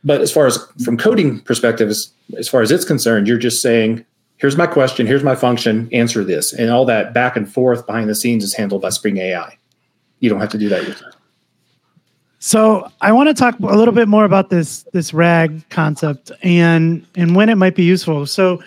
But 0.04 0.22
as 0.22 0.32
far 0.32 0.46
as 0.48 0.58
from 0.84 0.98
coding 0.98 1.42
perspective, 1.42 1.90
as, 1.90 2.12
as 2.38 2.48
far 2.48 2.62
as 2.62 2.72
it's 2.72 2.86
concerned, 2.86 3.28
you're 3.28 3.38
just 3.38 3.62
saying, 3.62 4.06
here's 4.38 4.56
my 4.56 4.68
question, 4.68 5.06
here's 5.06 5.24
my 5.24 5.36
function, 5.36 5.90
answer 5.92 6.24
this. 6.24 6.54
And 6.54 6.70
all 6.72 6.86
that 6.86 7.14
back 7.14 7.36
and 7.36 7.52
forth 7.52 7.86
behind 7.86 8.10
the 8.10 8.16
scenes 8.16 8.44
is 8.44 8.54
handled 8.54 8.82
by 8.82 8.90
Spring 8.90 9.18
AI. 9.18 9.58
You 10.20 10.30
don't 10.30 10.40
have 10.40 10.50
to 10.50 10.58
do 10.58 10.70
that 10.70 10.88
yourself. 10.88 11.16
So 12.40 12.90
I 13.02 13.12
want 13.12 13.28
to 13.28 13.34
talk 13.34 13.60
a 13.60 13.76
little 13.76 13.94
bit 13.94 14.08
more 14.08 14.24
about 14.24 14.50
this 14.50 14.84
this 14.94 15.14
RAG 15.14 15.68
concept 15.70 16.32
and 16.42 17.06
and 17.16 17.36
when 17.36 17.50
it 17.50 17.56
might 17.56 17.76
be 17.76 17.84
useful. 17.84 18.26
So 18.26 18.64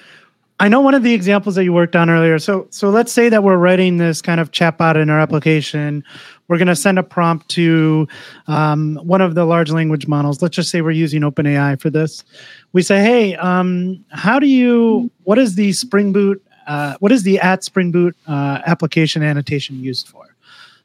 I 0.61 0.69
know 0.69 0.81
one 0.81 0.95
of 0.95 1.03
the 1.03 1.15
examples 1.15 1.55
that 1.55 1.65
you 1.65 1.73
worked 1.73 1.97
on 1.97 2.11
earlier. 2.11 2.39
So 2.39 2.67
so 2.69 2.91
let's 2.91 3.11
say 3.11 3.31
that 3.31 3.43
we're 3.43 3.57
writing 3.57 3.97
this 3.97 4.21
kind 4.21 4.41
of 4.41 4.51
chatbot 4.51 4.97
in 4.97 5.09
our 5.09 5.19
application. 5.19 6.05
We're 6.49 6.59
going 6.59 6.69
to 6.69 6.77
send 6.77 6.99
a 6.99 7.03
prompt 7.03 7.49
to 7.51 8.07
um, 8.47 8.97
one 9.03 9.21
of 9.21 9.35
the 9.35 9.45
large 9.45 9.71
language 9.71 10.07
models. 10.07 10.43
Let's 10.43 10.57
just 10.57 10.71
say 10.71 10.83
we're 10.83 10.91
using 10.91 11.23
OpenAI 11.23 11.81
for 11.81 11.89
this. 11.89 12.25
We 12.73 12.83
say, 12.83 13.01
hey, 13.01 13.37
um, 13.37 14.05
how 14.11 14.39
do 14.39 14.47
you? 14.47 15.11
What 15.25 15.39
is 15.39 15.55
the 15.55 15.73
Spring 15.73 16.13
Boot? 16.13 16.45
Uh, 16.67 16.97
what 17.01 17.11
is 17.13 17.23
the 17.23 17.41
at 17.41 17.65
Spring 17.65 17.91
Boot 17.91 18.17
uh, 18.27 18.61
application 18.67 19.23
annotation 19.23 19.81
used 19.81 20.09
for? 20.09 20.37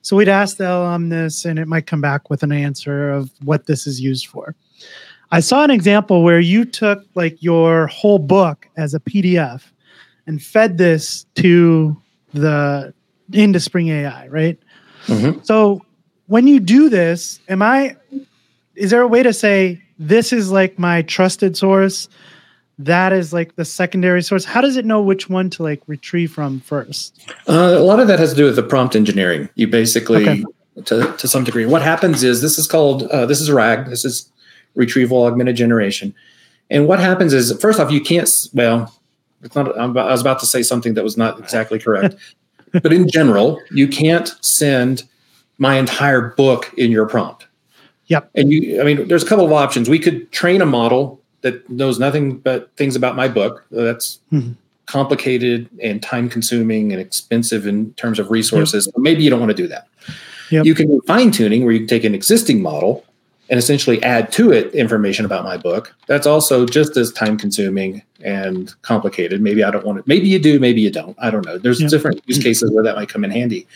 So 0.02 0.16
we'd 0.16 0.30
ask 0.30 0.58
the 0.58 0.64
LLM 0.64 1.10
this, 1.10 1.44
and 1.44 1.60
it 1.60 1.68
might 1.68 1.86
come 1.86 2.02
back 2.02 2.30
with 2.30 2.44
an 2.44 2.52
answer 2.52 3.12
of 3.12 3.30
what 3.44 3.66
this 3.66 3.86
is 3.86 4.00
used 4.00 4.28
for. 4.28 4.56
I 5.32 5.42
saw 5.42 5.64
an 5.64 5.72
example 5.72 6.24
where 6.24 6.40
you 6.40 6.64
took 6.64 7.04
like 7.16 7.44
your 7.44 7.88
whole 7.88 8.20
book 8.20 8.70
as 8.78 8.94
a 8.94 9.00
PDF 9.00 9.64
and 10.26 10.42
fed 10.42 10.78
this 10.78 11.26
to 11.36 12.02
the 12.34 12.94
into 13.34 13.60
Spring 13.60 13.90
AI, 13.90 14.28
right? 14.28 14.58
Mm-hmm. 15.08 15.42
So 15.44 15.84
when 16.28 16.48
you 16.48 16.60
do 16.60 16.90
this, 16.90 17.40
am 17.50 17.62
I? 17.62 17.96
Is 18.76 18.92
there 18.92 19.02
a 19.02 19.08
way 19.08 19.24
to 19.24 19.34
say 19.34 19.82
this 19.98 20.32
is 20.32 20.52
like 20.52 20.78
my 20.78 21.02
trusted 21.02 21.58
source? 21.58 22.08
that 22.80 23.12
is 23.12 23.34
like 23.34 23.56
the 23.56 23.66
secondary 23.66 24.22
source 24.22 24.46
how 24.46 24.62
does 24.62 24.78
it 24.78 24.86
know 24.86 25.02
which 25.02 25.30
one 25.30 25.50
to 25.50 25.64
like 25.64 25.82
retrieve 25.88 26.32
from 26.32 26.60
first 26.60 27.20
uh, 27.48 27.76
a 27.78 27.80
lot 27.80 28.00
of 28.00 28.08
that 28.08 28.20
has 28.20 28.32
to 28.32 28.36
do 28.36 28.46
with 28.46 28.56
the 28.56 28.64
prompt 28.64 28.96
engineering 28.96 29.50
you 29.56 29.68
basically 29.68 30.28
okay. 30.28 30.44
to, 30.86 31.16
to 31.18 31.28
some 31.28 31.44
degree 31.44 31.66
what 31.66 31.82
happens 31.82 32.24
is 32.24 32.42
this 32.42 32.60
is 32.60 32.68
called 32.68 33.04
uh, 33.04 33.26
this 33.26 33.42
is 33.42 33.50
rag 33.50 33.88
this 33.88 34.06
is 34.06 34.32
retrieval 34.76 35.24
augmented 35.26 35.56
generation 35.56 36.14
and 36.70 36.88
what 36.88 37.00
happens 37.00 37.34
is 37.34 37.52
first 37.60 37.80
off 37.80 37.92
you 37.92 38.02
can't 38.02 38.30
well 38.54 38.94
it's 39.42 39.56
not 39.56 39.76
i 39.78 39.88
was 39.88 40.22
about 40.22 40.40
to 40.40 40.46
say 40.46 40.62
something 40.62 40.94
that 40.94 41.04
was 41.04 41.18
not 41.18 41.40
exactly 41.40 41.80
correct 41.80 42.16
but 42.72 42.94
in 42.94 43.08
general 43.08 43.62
you 43.72 43.88
can't 43.88 44.36
send 44.42 45.04
my 45.58 45.78
entire 45.78 46.30
book 46.36 46.74
in 46.78 46.92
your 46.92 47.08
prompt 47.08 47.48
yep 48.08 48.30
and 48.36 48.52
you 48.52 48.80
i 48.82 48.84
mean 48.84 49.08
there's 49.08 49.24
a 49.24 49.28
couple 49.28 49.46
of 49.46 49.52
options 49.52 49.90
we 49.90 50.00
could 50.00 50.32
train 50.32 50.62
a 50.62 50.66
model 50.66 51.22
that 51.42 51.70
knows 51.70 52.00
nothing 52.00 52.38
but 52.38 52.76
things 52.76 52.96
about 52.96 53.16
my 53.16 53.28
book. 53.28 53.66
That's 53.72 54.20
mm-hmm. 54.32 54.54
complicated 54.86 55.70
and 55.82 56.02
time 56.02 56.30
consuming 56.30 56.92
and 56.92 57.02
expensive 57.02 57.68
in 57.68 57.94
terms 57.94 58.20
of 58.20 58.32
resources. 58.32 58.88
Yep. 58.88 58.96
Maybe 58.98 59.24
you 59.24 59.30
don't 59.30 59.40
want 59.40 59.52
to 59.52 59.56
do 59.56 59.68
that. 59.68 59.88
Yep. 60.52 60.66
You 60.66 60.76
can 60.76 60.88
do 60.88 61.02
fine 61.08 61.32
tuning 61.32 61.64
where 61.64 61.74
you 61.74 61.80
can 61.80 61.88
take 61.88 62.04
an 62.04 62.16
existing 62.16 62.62
model 62.62 63.06
and 63.50 63.58
essentially 63.58 64.02
add 64.04 64.32
to 64.34 64.52
it 64.52 64.74
information 64.74 65.26
about 65.26 65.44
my 65.44 65.58
book. 65.58 65.96
That's 66.08 66.28
also 66.28 66.66
just 66.66 66.98
as 66.98 67.12
time 67.12 67.38
consuming 67.38 68.02
and 68.24 68.74
complicated. 68.82 69.42
Maybe 69.42 69.64
I 69.64 69.72
don't 69.72 69.86
want 69.86 70.00
it. 70.00 70.08
maybe 70.08 70.28
you 70.28 70.40
do, 70.40 70.60
maybe 70.60 70.82
you 70.82 70.92
don't. 70.92 71.16
I 71.20 71.30
don't 71.30 71.46
know. 71.46 71.58
There's 71.58 71.80
yep. 71.82 71.90
different 71.90 72.22
use 72.28 72.42
cases 72.44 72.72
where 72.72 72.84
that 72.84 72.96
might 72.96 73.10
come 73.10 73.24
in 73.24 73.32
handy. 73.32 73.68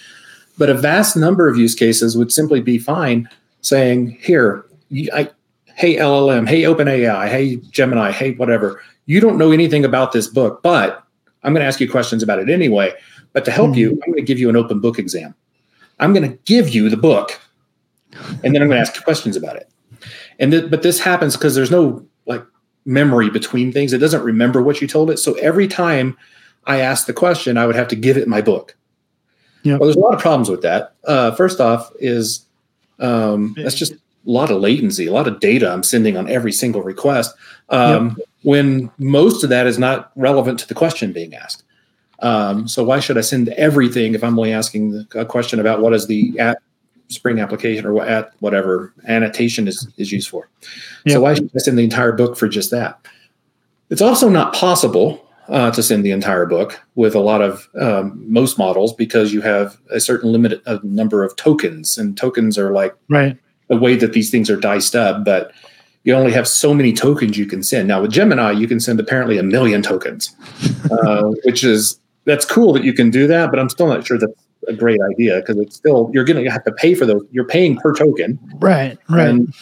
But 0.58 0.70
a 0.70 0.74
vast 0.74 1.16
number 1.16 1.48
of 1.48 1.58
use 1.58 1.76
cases 1.76 2.18
would 2.18 2.32
simply 2.32 2.62
be 2.62 2.78
fine 2.78 3.30
saying, 3.62 4.18
here, 4.22 4.66
I, 5.14 5.30
hey 5.76 5.96
LLM, 5.96 6.48
hey 6.48 6.64
OpenAI, 6.64 7.30
hey 7.30 7.56
Gemini, 7.56 8.12
hey 8.12 8.34
whatever. 8.34 8.82
You 9.06 9.20
don't 9.20 9.38
know 9.38 9.52
anything 9.52 9.86
about 9.86 10.12
this 10.12 10.28
book, 10.28 10.62
but 10.62 11.04
I'm 11.44 11.54
going 11.54 11.62
to 11.62 11.68
ask 11.68 11.80
you 11.80 11.90
questions 11.90 12.22
about 12.22 12.40
it 12.40 12.50
anyway. 12.50 12.94
But 13.34 13.46
to 13.46 13.52
help 13.52 13.72
mm-hmm. 13.72 13.80
you, 13.80 13.90
I'm 13.92 14.12
going 14.12 14.16
to 14.18 14.22
give 14.22 14.40
you 14.40 14.50
an 14.50 14.56
open 14.56 14.80
book 14.80 15.00
exam. 15.00 15.34
I'm 16.00 16.14
going 16.14 16.30
to 16.30 16.38
give 16.46 16.70
you 16.70 16.90
the 16.90 16.98
book, 16.98 17.40
and 18.44 18.54
then 18.56 18.62
I'm 18.62 18.68
going 18.68 18.82
to 18.84 18.90
ask 18.90 19.04
questions 19.04 19.36
about 19.36 19.56
it. 19.56 19.70
And 20.40 20.52
th- 20.52 20.70
but 20.70 20.82
this 20.82 21.00
happens 21.00 21.38
because 21.38 21.56
there's 21.56 21.72
no 21.72 22.06
like 22.26 22.46
memory 22.86 23.30
between 23.30 23.72
things. 23.72 23.94
It 23.94 24.00
doesn't 24.00 24.24
remember 24.24 24.62
what 24.62 24.82
you 24.82 24.88
told 24.88 25.12
it. 25.12 25.18
So 25.18 25.34
every 25.36 25.68
time 25.68 26.18
I 26.66 26.82
ask 26.82 27.06
the 27.06 27.14
question, 27.14 27.58
I 27.58 27.66
would 27.66 27.76
have 27.76 27.88
to 27.90 27.96
give 27.96 28.18
it 28.18 28.28
my 28.28 28.42
book. 28.42 28.76
Yeah. 29.64 29.74
Well, 29.74 29.88
there's 29.88 29.96
a 29.96 30.00
lot 30.00 30.14
of 30.14 30.20
problems 30.20 30.50
with 30.50 30.62
that. 30.64 30.96
Uh, 31.04 31.32
first 31.32 31.60
off, 31.60 31.92
is 32.00 32.46
um, 33.00 33.54
that's 33.58 33.76
just 33.76 33.94
a 33.94 33.98
lot 34.26 34.52
of 34.52 34.60
latency, 34.62 35.08
a 35.08 35.14
lot 35.14 35.28
of 35.28 35.40
data 35.40 35.72
I'm 35.72 35.84
sending 35.84 36.18
on 36.18 36.30
every 36.30 36.52
single 36.52 36.82
request 36.82 37.36
um, 37.70 38.16
yep. 38.18 38.28
when 38.44 38.92
most 38.98 39.44
of 39.44 39.50
that 39.50 39.68
is 39.68 39.80
not 39.80 40.12
relevant 40.16 40.60
to 40.60 40.68
the 40.68 40.74
question 40.74 41.12
being 41.12 41.34
asked. 41.36 41.64
Um, 42.20 42.68
so 42.68 42.84
why 42.84 43.00
should 43.00 43.18
I 43.18 43.22
send 43.22 43.50
everything 43.50 44.14
if 44.14 44.24
I'm 44.24 44.38
only 44.38 44.54
asking 44.54 45.08
a 45.16 45.26
question 45.26 45.60
about 45.60 45.82
what 45.82 45.94
is 45.94 46.06
the 46.06 46.38
at 46.40 46.62
Spring 47.12 47.40
application 47.40 47.86
or 47.86 47.94
what 47.94 48.08
at 48.08 48.34
whatever 48.40 48.94
annotation 49.08 49.68
is, 49.68 49.88
is 49.98 50.12
used 50.12 50.30
for? 50.30 50.50
Yep. 51.06 51.14
So 51.14 51.22
why 51.22 51.34
should 51.34 51.52
I 51.56 51.60
send 51.60 51.78
the 51.78 51.84
entire 51.84 52.12
book 52.12 52.38
for 52.38 52.48
just 52.48 52.72
that? 52.72 53.00
It's 53.90 54.02
also 54.02 54.30
not 54.30 54.54
possible 54.54 55.28
uh, 55.50 55.72
to 55.72 55.84
send 55.84 56.06
the 56.06 56.12
entire 56.12 56.46
book 56.46 56.82
with 56.96 57.14
a 57.14 57.20
lot 57.20 57.42
of 57.42 57.68
um, 57.80 58.24
most 58.32 58.58
models 58.58 58.94
because 58.94 59.34
you 59.34 59.42
have 59.42 59.78
a 59.90 60.00
certain 60.00 60.32
limited 60.32 60.62
uh, 60.66 60.80
number 60.84 61.24
of 61.24 61.36
tokens, 61.36 61.98
and 61.98 62.18
tokens 62.18 62.58
are 62.58 62.72
like 62.72 62.96
right 63.10 63.38
the 63.68 63.78
way 63.78 63.96
that 63.96 64.14
these 64.14 64.30
things 64.30 64.50
are 64.50 64.58
diced 64.58 64.96
up, 64.96 65.24
but 65.24 65.54
you 66.04 66.14
only 66.14 66.32
have 66.32 66.48
so 66.48 66.74
many 66.74 66.92
tokens 66.92 67.38
you 67.38 67.46
can 67.46 67.64
send. 67.64 67.88
Now 67.88 68.02
with 68.02 68.12
Gemini, 68.12 68.52
you 68.52 68.68
can 68.68 68.80
send 68.80 69.00
apparently 69.00 69.38
a 69.38 69.44
million 69.44 69.82
tokens, 69.82 70.36
uh, 70.92 71.24
which 71.46 71.64
is 71.64 72.00
that's 72.26 72.46
cool 72.46 72.74
that 72.74 72.84
you 72.84 72.94
can 72.94 73.10
do 73.10 73.28
that, 73.28 73.50
but 73.50 73.60
I'm 73.60 73.70
still 73.70 73.88
not 73.88 74.06
sure 74.06 74.18
that's 74.18 74.34
a 74.68 74.74
great 74.74 75.00
idea 75.12 75.40
because 75.40 75.58
it's 75.58 75.76
still 75.76 76.10
you're 76.14 76.24
going 76.24 76.44
to 76.44 76.50
have 76.50 76.64
to 76.66 76.72
pay 76.72 76.94
for 76.96 77.06
those. 77.06 77.24
You're 77.32 77.46
paying 77.46 77.78
per 77.78 77.94
token, 77.94 78.40
right? 78.56 78.98
Right. 79.10 79.30
And, 79.30 79.54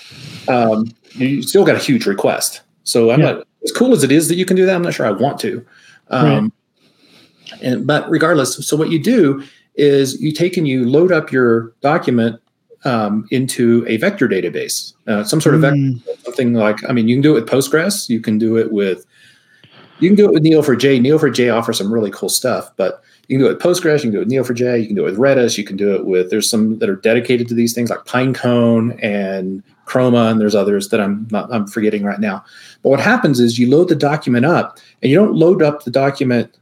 um, 0.48 0.92
you 1.14 1.42
still 1.42 1.66
got 1.66 1.76
a 1.76 1.80
huge 1.80 2.06
request. 2.06 2.62
So 2.84 3.12
I'm 3.12 3.20
yeah. 3.20 3.32
not 3.32 3.48
as 3.64 3.72
cool 3.72 3.94
as 3.94 4.04
it 4.04 4.12
is 4.12 4.28
that 4.28 4.36
you 4.36 4.46
can 4.46 4.56
do 4.56 4.66
that. 4.66 4.76
I'm 4.76 4.82
not 4.82 4.94
sure 4.94 5.06
I 5.06 5.12
want 5.12 5.40
to. 5.42 5.66
Um, 6.10 6.26
right. 6.26 7.62
And 7.62 7.88
but 7.88 8.10
regardless, 8.10 8.56
so 8.66 8.78
what 8.78 8.90
you 8.90 9.02
do 9.02 9.44
is 9.76 10.20
you 10.22 10.32
take 10.32 10.58
and 10.58 10.68
you 10.68 10.88
load 10.88 11.12
up 11.12 11.32
your 11.32 11.74
document 11.82 12.40
um, 12.86 13.28
into 13.32 13.86
a 13.88 13.98
vector 13.98 14.28
database, 14.28 14.94
uh, 15.08 15.24
some 15.24 15.42
sort 15.42 15.56
of 15.56 15.62
mm. 15.62 15.96
vector, 15.96 16.22
something 16.24 16.54
like, 16.54 16.78
I 16.88 16.94
mean, 16.94 17.08
you 17.08 17.16
can 17.16 17.22
do 17.22 17.36
it 17.36 17.42
with 17.42 17.50
Postgres, 17.50 18.10
you 18.10 18.20
can 18.20 18.38
do 18.38 18.58
it 18.58 18.72
with, 18.72 19.06
you 20.00 20.10
can 20.10 20.16
do 20.16 20.26
it 20.26 20.34
with 20.34 20.44
Neo4j. 20.44 21.02
Neo4j 21.02 21.54
offers 21.54 21.78
some 21.78 21.94
really 21.94 22.12
cool 22.12 22.30
stuff, 22.30 22.72
but 22.78 23.02
you 23.30 23.38
can 23.38 23.46
do 23.46 23.52
it 23.52 23.54
with 23.54 23.62
Postgres, 23.62 24.04
you 24.04 24.10
can 24.10 24.12
do 24.12 24.22
it 24.22 24.26
with 24.26 24.58
Neo4j, 24.58 24.82
you 24.82 24.88
can 24.88 24.96
do 24.96 25.06
it 25.06 25.12
with 25.12 25.20
Redis, 25.20 25.56
you 25.56 25.64
can 25.64 25.78
do 25.78 25.94
it 25.94 26.06
with, 26.06 26.32
there's 26.32 26.50
some 26.50 26.80
that 26.80 26.90
are 26.90 26.96
dedicated 26.96 27.48
to 27.50 27.54
these 27.54 27.76
things 27.76 27.92
like 27.92 28.06
Pinecone 28.06 29.02
and 29.04 29.62
Chroma, 29.86 30.32
and 30.32 30.42
there's 30.42 30.56
others 30.56 30.90
that 30.90 31.00
I'm 31.00 31.28
not, 31.30 31.48
I'm 31.54 31.68
forgetting 31.68 32.04
right 32.04 32.20
now. 32.20 32.44
But 32.82 32.90
what 32.90 33.00
happens 33.00 33.40
is 33.40 33.60
you 33.60 33.70
load 33.70 33.88
the 33.88 33.96
document 33.96 34.48
up, 34.48 34.80
and 35.04 35.12
you 35.12 35.16
don't 35.16 35.36
load 35.36 35.62
up 35.62 35.84
the 35.84 35.92
document 35.92 36.58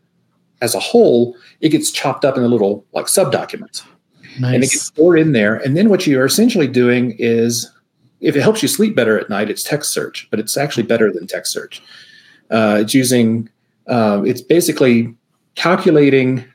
as 0.61 0.75
a 0.75 0.79
whole. 0.79 1.37
It 1.61 1.69
gets 1.69 1.89
chopped 1.89 2.25
up 2.25 2.35
into 2.35 2.49
little 2.49 2.85
like 2.91 3.05
subdocuments, 3.05 3.85
Nice. 4.37 4.53
and 4.53 4.63
it 4.63 4.69
gets 4.69 4.81
stored 4.81 5.19
in 5.19 5.31
there. 5.31 5.55
And 5.55 5.77
then 5.77 5.87
what 5.87 6.05
you 6.05 6.19
are 6.19 6.25
essentially 6.25 6.67
doing 6.67 7.15
is, 7.17 7.71
if 8.19 8.35
it 8.35 8.41
helps 8.41 8.61
you 8.61 8.67
sleep 8.67 8.93
better 8.93 9.17
at 9.17 9.29
night, 9.29 9.49
it's 9.49 9.63
text 9.63 9.93
search, 9.93 10.27
but 10.31 10.39
it's 10.39 10.57
actually 10.57 10.83
better 10.83 11.13
than 11.13 11.27
text 11.27 11.53
search. 11.53 11.81
Uh, 12.51 12.79
it's 12.81 12.93
using, 12.93 13.49
uh, 13.87 14.21
it's 14.25 14.41
basically 14.41 15.15
calculating 15.55 16.45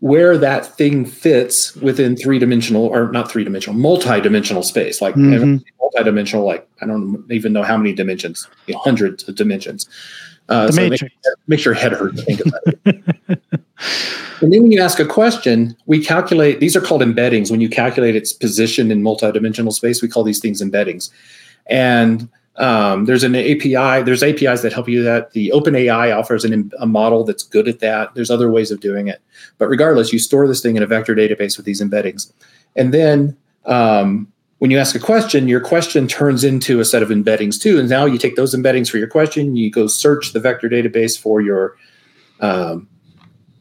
where 0.00 0.38
that 0.38 0.64
thing 0.76 1.04
fits 1.04 1.74
within 1.76 2.16
three 2.16 2.38
dimensional 2.38 2.86
or 2.86 3.10
not 3.10 3.30
three 3.30 3.44
dimensional, 3.44 3.78
multi 3.78 4.20
dimensional 4.20 4.62
space. 4.62 5.00
Like 5.00 5.14
Mhm. 5.16 5.62
multi 5.80 6.04
dimensional, 6.04 6.46
like 6.46 6.68
I 6.80 6.86
don't 6.86 7.24
even 7.30 7.52
know 7.52 7.62
how 7.62 7.76
many 7.76 7.92
dimensions, 7.92 8.46
you 8.66 8.74
know, 8.74 8.80
hundreds 8.80 9.28
of 9.28 9.34
dimensions. 9.34 9.88
Uh, 10.48 10.70
so 10.70 10.88
makes, 10.88 11.02
makes 11.46 11.64
your 11.64 11.74
head 11.74 11.92
hurt 11.92 12.16
to 12.16 12.22
think 12.22 12.40
about 12.40 12.60
it. 12.66 12.78
and 14.40 14.52
then 14.52 14.62
when 14.62 14.72
you 14.72 14.80
ask 14.80 14.98
a 14.98 15.04
question, 15.04 15.76
we 15.84 16.02
calculate, 16.02 16.60
these 16.60 16.74
are 16.74 16.80
called 16.80 17.02
embeddings. 17.02 17.50
When 17.50 17.60
you 17.60 17.68
calculate 17.68 18.16
its 18.16 18.32
position 18.32 18.90
in 18.90 19.02
multi-dimensional 19.02 19.72
space, 19.72 20.00
we 20.00 20.08
call 20.08 20.24
these 20.24 20.40
things 20.40 20.62
embeddings. 20.62 21.10
And 21.66 22.30
um, 22.58 23.04
there's 23.04 23.22
an 23.22 23.36
API, 23.36 24.02
there's 24.02 24.22
APIs 24.22 24.62
that 24.62 24.72
help 24.72 24.88
you 24.88 25.02
that. 25.04 25.32
The 25.32 25.52
OpenAI 25.54 26.16
offers 26.16 26.44
an, 26.44 26.72
a 26.80 26.86
model 26.86 27.22
that's 27.24 27.44
good 27.44 27.68
at 27.68 27.78
that. 27.80 28.14
There's 28.14 28.30
other 28.30 28.50
ways 28.50 28.72
of 28.72 28.80
doing 28.80 29.06
it. 29.06 29.22
But 29.58 29.68
regardless, 29.68 30.12
you 30.12 30.18
store 30.18 30.46
this 30.48 30.60
thing 30.60 30.76
in 30.76 30.82
a 30.82 30.86
vector 30.86 31.14
database 31.14 31.56
with 31.56 31.66
these 31.66 31.80
embeddings. 31.80 32.32
And 32.74 32.92
then 32.92 33.36
um, 33.64 34.30
when 34.58 34.72
you 34.72 34.78
ask 34.78 34.96
a 34.96 34.98
question, 34.98 35.46
your 35.46 35.60
question 35.60 36.08
turns 36.08 36.42
into 36.42 36.80
a 36.80 36.84
set 36.84 37.00
of 37.00 37.10
embeddings 37.10 37.60
too. 37.60 37.78
And 37.78 37.88
now 37.88 38.06
you 38.06 38.18
take 38.18 38.34
those 38.34 38.56
embeddings 38.56 38.90
for 38.90 38.98
your 38.98 39.08
question, 39.08 39.54
you 39.54 39.70
go 39.70 39.86
search 39.86 40.32
the 40.32 40.40
vector 40.40 40.68
database 40.68 41.18
for 41.18 41.40
your 41.40 41.76
um, 42.40 42.88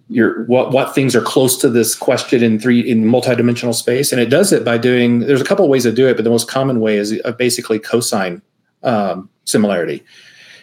your 0.09 0.45
what 0.45 0.71
what 0.71 0.95
things 0.95 1.15
are 1.15 1.21
close 1.21 1.57
to 1.57 1.69
this 1.69 1.93
question 1.93 2.41
in 2.41 2.59
three 2.59 2.79
in 2.79 3.03
multidimensional 3.03 3.75
space, 3.75 4.11
and 4.13 4.21
it 4.21 4.29
does 4.29 4.53
it 4.53 4.63
by 4.63 4.77
doing. 4.77 5.19
There's 5.19 5.41
a 5.41 5.45
couple 5.45 5.67
ways 5.67 5.83
to 5.83 5.91
do 5.91 6.07
it, 6.07 6.15
but 6.15 6.23
the 6.23 6.29
most 6.29 6.47
common 6.47 6.79
way 6.79 6.97
is 6.97 7.19
uh, 7.25 7.33
basically 7.33 7.77
cosine 7.77 8.41
um, 8.83 9.29
similarity. 9.45 10.03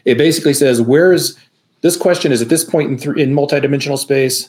It 0.04 0.18
basically 0.18 0.54
says 0.54 0.80
where 0.80 1.12
is 1.12 1.38
this 1.80 1.96
question 1.96 2.32
is 2.32 2.40
at 2.40 2.48
this 2.48 2.64
point 2.64 2.90
in 2.90 2.98
three 2.98 3.22
in 3.22 3.34
multidimensional 3.34 3.98
space. 3.98 4.48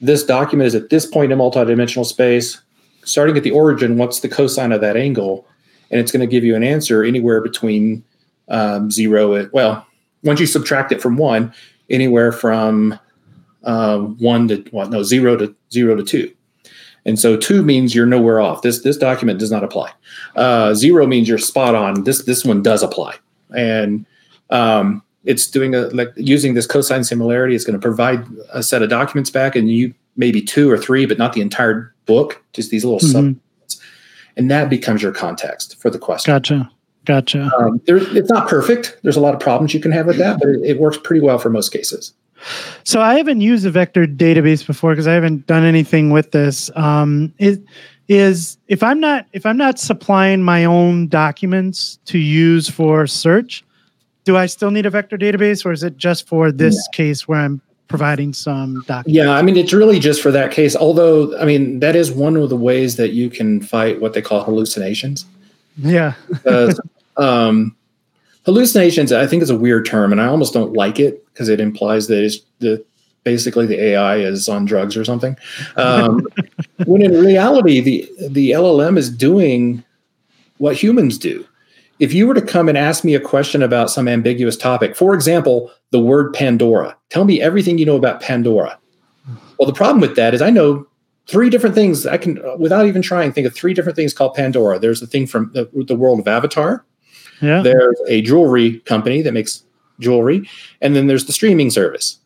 This 0.00 0.24
document 0.24 0.66
is 0.68 0.74
at 0.74 0.90
this 0.90 1.06
point 1.06 1.32
in 1.32 1.38
multidimensional 1.38 2.06
space. 2.06 2.60
Starting 3.04 3.36
at 3.36 3.42
the 3.42 3.50
origin, 3.50 3.96
what's 3.96 4.20
the 4.20 4.28
cosine 4.28 4.70
of 4.72 4.80
that 4.80 4.96
angle? 4.96 5.44
And 5.90 6.00
it's 6.00 6.12
going 6.12 6.20
to 6.20 6.26
give 6.26 6.44
you 6.44 6.54
an 6.54 6.62
answer 6.62 7.02
anywhere 7.02 7.40
between 7.40 8.04
um, 8.48 8.92
zero. 8.92 9.34
And, 9.34 9.50
well, 9.52 9.84
once 10.22 10.38
you 10.38 10.46
subtract 10.46 10.92
it 10.92 11.02
from 11.02 11.16
one, 11.16 11.52
anywhere 11.90 12.30
from 12.30 12.98
uh, 13.64 13.98
one 13.98 14.48
to 14.48 14.64
what? 14.70 14.90
No, 14.90 15.02
zero 15.02 15.36
to 15.36 15.54
zero 15.72 15.96
to 15.96 16.04
two. 16.04 16.32
And 17.04 17.18
so 17.18 17.36
two 17.36 17.62
means 17.62 17.94
you're 17.94 18.06
nowhere 18.06 18.40
off. 18.40 18.62
This 18.62 18.82
this 18.82 18.96
document 18.96 19.38
does 19.40 19.50
not 19.50 19.64
apply. 19.64 19.90
Uh, 20.36 20.72
zero 20.74 21.06
means 21.06 21.28
you're 21.28 21.38
spot 21.38 21.74
on. 21.74 22.04
This 22.04 22.24
this 22.24 22.44
one 22.44 22.62
does 22.62 22.82
apply, 22.82 23.16
and 23.54 24.06
um, 24.50 25.02
it's 25.24 25.48
doing 25.48 25.74
a 25.74 25.88
like 25.88 26.12
using 26.16 26.54
this 26.54 26.66
cosine 26.66 27.02
similarity. 27.04 27.54
It's 27.56 27.64
going 27.64 27.78
to 27.78 27.82
provide 27.82 28.24
a 28.52 28.62
set 28.62 28.82
of 28.82 28.88
documents 28.90 29.30
back, 29.30 29.56
and 29.56 29.70
you 29.70 29.94
maybe 30.16 30.40
two 30.42 30.70
or 30.70 30.78
three, 30.78 31.06
but 31.06 31.18
not 31.18 31.32
the 31.32 31.40
entire 31.40 31.92
book. 32.06 32.42
Just 32.52 32.70
these 32.70 32.84
little 32.84 33.00
Mhm. 33.00 33.12
sub, 33.12 33.80
and 34.36 34.50
that 34.50 34.70
becomes 34.70 35.02
your 35.02 35.12
context 35.12 35.80
for 35.80 35.90
the 35.90 35.98
question. 35.98 36.32
Gotcha. 36.32 36.70
Gotcha. 37.04 37.50
Um, 37.58 37.80
there, 37.86 37.96
it's 38.16 38.30
not 38.30 38.48
perfect. 38.48 38.96
There's 39.02 39.16
a 39.16 39.20
lot 39.20 39.34
of 39.34 39.40
problems 39.40 39.74
you 39.74 39.80
can 39.80 39.90
have 39.90 40.06
with 40.06 40.18
that, 40.18 40.38
but 40.38 40.48
it, 40.50 40.60
it 40.62 40.78
works 40.78 40.98
pretty 41.02 41.20
well 41.20 41.36
for 41.36 41.50
most 41.50 41.70
cases. 41.70 42.12
So 42.84 43.00
I 43.00 43.14
haven't 43.14 43.40
used 43.40 43.64
a 43.66 43.70
vector 43.70 44.06
database 44.06 44.66
before 44.66 44.92
because 44.92 45.06
I 45.06 45.12
haven't 45.12 45.46
done 45.46 45.64
anything 45.64 46.10
with 46.10 46.32
this. 46.32 46.70
Um, 46.76 47.32
is 47.38 47.60
is 48.08 48.58
if 48.68 48.82
I'm 48.82 49.00
not 49.00 49.26
if 49.32 49.46
I'm 49.46 49.56
not 49.56 49.78
supplying 49.78 50.42
my 50.42 50.64
own 50.64 51.08
documents 51.08 51.98
to 52.06 52.18
use 52.18 52.68
for 52.68 53.06
search, 53.06 53.64
do 54.24 54.36
I 54.36 54.46
still 54.46 54.70
need 54.70 54.86
a 54.86 54.90
vector 54.90 55.16
database, 55.16 55.64
or 55.64 55.72
is 55.72 55.82
it 55.82 55.96
just 55.96 56.26
for 56.26 56.52
this 56.52 56.88
case 56.92 57.26
where 57.26 57.40
I'm 57.40 57.60
providing 57.88 58.32
some 58.32 58.82
documents? 58.86 59.10
Yeah, 59.10 59.30
I 59.30 59.42
mean, 59.42 59.56
it's 59.56 59.72
really 59.72 59.98
just 59.98 60.22
for 60.22 60.30
that 60.30 60.50
case. 60.50 60.74
Although, 60.74 61.38
I 61.38 61.44
mean, 61.44 61.80
that 61.80 61.96
is 61.96 62.10
one 62.10 62.36
of 62.36 62.48
the 62.48 62.56
ways 62.56 62.96
that 62.96 63.10
you 63.12 63.30
can 63.30 63.60
fight 63.60 64.00
what 64.00 64.14
they 64.14 64.22
call 64.22 64.44
hallucinations. 64.44 65.26
Yeah. 65.76 66.14
Because 66.28 66.80
um, 67.16 67.76
hallucinations, 68.44 69.12
I 69.12 69.26
think, 69.26 69.42
is 69.42 69.50
a 69.50 69.56
weird 69.56 69.86
term, 69.86 70.12
and 70.12 70.20
I 70.20 70.26
almost 70.26 70.52
don't 70.52 70.72
like 70.72 70.98
it 70.98 71.24
because 71.26 71.48
it 71.48 71.60
implies 71.60 72.06
that 72.08 72.24
it's 72.24 72.38
the 72.58 72.84
basically 73.24 73.66
the 73.66 73.80
AI 73.80 74.16
is 74.16 74.48
on 74.48 74.64
drugs 74.64 74.96
or 74.96 75.04
something. 75.04 75.36
Um, 75.76 76.26
when 76.86 77.02
in 77.02 77.12
reality, 77.12 77.80
the 77.80 78.10
the 78.28 78.50
LLM 78.50 78.98
is 78.98 79.10
doing 79.10 79.84
what 80.58 80.76
humans 80.76 81.18
do. 81.18 81.46
If 81.98 82.12
you 82.12 82.26
were 82.26 82.34
to 82.34 82.42
come 82.42 82.68
and 82.68 82.76
ask 82.76 83.04
me 83.04 83.14
a 83.14 83.20
question 83.20 83.62
about 83.62 83.90
some 83.90 84.08
ambiguous 84.08 84.56
topic, 84.56 84.96
for 84.96 85.14
example, 85.14 85.70
the 85.90 86.00
word 86.00 86.32
Pandora, 86.32 86.96
tell 87.10 87.24
me 87.24 87.40
everything 87.40 87.78
you 87.78 87.86
know 87.86 87.96
about 87.96 88.20
Pandora. 88.20 88.78
Well, 89.58 89.66
the 89.66 89.72
problem 89.72 90.00
with 90.00 90.16
that 90.16 90.34
is 90.34 90.42
I 90.42 90.50
know 90.50 90.86
three 91.28 91.48
different 91.48 91.74
things. 91.74 92.06
I 92.06 92.16
can, 92.16 92.40
without 92.58 92.86
even 92.86 93.02
trying, 93.02 93.32
think 93.32 93.46
of 93.46 93.54
three 93.54 93.74
different 93.74 93.94
things 93.94 94.12
called 94.12 94.34
Pandora. 94.34 94.78
There's 94.78 95.00
the 95.00 95.06
thing 95.06 95.26
from 95.26 95.52
the, 95.52 95.68
the 95.86 95.94
world 95.94 96.18
of 96.18 96.26
Avatar. 96.26 96.84
Yeah. 97.42 97.62
There's 97.62 98.00
a 98.08 98.22
jewelry 98.22 98.78
company 98.80 99.20
that 99.22 99.32
makes 99.32 99.62
jewelry, 100.00 100.48
and 100.80 100.96
then 100.96 101.06
there's 101.06 101.26
the 101.26 101.32
streaming 101.32 101.70
service. 101.70 102.18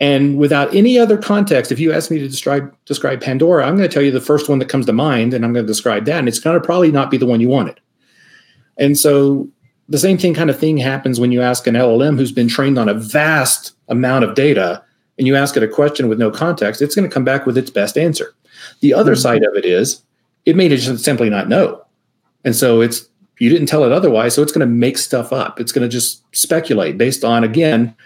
And 0.00 0.38
without 0.38 0.74
any 0.74 0.98
other 0.98 1.18
context, 1.18 1.70
if 1.70 1.78
you 1.78 1.92
ask 1.92 2.10
me 2.10 2.18
to 2.18 2.28
describe 2.28 2.74
describe 2.86 3.20
Pandora, 3.20 3.66
I'm 3.66 3.76
going 3.76 3.88
to 3.88 3.92
tell 3.92 4.02
you 4.02 4.10
the 4.10 4.20
first 4.20 4.48
one 4.48 4.58
that 4.60 4.68
comes 4.68 4.86
to 4.86 4.92
mind, 4.92 5.34
and 5.34 5.44
I'm 5.44 5.52
going 5.52 5.64
to 5.66 5.70
describe 5.70 6.06
that, 6.06 6.18
and 6.18 6.26
it's 6.28 6.40
going 6.40 6.58
to 6.58 6.64
probably 6.64 6.90
not 6.90 7.10
be 7.10 7.18
the 7.18 7.26
one 7.26 7.40
you 7.40 7.48
wanted. 7.48 7.78
And 8.78 8.98
so 8.98 9.46
the 9.90 9.98
same 9.98 10.16
thing 10.16 10.32
kind 10.34 10.48
of 10.48 10.58
thing 10.58 10.78
happens 10.78 11.20
when 11.20 11.32
you 11.32 11.42
ask 11.42 11.66
an 11.66 11.74
LLM 11.74 12.16
who's 12.16 12.32
been 12.32 12.48
trained 12.48 12.78
on 12.78 12.88
a 12.88 12.94
vast 12.94 13.72
amount 13.88 14.24
of 14.24 14.34
data, 14.34 14.82
and 15.18 15.26
you 15.26 15.36
ask 15.36 15.54
it 15.56 15.62
a 15.62 15.68
question 15.68 16.08
with 16.08 16.18
no 16.18 16.30
context, 16.30 16.80
it's 16.80 16.94
going 16.94 17.06
to 17.06 17.12
come 17.12 17.24
back 17.24 17.44
with 17.44 17.58
its 17.58 17.70
best 17.70 17.98
answer. 17.98 18.32
The 18.80 18.94
other 18.94 19.12
Mhm. 19.12 19.18
side 19.18 19.42
of 19.44 19.54
it 19.54 19.66
is 19.66 20.00
it 20.46 20.56
may 20.56 20.68
just 20.68 21.04
simply 21.04 21.28
not 21.28 21.48
know. 21.48 21.82
And 22.42 22.56
so 22.56 22.80
it's 22.80 23.06
you 23.40 23.50
didn't 23.50 23.66
tell 23.66 23.84
it 23.84 23.90
otherwise, 23.90 24.34
so 24.34 24.42
it's 24.42 24.52
going 24.52 24.66
to 24.66 24.72
make 24.72 24.98
stuff 24.98 25.32
up. 25.32 25.58
It's 25.58 25.72
going 25.72 25.82
to 25.82 25.88
just 25.88 26.22
speculate 26.34 26.96
based 26.96 27.24
on 27.24 27.42
again 27.42 27.96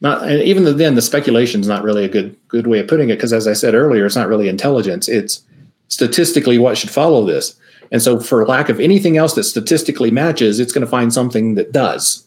not 0.00 0.22
and 0.22 0.42
even 0.42 0.76
then 0.78 0.94
the 0.94 1.02
speculation 1.02 1.60
is 1.60 1.68
not 1.68 1.82
really 1.82 2.04
a 2.04 2.08
good 2.08 2.36
good 2.48 2.66
way 2.66 2.78
of 2.78 2.88
putting 2.88 3.10
it 3.10 3.16
because 3.16 3.32
as 3.32 3.46
I 3.46 3.52
said 3.52 3.74
earlier, 3.74 4.06
it's 4.06 4.16
not 4.16 4.28
really 4.28 4.48
intelligence. 4.48 5.08
It's 5.08 5.42
statistically 5.88 6.58
what 6.58 6.78
should 6.78 6.90
follow 6.90 7.24
this. 7.24 7.54
And 7.92 8.00
so 8.00 8.20
for 8.20 8.46
lack 8.46 8.68
of 8.68 8.80
anything 8.80 9.16
else 9.16 9.34
that 9.34 9.44
statistically 9.44 10.10
matches, 10.10 10.60
it's 10.60 10.72
going 10.72 10.84
to 10.84 10.90
find 10.90 11.12
something 11.12 11.56
that 11.56 11.72
does. 11.72 12.26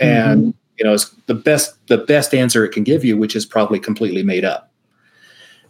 Mm-hmm. 0.00 0.30
And 0.30 0.54
you 0.78 0.84
know, 0.84 0.94
it's 0.94 1.10
the 1.26 1.34
best 1.34 1.74
the 1.86 1.98
best 1.98 2.34
answer 2.34 2.64
it 2.64 2.72
can 2.72 2.82
give 2.82 3.04
you, 3.04 3.16
which 3.16 3.36
is 3.36 3.46
probably 3.46 3.78
completely 3.78 4.22
made 4.22 4.44
up. 4.44 4.70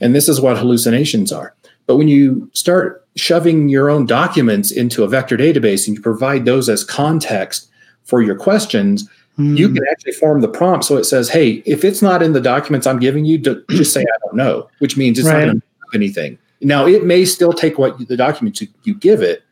And 0.01 0.15
this 0.15 0.29
is 0.29 0.41
what 0.41 0.59
hallucinations 0.59 1.33
are. 1.33 1.55
But 1.87 1.97
when 1.97 2.09
you 2.09 2.51
start 2.53 3.07
shoving 3.17 3.69
your 3.69 3.89
own 3.89 4.07
documents 4.07 4.71
into 4.71 5.05
a 5.05 5.09
vector 5.09 5.37
database 5.37 5.87
and 5.87 5.97
you 5.97 6.03
provide 6.03 6.45
those 6.45 6.69
as 6.69 6.85
context 6.85 7.69
for 8.05 8.23
your 8.23 8.35
questions, 8.37 9.09
you 9.39 9.69
Hmm. 9.69 9.75
can 9.77 9.85
actually 9.91 10.13
form 10.13 10.41
the 10.41 10.49
prompt 10.49 10.85
so 10.85 10.97
it 10.97 11.05
says, 11.05 11.29
"Hey, 11.29 11.63
if 11.67 11.85
it's 11.85 12.01
not 12.03 12.23
in 12.23 12.33
the 12.33 12.41
documents 12.41 12.87
I'm 12.87 12.99
giving 12.99 13.25
you, 13.25 13.37
just 13.39 13.93
say 13.93 14.01
I 14.01 14.19
don't 14.25 14.37
know," 14.37 14.69
which 14.79 14.97
means 14.97 15.19
it's 15.19 15.29
Right. 15.29 15.41
not 15.41 15.45
going 15.47 15.61
to 15.61 15.67
do 15.93 15.95
anything. 15.95 16.39
Now, 16.63 16.87
it 16.87 17.05
may 17.05 17.25
still 17.27 17.53
take 17.53 17.79
what 17.79 18.01
you- 18.01 18.07
the 18.07 18.17
documents 18.17 18.61
you, 18.63 18.69
you 18.85 18.95
give 18.95 19.21
it. 19.21 19.43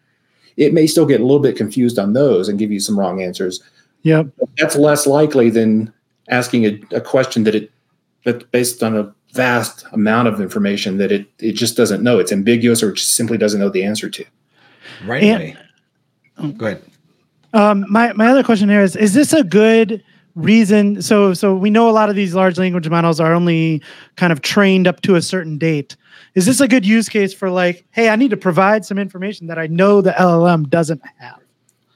It 0.57 0.73
may 0.73 0.87
still 0.87 1.05
get 1.05 1.21
a 1.21 1.25
little 1.25 1.41
bit 1.41 1.57
confused 1.57 1.99
on 1.99 2.15
those 2.15 2.49
and 2.49 2.59
give 2.59 2.73
you 2.73 2.81
some 2.81 2.99
wrong 2.99 3.21
answers. 3.21 3.61
Yep. 4.05 4.29
But 4.39 4.49
that's 4.59 4.77
less 4.77 5.07
likely 5.07 5.51
than 5.51 5.93
asking 6.29 6.65
a, 6.65 6.81
a 6.93 7.01
question 7.01 7.45
that 7.45 7.55
it 7.55 7.71
that's 8.25 8.45
based 8.53 8.83
on 8.83 8.97
a 8.97 9.13
vast 9.35 9.85
amount 9.93 10.29
of 10.29 10.41
information 10.41 10.99
that 10.99 11.11
it 11.13 11.27
it 11.39 11.53
just 11.53 11.77
doesn't 11.77 12.03
know. 12.03 12.19
It's 12.19 12.33
ambiguous 12.33 12.83
or 12.83 12.91
it 12.91 12.95
just 12.97 13.15
simply 13.15 13.37
doesn't 13.37 13.61
know 13.61 13.69
the 13.69 13.85
answer 13.85 14.09
to. 14.09 14.25
Right 15.05 15.23
And- 15.23 15.43
away. 15.43 16.53
Go 16.57 16.67
ahead. 16.67 16.83
Um, 17.53 17.85
my 17.89 18.13
my 18.15 18.29
other 18.29 18.43
question 18.43 18.69
here 18.69 18.81
is: 18.83 18.97
Is 18.97 19.15
this 19.15 19.33
a 19.33 19.45
good 19.45 20.03
reason? 20.35 21.01
So 21.03 21.35
so 21.35 21.55
we 21.55 21.71
know 21.71 21.89
a 21.89 21.93
lot 21.93 22.11
of 22.11 22.17
these 22.17 22.35
large 22.35 22.59
language 22.59 22.89
models 22.89 23.21
are 23.21 23.33
only 23.33 23.83
kind 24.17 24.33
of 24.33 24.43
trained 24.43 24.87
up 24.89 25.01
to 25.03 25.15
a 25.15 25.23
certain 25.23 25.59
date. 25.59 25.97
Is 26.35 26.47
this 26.47 26.61
a 26.61 26.67
good 26.67 26.85
use 26.85 27.09
case 27.09 27.33
for 27.33 27.51
like, 27.51 27.85
hey, 27.93 28.09
I 28.09 28.17
need 28.17 28.31
to 28.31 28.37
provide 28.37 28.85
some 28.85 28.99
information 28.99 29.47
that 29.47 29.59
I 29.59 29.69
know 29.69 30.01
the 30.01 30.11
LLM 30.13 30.69
doesn't 30.69 31.01
have? 31.19 31.39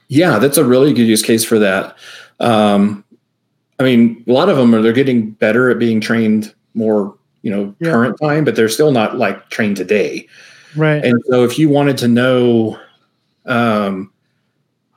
Yeah, 0.07 0.39
that's 0.39 0.57
a 0.57 0.63
really 0.63 0.93
good 0.93 1.07
use 1.07 1.21
case 1.21 1.43
for 1.43 1.59
that. 1.59 1.97
Um, 2.39 3.03
I 3.79 3.83
mean, 3.83 4.23
a 4.27 4.31
lot 4.31 4.47
of 4.47 4.55
them 4.55 4.73
are 4.73 4.81
they're 4.81 4.93
getting 4.93 5.31
better 5.31 5.69
at 5.69 5.77
being 5.77 5.99
trained 5.99 6.53
more, 6.73 7.17
you 7.41 7.51
know, 7.51 7.73
Yeah. 7.79 7.91
current 7.91 8.17
time, 8.21 8.43
but 8.43 8.55
they're 8.55 8.69
still 8.69 8.91
not 8.91 9.17
like 9.17 9.49
trained 9.49 9.77
today. 9.77 10.27
Right. 10.75 11.03
And 11.03 11.21
so, 11.29 11.43
if 11.43 11.57
you 11.59 11.69
wanted 11.69 11.97
to 11.99 12.07
know 12.07 12.77
Um, 13.45 14.11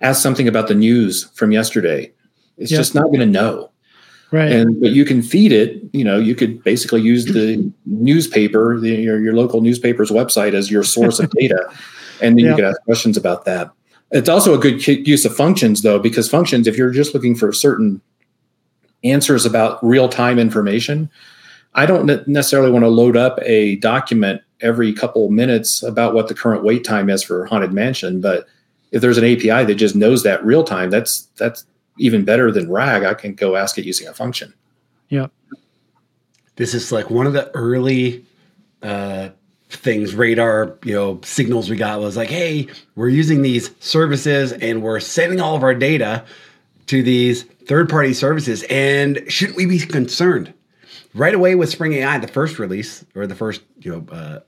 ask 0.03 0.21
something 0.21 0.47
about 0.49 0.69
the 0.69 0.75
news 0.75 1.31
from 1.35 1.53
yesterday. 1.53 2.13
It's 2.59 2.71
Yep. 2.71 2.79
just 2.81 2.95
not 2.95 3.05
going 3.05 3.21
to 3.21 3.27
know. 3.27 3.71
Right. 4.31 4.51
And 4.53 4.79
but 4.81 4.91
you 4.91 5.05
can 5.07 5.23
feed 5.23 5.53
it. 5.53 5.81
You 5.93 6.05
know, 6.05 6.19
you 6.19 6.35
could 6.35 6.63
basically 6.65 7.01
use 7.01 7.25
the 7.27 7.71
newspaper, 7.87 8.79
the, 8.81 8.91
your 8.91 9.21
your 9.21 9.33
local 9.35 9.61
newspaper's 9.63 10.11
website 10.11 10.53
as 10.55 10.71
your 10.71 10.83
source 10.83 11.19
of 11.21 11.31
data, 11.39 11.65
and 12.21 12.37
then 12.37 12.45
Yeah. 12.45 12.51
you 12.51 12.57
could 12.57 12.65
ask 12.65 12.83
questions 12.83 13.17
about 13.17 13.45
that. 13.47 13.71
It's 14.11 14.29
also 14.29 14.53
a 14.55 14.59
good 14.59 14.87
use 15.07 15.25
of 15.25 15.35
functions, 15.35 15.81
though, 15.83 15.99
because 15.99 16.29
functions, 16.29 16.67
if 16.67 16.77
you're 16.77 16.91
just 16.91 17.15
looking 17.15 17.35
for 17.35 17.53
certain 17.53 18.01
answers 19.05 19.47
about 19.47 19.83
real 19.87 20.09
time 20.09 20.39
information, 20.39 21.09
I 21.75 21.87
don't 21.87 22.07
ne- 22.07 22.23
necessarily 22.27 22.71
want 22.71 22.85
to 22.85 22.89
load 22.89 23.17
up 23.17 23.39
a 23.43 23.77
document 23.77 24.43
every 24.61 24.93
couple 24.93 25.31
minutes 25.31 25.83
about 25.83 26.15
what 26.15 26.29
the 26.29 26.35
current 26.35 26.65
wait 26.65 26.85
time 26.85 27.11
is 27.11 27.23
for 27.23 27.47
Haunted 27.47 27.73
Mansion. 27.73 28.21
But 28.21 28.47
if 28.91 29.01
there's 29.01 29.19
an 29.19 29.25
API 29.25 29.65
that 29.65 29.75
just 29.77 29.97
knows 29.97 30.23
that 30.23 30.45
real 30.45 30.65
time, 30.65 30.91
that's 30.91 31.23
that's 31.37 31.65
even 31.99 32.25
better 32.25 32.51
than 32.53 32.71
RAG. 32.71 33.05
I 33.05 33.15
can 33.15 33.35
go 33.35 33.57
ask 33.57 33.79
it 33.79 33.85
using 33.85 34.07
a 34.07 34.15
function. 34.15 34.53
Yeah. 35.09 35.27
This 36.57 36.75
is 36.75 36.93
like 36.93 37.11
one 37.11 37.27
of 37.27 37.33
the 37.33 37.51
early 37.55 38.25
uh, 38.83 39.31
things, 39.69 40.15
radar, 40.15 40.77
you 40.85 40.95
know, 40.95 41.21
signals 41.23 41.71
we 41.71 41.77
got 41.77 42.01
was 42.01 42.17
like, 42.17 42.29
hey, 42.29 42.69
we're 42.95 43.09
using 43.09 43.43
these 43.43 43.71
services 43.81 44.53
and 44.53 44.83
we're 44.83 45.01
sending 45.01 45.41
all 45.41 45.57
of 45.57 45.63
our 45.63 45.75
data 45.75 46.25
to 46.87 47.03
these 47.03 47.45
third-party 47.45 48.13
services, 48.13 48.65
and 48.69 49.23
shouldn't 49.29 49.57
we 49.57 49.67
be 49.67 49.79
concerned? 49.79 50.53
Right 51.15 51.35
away 51.35 51.55
with 51.55 51.71
Spring 51.71 51.93
AI, 51.95 52.19
the 52.19 52.29
first 52.29 52.59
release 52.59 53.05
or 53.15 53.27
the 53.27 53.35
first, 53.35 53.63
you 53.81 53.93
know, 53.93 54.15
uh, 54.15 54.41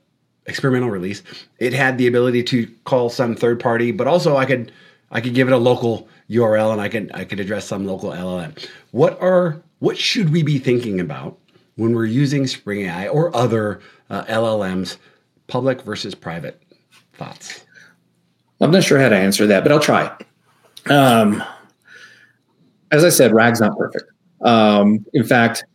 experimental 0.47 0.89
release, 0.89 1.23
it 1.59 1.73
had 1.73 1.97
the 1.97 2.07
ability 2.07 2.43
to 2.43 2.67
call 2.85 3.09
some 3.09 3.35
third 3.35 3.59
party, 3.59 3.91
but 3.91 4.07
also 4.07 4.37
I 4.37 4.45
could 4.45 4.71
I 5.11 5.21
could 5.21 5.33
give 5.33 5.47
it 5.47 5.53
a 5.53 5.57
local 5.57 6.07
URL 6.29 6.71
and 6.71 6.81
I 6.81 6.89
could 6.89 7.11
I 7.13 7.23
could 7.23 7.39
address 7.39 7.65
some 7.65 7.85
local 7.85 8.11
LLM. 8.11 8.57
What 8.91 9.19
are 9.21 9.61
what 9.79 9.97
should 9.97 10.31
we 10.31 10.43
be 10.43 10.57
thinking 10.57 10.99
about 10.99 11.37
when 11.75 11.93
we're 11.93 12.05
using 12.05 12.47
Spring 12.47 12.81
AI 12.81 13.07
or 13.09 13.35
other 13.35 13.81
uh, 14.09 14.23
LLMs, 14.25 14.97
public 15.47 15.81
versus 15.83 16.15
private 16.15 16.61
thoughts? 17.13 17.65
I'm 18.61 18.71
not 18.71 18.83
sure 18.83 18.99
how 18.99 19.09
to 19.09 19.17
answer 19.17 19.45
that, 19.47 19.63
but 19.63 19.71
I'll 19.71 19.79
try. 19.79 20.15
Um, 20.89 21.43
as 22.91 23.03
I 23.03 23.09
said, 23.09 23.33
RAG's 23.33 23.59
not 23.59 23.77
perfect. 23.77 24.05
Um, 24.41 25.05
in 25.13 25.23
fact, 25.23 25.65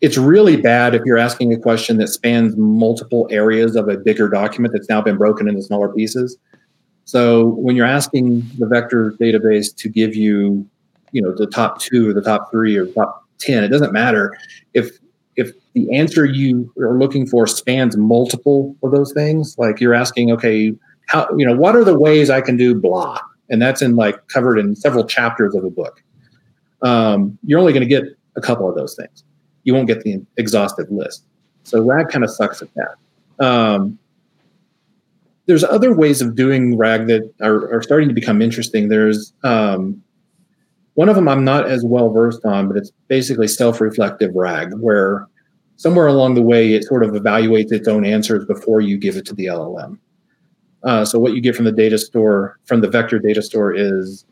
it's 0.00 0.18
really 0.18 0.56
bad 0.56 0.94
if 0.94 1.02
you're 1.04 1.18
asking 1.18 1.52
a 1.52 1.58
question 1.58 1.96
that 1.98 2.08
spans 2.08 2.56
multiple 2.56 3.26
areas 3.30 3.76
of 3.76 3.88
a 3.88 3.96
bigger 3.96 4.28
document 4.28 4.72
that's 4.72 4.88
now 4.88 5.00
been 5.00 5.16
broken 5.16 5.48
into 5.48 5.62
smaller 5.62 5.92
pieces. 5.92 6.36
So 7.04 7.48
when 7.54 7.76
you're 7.76 7.86
asking 7.86 8.40
the 8.58 8.66
vector 8.66 9.12
database 9.20 9.74
to 9.76 9.88
give 9.88 10.14
you, 10.14 10.68
you 11.12 11.22
know, 11.22 11.32
the 11.34 11.46
top 11.46 11.80
two 11.80 12.10
or 12.10 12.12
the 12.12 12.20
top 12.20 12.50
three 12.50 12.76
or 12.76 12.86
top 12.86 13.24
ten, 13.38 13.64
it 13.64 13.68
doesn't 13.68 13.92
matter 13.92 14.36
if 14.74 14.98
if 15.36 15.52
the 15.74 15.94
answer 15.94 16.24
you 16.24 16.72
are 16.78 16.98
looking 16.98 17.26
for 17.26 17.46
spans 17.46 17.96
multiple 17.96 18.76
of 18.82 18.90
those 18.90 19.12
things. 19.12 19.54
Like 19.56 19.80
you're 19.80 19.94
asking, 19.94 20.32
okay, 20.32 20.72
how 21.06 21.28
you 21.36 21.46
know 21.46 21.56
what 21.56 21.76
are 21.76 21.84
the 21.84 21.98
ways 21.98 22.28
I 22.28 22.40
can 22.40 22.56
do 22.56 22.74
blah, 22.74 23.18
and 23.48 23.62
that's 23.62 23.82
in 23.82 23.96
like 23.96 24.26
covered 24.28 24.58
in 24.58 24.74
several 24.74 25.04
chapters 25.04 25.54
of 25.54 25.64
a 25.64 25.70
book. 25.70 26.02
Um, 26.82 27.38
you're 27.44 27.60
only 27.60 27.72
going 27.72 27.88
to 27.88 27.88
get 27.88 28.04
a 28.34 28.40
couple 28.40 28.68
of 28.68 28.74
those 28.74 28.94
things. 28.94 29.24
You 29.66 29.74
won't 29.74 29.88
get 29.88 30.00
the 30.00 30.24
exhaustive 30.38 30.90
list. 30.90 31.24
So 31.64 31.82
RAG 31.82 32.08
kind 32.08 32.24
of 32.24 32.30
sucks 32.30 32.62
at 32.62 32.68
that. 32.74 33.44
Um, 33.44 33.98
there's 35.46 35.64
other 35.64 35.92
ways 35.94 36.22
of 36.22 36.34
doing 36.34 36.78
RAG 36.78 37.06
that 37.08 37.30
are, 37.42 37.72
are 37.74 37.82
starting 37.82 38.08
to 38.08 38.14
become 38.14 38.40
interesting. 38.40 38.88
There's 38.88 39.32
um, 39.42 40.02
one 40.94 41.08
of 41.08 41.16
them 41.16 41.28
I'm 41.28 41.44
not 41.44 41.68
as 41.68 41.84
well 41.84 42.10
versed 42.10 42.44
on, 42.44 42.68
but 42.68 42.76
it's 42.76 42.92
basically 43.08 43.48
self-reflective 43.48 44.34
RAG, 44.34 44.72
where 44.78 45.26
somewhere 45.76 46.06
along 46.06 46.34
the 46.34 46.42
way 46.42 46.72
it 46.72 46.84
sort 46.84 47.02
of 47.02 47.10
evaluates 47.10 47.70
its 47.72 47.86
own 47.88 48.04
answers 48.04 48.44
before 48.46 48.80
you 48.80 48.96
give 48.96 49.16
it 49.16 49.26
to 49.26 49.34
the 49.34 49.46
LLM. 49.46 49.98
Uh, 50.84 51.04
so 51.04 51.18
what 51.18 51.34
you 51.34 51.40
get 51.40 51.54
from 51.54 51.64
the 51.64 51.72
data 51.72 51.98
store, 51.98 52.58
from 52.64 52.80
the 52.80 52.88
vector 52.88 53.18
data 53.18 53.42
store, 53.42 53.74
is 53.74 54.24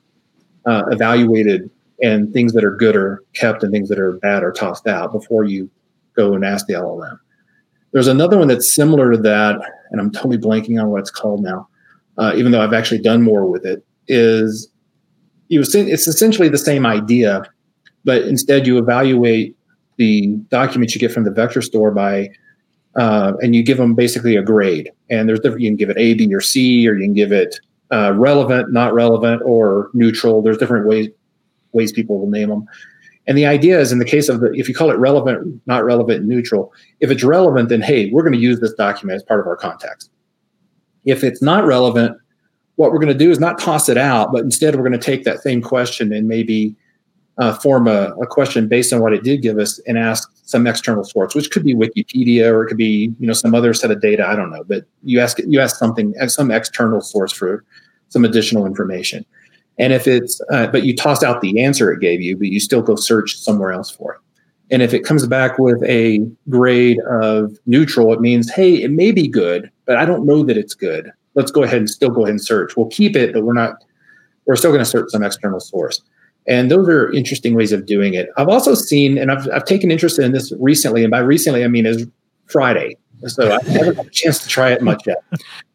uh, 0.66 0.84
evaluated, 0.90 1.68
and 2.04 2.34
things 2.34 2.52
that 2.52 2.64
are 2.64 2.76
good 2.76 2.94
are 2.94 3.24
kept, 3.34 3.62
and 3.62 3.72
things 3.72 3.88
that 3.88 3.98
are 3.98 4.12
bad 4.18 4.42
are 4.42 4.52
tossed 4.52 4.86
out 4.86 5.10
before 5.10 5.44
you 5.44 5.70
go 6.14 6.34
and 6.34 6.44
ask 6.44 6.66
the 6.66 6.74
LLM. 6.74 7.18
There's 7.92 8.08
another 8.08 8.36
one 8.36 8.46
that's 8.46 8.74
similar 8.74 9.12
to 9.12 9.16
that, 9.18 9.56
and 9.90 10.00
I'm 10.00 10.12
totally 10.12 10.36
blanking 10.36 10.80
on 10.80 10.90
what 10.90 11.00
it's 11.00 11.10
called 11.10 11.42
now, 11.42 11.66
uh, 12.18 12.34
even 12.36 12.52
though 12.52 12.60
I've 12.60 12.74
actually 12.74 13.00
done 13.00 13.22
more 13.22 13.46
with 13.46 13.64
it. 13.64 13.82
Is 14.06 14.68
you 15.48 15.60
it's 15.62 16.06
essentially 16.06 16.50
the 16.50 16.58
same 16.58 16.84
idea, 16.84 17.42
but 18.04 18.22
instead 18.22 18.66
you 18.66 18.76
evaluate 18.76 19.56
the 19.96 20.26
documents 20.50 20.94
you 20.94 21.00
get 21.00 21.10
from 21.10 21.24
the 21.24 21.30
vector 21.30 21.62
store 21.62 21.90
by 21.90 22.28
uh, 22.96 23.32
and 23.40 23.56
you 23.56 23.62
give 23.62 23.78
them 23.78 23.94
basically 23.94 24.36
a 24.36 24.42
grade. 24.42 24.90
And 25.08 25.28
there's 25.28 25.40
different, 25.40 25.62
you 25.62 25.70
can 25.70 25.76
give 25.76 25.90
it 25.90 25.96
A, 25.96 26.14
B, 26.14 26.32
or 26.34 26.40
C, 26.40 26.86
or 26.86 26.94
you 26.94 27.04
can 27.04 27.14
give 27.14 27.32
it 27.32 27.58
uh, 27.90 28.12
relevant, 28.14 28.72
not 28.72 28.92
relevant, 28.92 29.40
or 29.44 29.90
neutral. 29.94 30.42
There's 30.42 30.58
different 30.58 30.86
ways 30.86 31.08
ways 31.74 31.92
people 31.92 32.18
will 32.18 32.30
name 32.30 32.48
them. 32.48 32.66
And 33.26 33.38
the 33.38 33.46
idea 33.46 33.80
is, 33.80 33.90
in 33.90 33.98
the 33.98 34.04
case 34.04 34.28
of 34.28 34.40
the, 34.40 34.52
if 34.52 34.68
you 34.68 34.74
call 34.74 34.90
it 34.90 34.98
relevant, 34.98 35.60
not 35.66 35.84
relevant, 35.84 36.26
neutral, 36.26 36.72
if 37.00 37.10
it's 37.10 37.24
relevant, 37.24 37.70
then 37.70 37.80
hey, 37.80 38.10
we're 38.10 38.22
going 38.22 38.34
to 38.34 38.38
use 38.38 38.60
this 38.60 38.74
document 38.74 39.16
as 39.16 39.22
part 39.22 39.40
of 39.40 39.46
our 39.46 39.56
context. 39.56 40.10
If 41.04 41.24
it's 41.24 41.40
not 41.40 41.64
relevant, 41.64 42.18
what 42.76 42.92
we're 42.92 42.98
going 42.98 43.12
to 43.12 43.18
do 43.18 43.30
is 43.30 43.40
not 43.40 43.58
toss 43.58 43.88
it 43.88 43.96
out, 43.96 44.32
but 44.32 44.42
instead 44.42 44.74
we're 44.74 44.82
going 44.82 44.92
to 44.92 44.98
take 44.98 45.24
that 45.24 45.40
same 45.40 45.62
question 45.62 46.12
and 46.12 46.28
maybe 46.28 46.76
uh, 47.38 47.54
form 47.54 47.88
a, 47.88 48.14
a, 48.20 48.26
question 48.26 48.68
based 48.68 48.92
on 48.92 49.00
what 49.00 49.12
it 49.12 49.24
did 49.24 49.42
give 49.42 49.58
us 49.58 49.80
and 49.88 49.98
ask 49.98 50.30
some 50.44 50.66
external 50.66 51.02
source, 51.02 51.34
which 51.34 51.50
could 51.50 51.64
be 51.64 51.74
Wikipedia 51.74 52.48
or 52.50 52.64
it 52.64 52.68
could 52.68 52.76
be 52.76 53.12
you 53.18 53.26
know 53.26 53.32
some 53.32 53.54
other 53.54 53.74
set 53.74 53.90
of 53.90 54.00
data. 54.00 54.26
I 54.26 54.36
don't 54.36 54.50
know, 54.50 54.62
but 54.64 54.84
you 55.02 55.18
ask 55.18 55.38
you 55.44 55.60
ask 55.60 55.76
something 55.76 56.14
some 56.28 56.52
external 56.52 57.00
source 57.00 57.32
for 57.32 57.64
some 58.08 58.24
additional 58.24 58.66
information. 58.66 59.24
And 59.78 59.92
if 59.92 60.06
it's 60.06 60.40
uh, 60.50 60.68
but 60.68 60.84
you 60.84 60.94
toss 60.94 61.22
out 61.22 61.40
the 61.40 61.62
answer 61.62 61.92
it 61.92 62.00
gave 62.00 62.20
you, 62.22 62.36
but 62.36 62.48
you 62.48 62.60
still 62.60 62.82
go 62.82 62.96
search 62.96 63.36
somewhere 63.36 63.72
else 63.72 63.90
for 63.90 64.14
it. 64.14 64.20
And 64.70 64.82
if 64.82 64.94
it 64.94 65.04
comes 65.04 65.26
back 65.26 65.58
with 65.58 65.82
a 65.84 66.20
grade 66.48 66.98
of 67.10 67.58
neutral, 67.66 68.12
it 68.12 68.20
means 68.20 68.50
hey, 68.50 68.74
it 68.82 68.90
may 68.90 69.12
be 69.12 69.28
good, 69.28 69.70
but 69.86 69.96
I 69.96 70.04
don't 70.04 70.26
know 70.26 70.42
that 70.44 70.56
it's 70.56 70.74
good. 70.74 71.10
Let's 71.34 71.50
go 71.50 71.62
ahead 71.62 71.78
and 71.78 71.90
still 71.90 72.10
go 72.10 72.22
ahead 72.22 72.30
and 72.30 72.42
search. 72.42 72.76
We'll 72.76 72.88
keep 72.88 73.16
it, 73.16 73.32
but 73.32 73.44
we're 73.44 73.52
not. 73.52 73.84
We're 74.46 74.56
still 74.56 74.70
going 74.70 74.84
to 74.84 74.90
search 74.90 75.10
some 75.10 75.22
external 75.22 75.58
source. 75.58 76.02
And 76.46 76.70
those 76.70 76.88
are 76.88 77.10
interesting 77.12 77.54
ways 77.54 77.72
of 77.72 77.86
doing 77.86 78.12
it. 78.14 78.28
I've 78.36 78.48
also 78.48 78.74
seen, 78.74 79.16
and 79.16 79.32
I've, 79.32 79.48
I've 79.48 79.64
taken 79.64 79.90
interest 79.90 80.18
in 80.18 80.32
this 80.32 80.52
recently, 80.60 81.02
and 81.02 81.10
by 81.10 81.20
recently 81.20 81.64
I 81.64 81.68
mean 81.68 81.86
is 81.86 82.06
Friday. 82.46 82.98
So 83.26 83.52
I 83.52 83.62
haven't 83.70 83.96
had 83.96 84.06
a 84.06 84.10
chance 84.10 84.38
to 84.40 84.48
try 84.48 84.72
it 84.72 84.82
much 84.82 85.06
yet. 85.06 85.22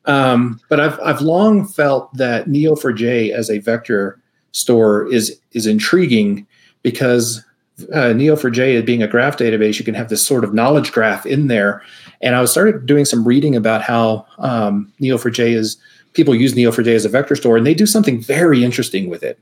Um, 0.05 0.59
but 0.69 0.79
I've 0.79 0.99
I've 1.01 1.21
long 1.21 1.67
felt 1.67 2.13
that 2.15 2.47
Neo4j 2.47 3.31
as 3.31 3.49
a 3.49 3.59
vector 3.59 4.19
store 4.51 5.11
is 5.11 5.39
is 5.51 5.65
intriguing 5.65 6.47
because 6.83 7.43
uh, 7.93 8.13
Neo4j 8.13 8.85
being 8.85 9.03
a 9.03 9.07
graph 9.07 9.37
database, 9.37 9.79
you 9.79 9.85
can 9.85 9.95
have 9.95 10.09
this 10.09 10.25
sort 10.25 10.43
of 10.43 10.53
knowledge 10.53 10.91
graph 10.91 11.25
in 11.25 11.47
there. 11.47 11.81
And 12.21 12.35
I 12.35 12.41
was 12.41 12.51
started 12.51 12.85
doing 12.85 13.05
some 13.05 13.27
reading 13.27 13.55
about 13.55 13.81
how 13.81 14.25
um, 14.37 14.91
Neo4j 15.01 15.55
is 15.55 15.77
people 16.13 16.35
use 16.35 16.53
Neo4j 16.53 16.95
as 16.95 17.05
a 17.05 17.09
vector 17.09 17.35
store, 17.35 17.57
and 17.57 17.65
they 17.65 17.73
do 17.73 17.85
something 17.85 18.21
very 18.21 18.63
interesting 18.63 19.09
with 19.09 19.23
it 19.23 19.39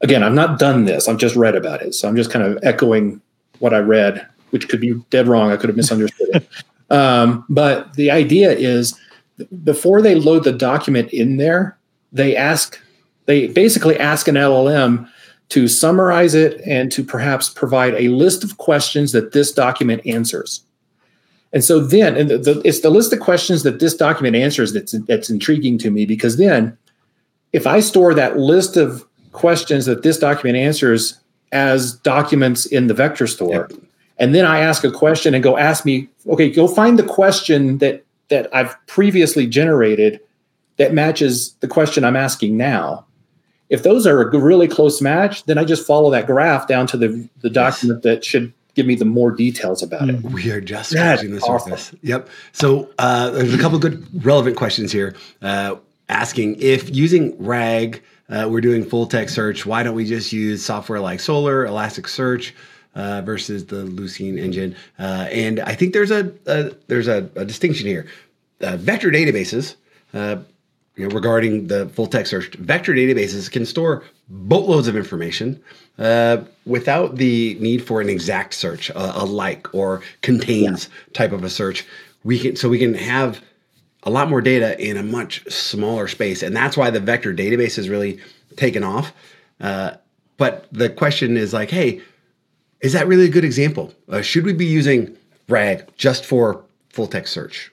again, 0.00 0.22
I've 0.22 0.34
not 0.34 0.58
done 0.58 0.84
this. 0.84 1.08
I've 1.08 1.16
just 1.16 1.36
read 1.36 1.54
about 1.54 1.82
it. 1.82 1.94
So 1.94 2.08
I'm 2.08 2.16
just 2.16 2.30
kind 2.30 2.44
of 2.44 2.58
echoing 2.62 3.20
what 3.58 3.74
I 3.74 3.78
read, 3.78 4.26
which 4.50 4.68
could 4.68 4.80
be 4.80 4.94
dead 5.10 5.28
wrong. 5.28 5.50
I 5.50 5.56
could 5.56 5.68
have 5.68 5.76
misunderstood 5.76 6.28
it. 6.34 6.48
Um, 6.90 7.44
but 7.48 7.94
the 7.94 8.10
idea 8.10 8.52
is 8.52 8.98
before 9.64 10.00
they 10.00 10.14
load 10.14 10.44
the 10.44 10.52
document 10.52 11.12
in 11.12 11.36
there, 11.36 11.76
they 12.12 12.36
ask, 12.36 12.80
they 13.26 13.48
basically 13.48 13.98
ask 13.98 14.28
an 14.28 14.36
LLM 14.36 15.08
to 15.48 15.68
summarize 15.68 16.34
it 16.34 16.60
and 16.66 16.90
to 16.92 17.04
perhaps 17.04 17.50
provide 17.50 17.94
a 17.94 18.08
list 18.08 18.42
of 18.42 18.58
questions 18.58 19.12
that 19.12 19.32
this 19.32 19.52
document 19.52 20.04
answers. 20.06 20.62
And 21.52 21.64
so 21.64 21.80
then, 21.80 22.16
and 22.16 22.28
the, 22.28 22.38
the, 22.38 22.62
it's 22.64 22.80
the 22.80 22.90
list 22.90 23.12
of 23.12 23.20
questions 23.20 23.62
that 23.62 23.78
this 23.78 23.94
document 23.94 24.36
answers 24.36 24.72
that's 24.72 24.92
that's 25.06 25.30
intriguing 25.30 25.78
to 25.78 25.90
me 25.90 26.04
because 26.04 26.36
then, 26.36 26.76
if 27.52 27.66
I 27.66 27.80
store 27.80 28.12
that 28.14 28.36
list 28.36 28.76
of 28.76 29.06
questions 29.32 29.86
that 29.86 30.02
this 30.02 30.18
document 30.18 30.56
answers 30.56 31.20
as 31.52 31.92
documents 31.92 32.66
in 32.66 32.88
the 32.88 32.94
vector 32.94 33.26
store. 33.26 33.68
Yep. 33.70 33.72
And 34.18 34.34
then 34.34 34.44
I 34.44 34.60
ask 34.60 34.84
a 34.84 34.90
question 34.90 35.34
and 35.34 35.42
go 35.42 35.56
ask 35.58 35.84
me, 35.84 36.08
okay, 36.26 36.50
go 36.50 36.66
find 36.66 36.98
the 36.98 37.04
question 37.04 37.78
that 37.78 38.04
that 38.28 38.52
I've 38.54 38.74
previously 38.86 39.46
generated 39.46 40.20
that 40.78 40.92
matches 40.92 41.54
the 41.60 41.68
question 41.68 42.04
I'm 42.04 42.16
asking 42.16 42.56
now. 42.56 43.04
If 43.68 43.82
those 43.82 44.06
are 44.06 44.20
a 44.20 44.38
really 44.38 44.68
close 44.68 45.00
match, 45.00 45.44
then 45.44 45.58
I 45.58 45.64
just 45.64 45.86
follow 45.86 46.10
that 46.10 46.26
graph 46.26 46.68
down 46.68 46.86
to 46.88 46.96
the, 46.96 47.28
the 47.40 47.50
document 47.50 48.00
yes. 48.04 48.14
that 48.14 48.24
should 48.24 48.52
give 48.74 48.86
me 48.86 48.94
the 48.94 49.04
more 49.04 49.30
details 49.30 49.82
about 49.82 50.08
it. 50.08 50.20
We 50.22 50.50
are 50.50 50.60
just 50.60 50.90
scratching 50.90 51.34
the 51.34 51.40
surface. 51.40 51.92
Yep. 52.02 52.28
So 52.52 52.90
uh, 52.98 53.30
there's 53.30 53.54
a 53.54 53.58
couple 53.58 53.78
good 53.78 54.06
relevant 54.24 54.56
questions 54.56 54.92
here. 54.92 55.16
Uh, 55.40 55.76
asking 56.08 56.60
if 56.60 56.94
using 56.94 57.36
RAG, 57.42 58.02
uh, 58.28 58.46
we're 58.50 58.60
doing 58.60 58.84
full 58.84 59.06
text 59.06 59.34
search. 59.34 59.66
Why 59.66 59.82
don't 59.82 59.94
we 59.94 60.04
just 60.04 60.32
use 60.32 60.64
software 60.64 61.00
like 61.00 61.20
Solr, 61.20 61.66
Elasticsearch? 61.66 62.52
Uh, 62.96 63.20
versus 63.20 63.66
the 63.66 63.84
Lucene 63.84 64.38
engine, 64.38 64.74
uh, 64.98 65.28
and 65.30 65.60
I 65.60 65.74
think 65.74 65.92
there's 65.92 66.10
a, 66.10 66.32
a 66.46 66.70
there's 66.86 67.08
a, 67.08 67.28
a, 67.36 67.44
distinction 67.44 67.86
here. 67.86 68.06
Uh, 68.62 68.78
vector 68.78 69.10
databases, 69.10 69.74
uh, 70.14 70.36
you 70.96 71.06
know, 71.06 71.14
regarding 71.14 71.66
the 71.66 71.90
full 71.90 72.06
text 72.06 72.30
search, 72.30 72.54
vector 72.54 72.94
databases 72.94 73.50
can 73.50 73.66
store 73.66 74.02
boatloads 74.30 74.88
of 74.88 74.96
information 74.96 75.62
uh, 75.98 76.38
without 76.64 77.16
the 77.16 77.56
need 77.60 77.86
for 77.86 78.00
an 78.00 78.08
exact 78.08 78.54
search, 78.54 78.90
a, 78.90 79.22
a 79.22 79.24
like 79.24 79.74
or 79.74 80.02
contains 80.22 80.88
yeah. 80.88 81.12
type 81.12 81.32
of 81.32 81.44
a 81.44 81.50
search. 81.50 81.86
We 82.24 82.38
can 82.38 82.56
so 82.56 82.68
we 82.68 82.78
can 82.78 82.94
have 82.94 83.42
a 84.02 84.10
lot 84.10 84.30
more 84.30 84.40
data 84.40 84.80
in 84.82 84.96
a 84.96 85.02
much 85.02 85.44
smaller 85.50 86.08
space, 86.08 86.42
and 86.42 86.56
that's 86.56 86.76
why 86.76 86.90
the 86.90 87.00
vector 87.00 87.34
database 87.34 87.78
is 87.78 87.88
really 87.88 88.20
taken 88.56 88.82
off. 88.82 89.12
Uh, 89.60 89.92
but 90.36 90.66
the 90.72 90.88
question 90.88 91.36
is 91.36 91.52
like, 91.52 91.70
hey, 91.70 92.02
is 92.80 92.92
that 92.92 93.06
really 93.06 93.26
a 93.26 93.30
good 93.30 93.44
example? 93.44 93.94
Uh, 94.08 94.22
should 94.22 94.44
we 94.44 94.52
be 94.52 94.66
using 94.66 95.16
RAG 95.48 95.88
just 95.96 96.24
for 96.24 96.64
full 96.90 97.06
text 97.06 97.32
search? 97.32 97.72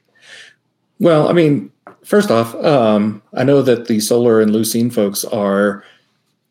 Well, 1.00 1.28
I 1.28 1.34
mean, 1.34 1.72
first 2.04 2.32
off, 2.32 2.56
um, 2.56 3.22
I 3.34 3.44
know 3.44 3.62
that 3.62 3.88
the 3.88 3.98
Solr 3.98 4.42
and 4.42 4.52
Lucene 4.52 4.94
folks 4.94 5.26
are 5.26 5.84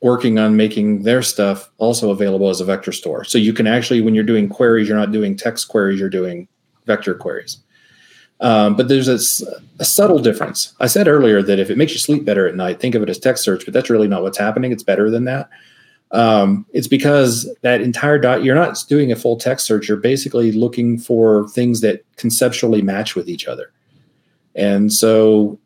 working 0.01 0.39
on 0.39 0.57
making 0.57 1.05
their 1.05 1.23
stuff 1.23 1.71
also 1.79 2.11
available 2.11 2.49
as 2.49 2.61
a 2.61 2.65
vector 2.65 2.93
store. 2.93 3.25
So 3.25 3.39
you 3.39 3.53
can 3.53 3.69
actually, 3.69 4.01
when 4.01 4.15
you're 4.15 4.25
doing 4.25 4.49
queries, 4.49 4.89
you're 4.89 4.99
not 4.99 5.13
doing 5.13 5.37
text 5.37 5.69
queries, 5.69 6.01
you're 6.01 6.11
doing 6.11 6.49
vector 6.87 7.15
queries. 7.15 7.59
Um, 8.41 8.75
but 8.75 8.89
there's 8.89 9.07
a, 9.07 9.47
a, 9.79 9.85
subtle 9.85 10.19
difference. 10.19 10.75
I 10.81 10.89
said 10.89 11.07
earlier 11.07 11.41
that 11.43 11.61
if 11.61 11.71
it 11.71 11.79
makes 11.79 11.93
you 11.93 12.01
sleep 12.01 12.25
better 12.25 12.49
at 12.49 12.57
night, 12.57 12.81
think 12.81 12.97
of 12.97 13.03
it 13.03 13.09
as 13.09 13.21
text 13.21 13.45
search, 13.45 13.65
but 13.65 13.73
that's 13.73 13.89
really 13.89 14.09
not 14.09 14.23
what's 14.23 14.37
happening. 14.37 14.73
It's 14.73 14.83
better 14.83 15.11
than 15.11 15.25
that. 15.27 15.49
Um, 16.13 16.67
it's 16.73 16.89
because 16.89 17.49
that 17.63 17.81
entire 17.81 18.19
dot, 18.19 18.45
you're 18.45 18.55
not 18.55 18.79
doing 18.89 19.11
a 19.11 19.17
full 19.17 19.37
text 19.37 19.67
search. 19.67 19.89
You're 19.89 19.97
basically 19.97 20.53
looking 20.53 20.99
for 20.99 21.49
things 21.49 21.81
that 21.81 22.05
conceptually 22.17 22.83
match 22.83 23.17
with 23.17 23.29
each 23.29 23.47
other. 23.47 23.73
And 24.55 24.93
so 24.93 25.59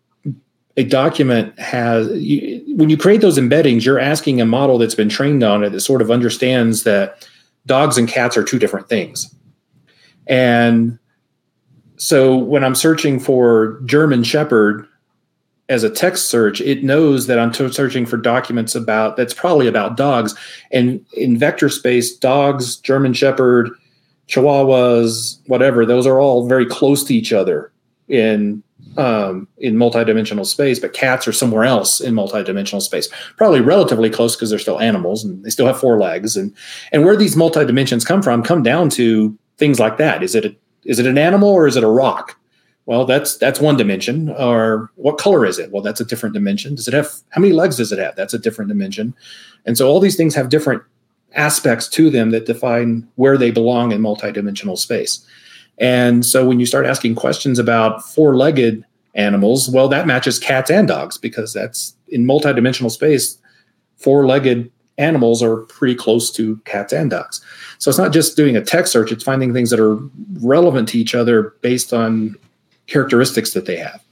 a 0.76 0.84
document 0.84 1.58
has 1.58 2.08
you, 2.12 2.62
when 2.76 2.90
you 2.90 2.96
create 2.96 3.20
those 3.20 3.38
embeddings 3.38 3.84
you're 3.84 3.98
asking 3.98 4.40
a 4.40 4.46
model 4.46 4.78
that's 4.78 4.94
been 4.94 5.08
trained 5.08 5.42
on 5.42 5.64
it 5.64 5.70
that 5.70 5.80
sort 5.80 6.02
of 6.02 6.10
understands 6.10 6.82
that 6.84 7.26
dogs 7.64 7.96
and 7.96 8.08
cats 8.08 8.36
are 8.36 8.44
two 8.44 8.58
different 8.58 8.88
things 8.88 9.34
and 10.26 10.98
so 11.96 12.36
when 12.36 12.62
i'm 12.62 12.74
searching 12.74 13.18
for 13.18 13.80
german 13.86 14.22
shepherd 14.22 14.86
as 15.68 15.82
a 15.82 15.90
text 15.90 16.28
search 16.28 16.60
it 16.60 16.84
knows 16.84 17.26
that 17.26 17.38
i'm 17.38 17.52
searching 17.52 18.06
for 18.06 18.16
documents 18.16 18.74
about 18.74 19.16
that's 19.16 19.34
probably 19.34 19.66
about 19.66 19.96
dogs 19.96 20.34
and 20.72 21.04
in 21.12 21.36
vector 21.36 21.68
space 21.68 22.14
dogs 22.16 22.76
german 22.76 23.12
shepherd 23.12 23.70
chihuahuas 24.28 25.38
whatever 25.46 25.84
those 25.84 26.06
are 26.06 26.20
all 26.20 26.48
very 26.48 26.66
close 26.66 27.04
to 27.04 27.14
each 27.14 27.32
other 27.32 27.72
in 28.08 28.62
um, 28.96 29.46
in 29.58 29.74
multidimensional 29.74 30.46
space, 30.46 30.78
but 30.78 30.92
cats 30.92 31.28
are 31.28 31.32
somewhere 31.32 31.64
else 31.64 32.00
in 32.00 32.14
multidimensional 32.14 32.80
space. 32.80 33.08
Probably 33.36 33.60
relatively 33.60 34.10
close 34.10 34.34
because 34.34 34.50
they're 34.50 34.58
still 34.58 34.80
animals 34.80 35.24
and 35.24 35.44
they 35.44 35.50
still 35.50 35.66
have 35.66 35.78
four 35.78 35.98
legs. 35.98 36.36
And 36.36 36.54
and 36.92 37.04
where 37.04 37.16
these 37.16 37.36
multidimensions 37.36 38.06
come 38.06 38.22
from 38.22 38.42
come 38.42 38.62
down 38.62 38.90
to 38.90 39.36
things 39.58 39.78
like 39.78 39.98
that. 39.98 40.22
Is 40.22 40.34
it 40.34 40.44
a, 40.44 40.56
is 40.84 40.98
it 40.98 41.06
an 41.06 41.18
animal 41.18 41.48
or 41.48 41.66
is 41.66 41.76
it 41.76 41.84
a 41.84 41.88
rock? 41.88 42.38
Well, 42.86 43.04
that's 43.04 43.36
that's 43.36 43.60
one 43.60 43.76
dimension. 43.76 44.30
Or 44.30 44.90
what 44.94 45.18
color 45.18 45.44
is 45.44 45.58
it? 45.58 45.70
Well, 45.72 45.82
that's 45.82 46.00
a 46.00 46.04
different 46.04 46.34
dimension. 46.34 46.76
Does 46.76 46.88
it 46.88 46.94
have 46.94 47.10
how 47.30 47.40
many 47.40 47.52
legs 47.52 47.76
does 47.76 47.92
it 47.92 47.98
have? 47.98 48.16
That's 48.16 48.34
a 48.34 48.38
different 48.38 48.68
dimension. 48.68 49.14
And 49.66 49.76
so 49.76 49.88
all 49.88 50.00
these 50.00 50.16
things 50.16 50.34
have 50.36 50.48
different 50.48 50.82
aspects 51.34 51.88
to 51.88 52.08
them 52.08 52.30
that 52.30 52.46
define 52.46 53.06
where 53.16 53.36
they 53.36 53.50
belong 53.50 53.92
in 53.92 54.00
multidimensional 54.00 54.78
space. 54.78 55.26
And 55.78 56.24
so 56.24 56.46
when 56.46 56.60
you 56.60 56.66
start 56.66 56.86
asking 56.86 57.16
questions 57.16 57.58
about 57.58 58.02
four 58.04 58.36
legged 58.36 58.84
animals, 59.14 59.68
well, 59.68 59.88
that 59.88 60.06
matches 60.06 60.38
cats 60.38 60.70
and 60.70 60.88
dogs 60.88 61.18
because 61.18 61.52
that's 61.52 61.94
in 62.08 62.24
multidimensional 62.24 62.90
space, 62.90 63.36
four 63.96 64.26
legged 64.26 64.70
animals 64.98 65.42
are 65.42 65.58
pretty 65.66 65.94
close 65.94 66.30
to 66.32 66.56
cats 66.64 66.92
and 66.92 67.10
dogs. 67.10 67.44
So 67.78 67.90
it's 67.90 67.98
not 67.98 68.12
just 68.12 68.36
doing 68.36 68.56
a 68.56 68.62
text 68.64 68.92
search, 68.92 69.12
it's 69.12 69.24
finding 69.24 69.52
things 69.52 69.70
that 69.70 69.80
are 69.80 69.98
relevant 70.40 70.88
to 70.90 70.98
each 70.98 71.14
other 71.14 71.54
based 71.60 71.92
on 71.92 72.36
characteristics 72.86 73.52
that 73.52 73.66
they 73.66 73.76
have. 73.76 74.02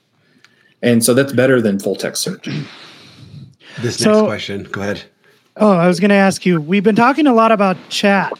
And 0.83 1.05
so 1.05 1.15
that's 1.15 1.33
better 1.33 1.61
than 1.61 1.79
full 1.79 1.97
text 1.97 2.23
search. 2.23 2.49
This 3.81 3.97
so, 3.99 4.13
next 4.13 4.27
question, 4.27 4.63
go 4.71 4.83
ahead. 4.83 5.03
Oh, 5.57 5.73
I 5.73 5.89
was 5.89 5.99
going 5.99 6.11
to 6.11 6.15
ask 6.15 6.47
you. 6.47 6.61
We've 6.61 6.85
been 6.85 6.95
talking 6.95 7.27
a 7.27 7.35
lot 7.35 7.51
about 7.51 7.77
chat, 7.89 8.33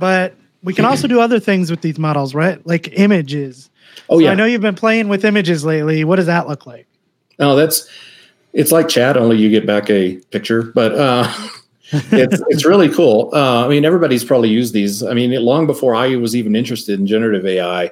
but 0.00 0.34
we 0.64 0.74
can 0.74 0.84
also 0.84 1.06
do 1.06 1.20
other 1.20 1.38
things 1.38 1.70
with 1.70 1.80
these 1.80 1.96
models, 1.96 2.34
right? 2.34 2.64
Like 2.66 2.98
images. 2.98 3.70
Oh 4.08 4.18
so 4.18 4.24
yeah. 4.24 4.32
I 4.32 4.34
know 4.34 4.46
you've 4.46 4.62
been 4.62 4.74
playing 4.74 5.08
with 5.08 5.24
images 5.24 5.64
lately. 5.64 6.02
What 6.02 6.16
does 6.16 6.26
that 6.26 6.48
look 6.48 6.66
like? 6.66 6.88
Oh, 7.38 7.54
that's 7.54 7.88
it's 8.52 8.72
like 8.72 8.88
chat, 8.88 9.16
only 9.16 9.36
you 9.36 9.50
get 9.50 9.66
back 9.66 9.90
a 9.90 10.16
picture, 10.30 10.62
but 10.62 10.92
uh, 10.92 11.32
it's 11.92 12.42
it's 12.48 12.64
really 12.64 12.88
cool. 12.88 13.30
Uh, 13.32 13.64
I 13.66 13.68
mean, 13.68 13.84
everybody's 13.84 14.24
probably 14.24 14.48
used 14.48 14.72
these. 14.72 15.02
I 15.02 15.12
mean, 15.14 15.32
long 15.44 15.66
before 15.66 15.94
I 15.94 16.16
was 16.16 16.34
even 16.34 16.56
interested 16.56 16.98
in 16.98 17.06
generative 17.06 17.44
AI, 17.44 17.90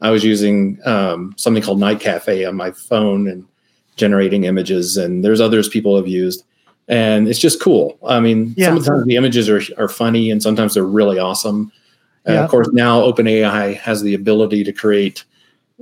I 0.00 0.10
was 0.10 0.24
using 0.24 0.78
um, 0.84 1.34
something 1.36 1.62
called 1.62 1.80
Night 1.80 2.00
Cafe 2.00 2.44
on 2.44 2.54
my 2.54 2.70
phone 2.70 3.28
and 3.28 3.44
generating 3.96 4.44
images, 4.44 4.96
and 4.96 5.24
there's 5.24 5.40
others 5.40 5.68
people 5.68 5.96
have 5.96 6.06
used, 6.06 6.44
and 6.86 7.28
it's 7.28 7.38
just 7.38 7.60
cool. 7.60 7.98
I 8.06 8.20
mean, 8.20 8.54
yeah. 8.56 8.66
sometimes 8.66 9.06
the 9.06 9.16
images 9.16 9.48
are 9.48 9.60
are 9.76 9.88
funny, 9.88 10.30
and 10.30 10.42
sometimes 10.42 10.74
they're 10.74 10.84
really 10.84 11.18
awesome. 11.18 11.72
Uh, 12.26 12.34
Of 12.34 12.50
course, 12.50 12.68
now 12.72 13.00
OpenAI 13.00 13.76
has 13.76 14.02
the 14.02 14.14
ability 14.14 14.62
to 14.64 14.72
create 14.72 15.24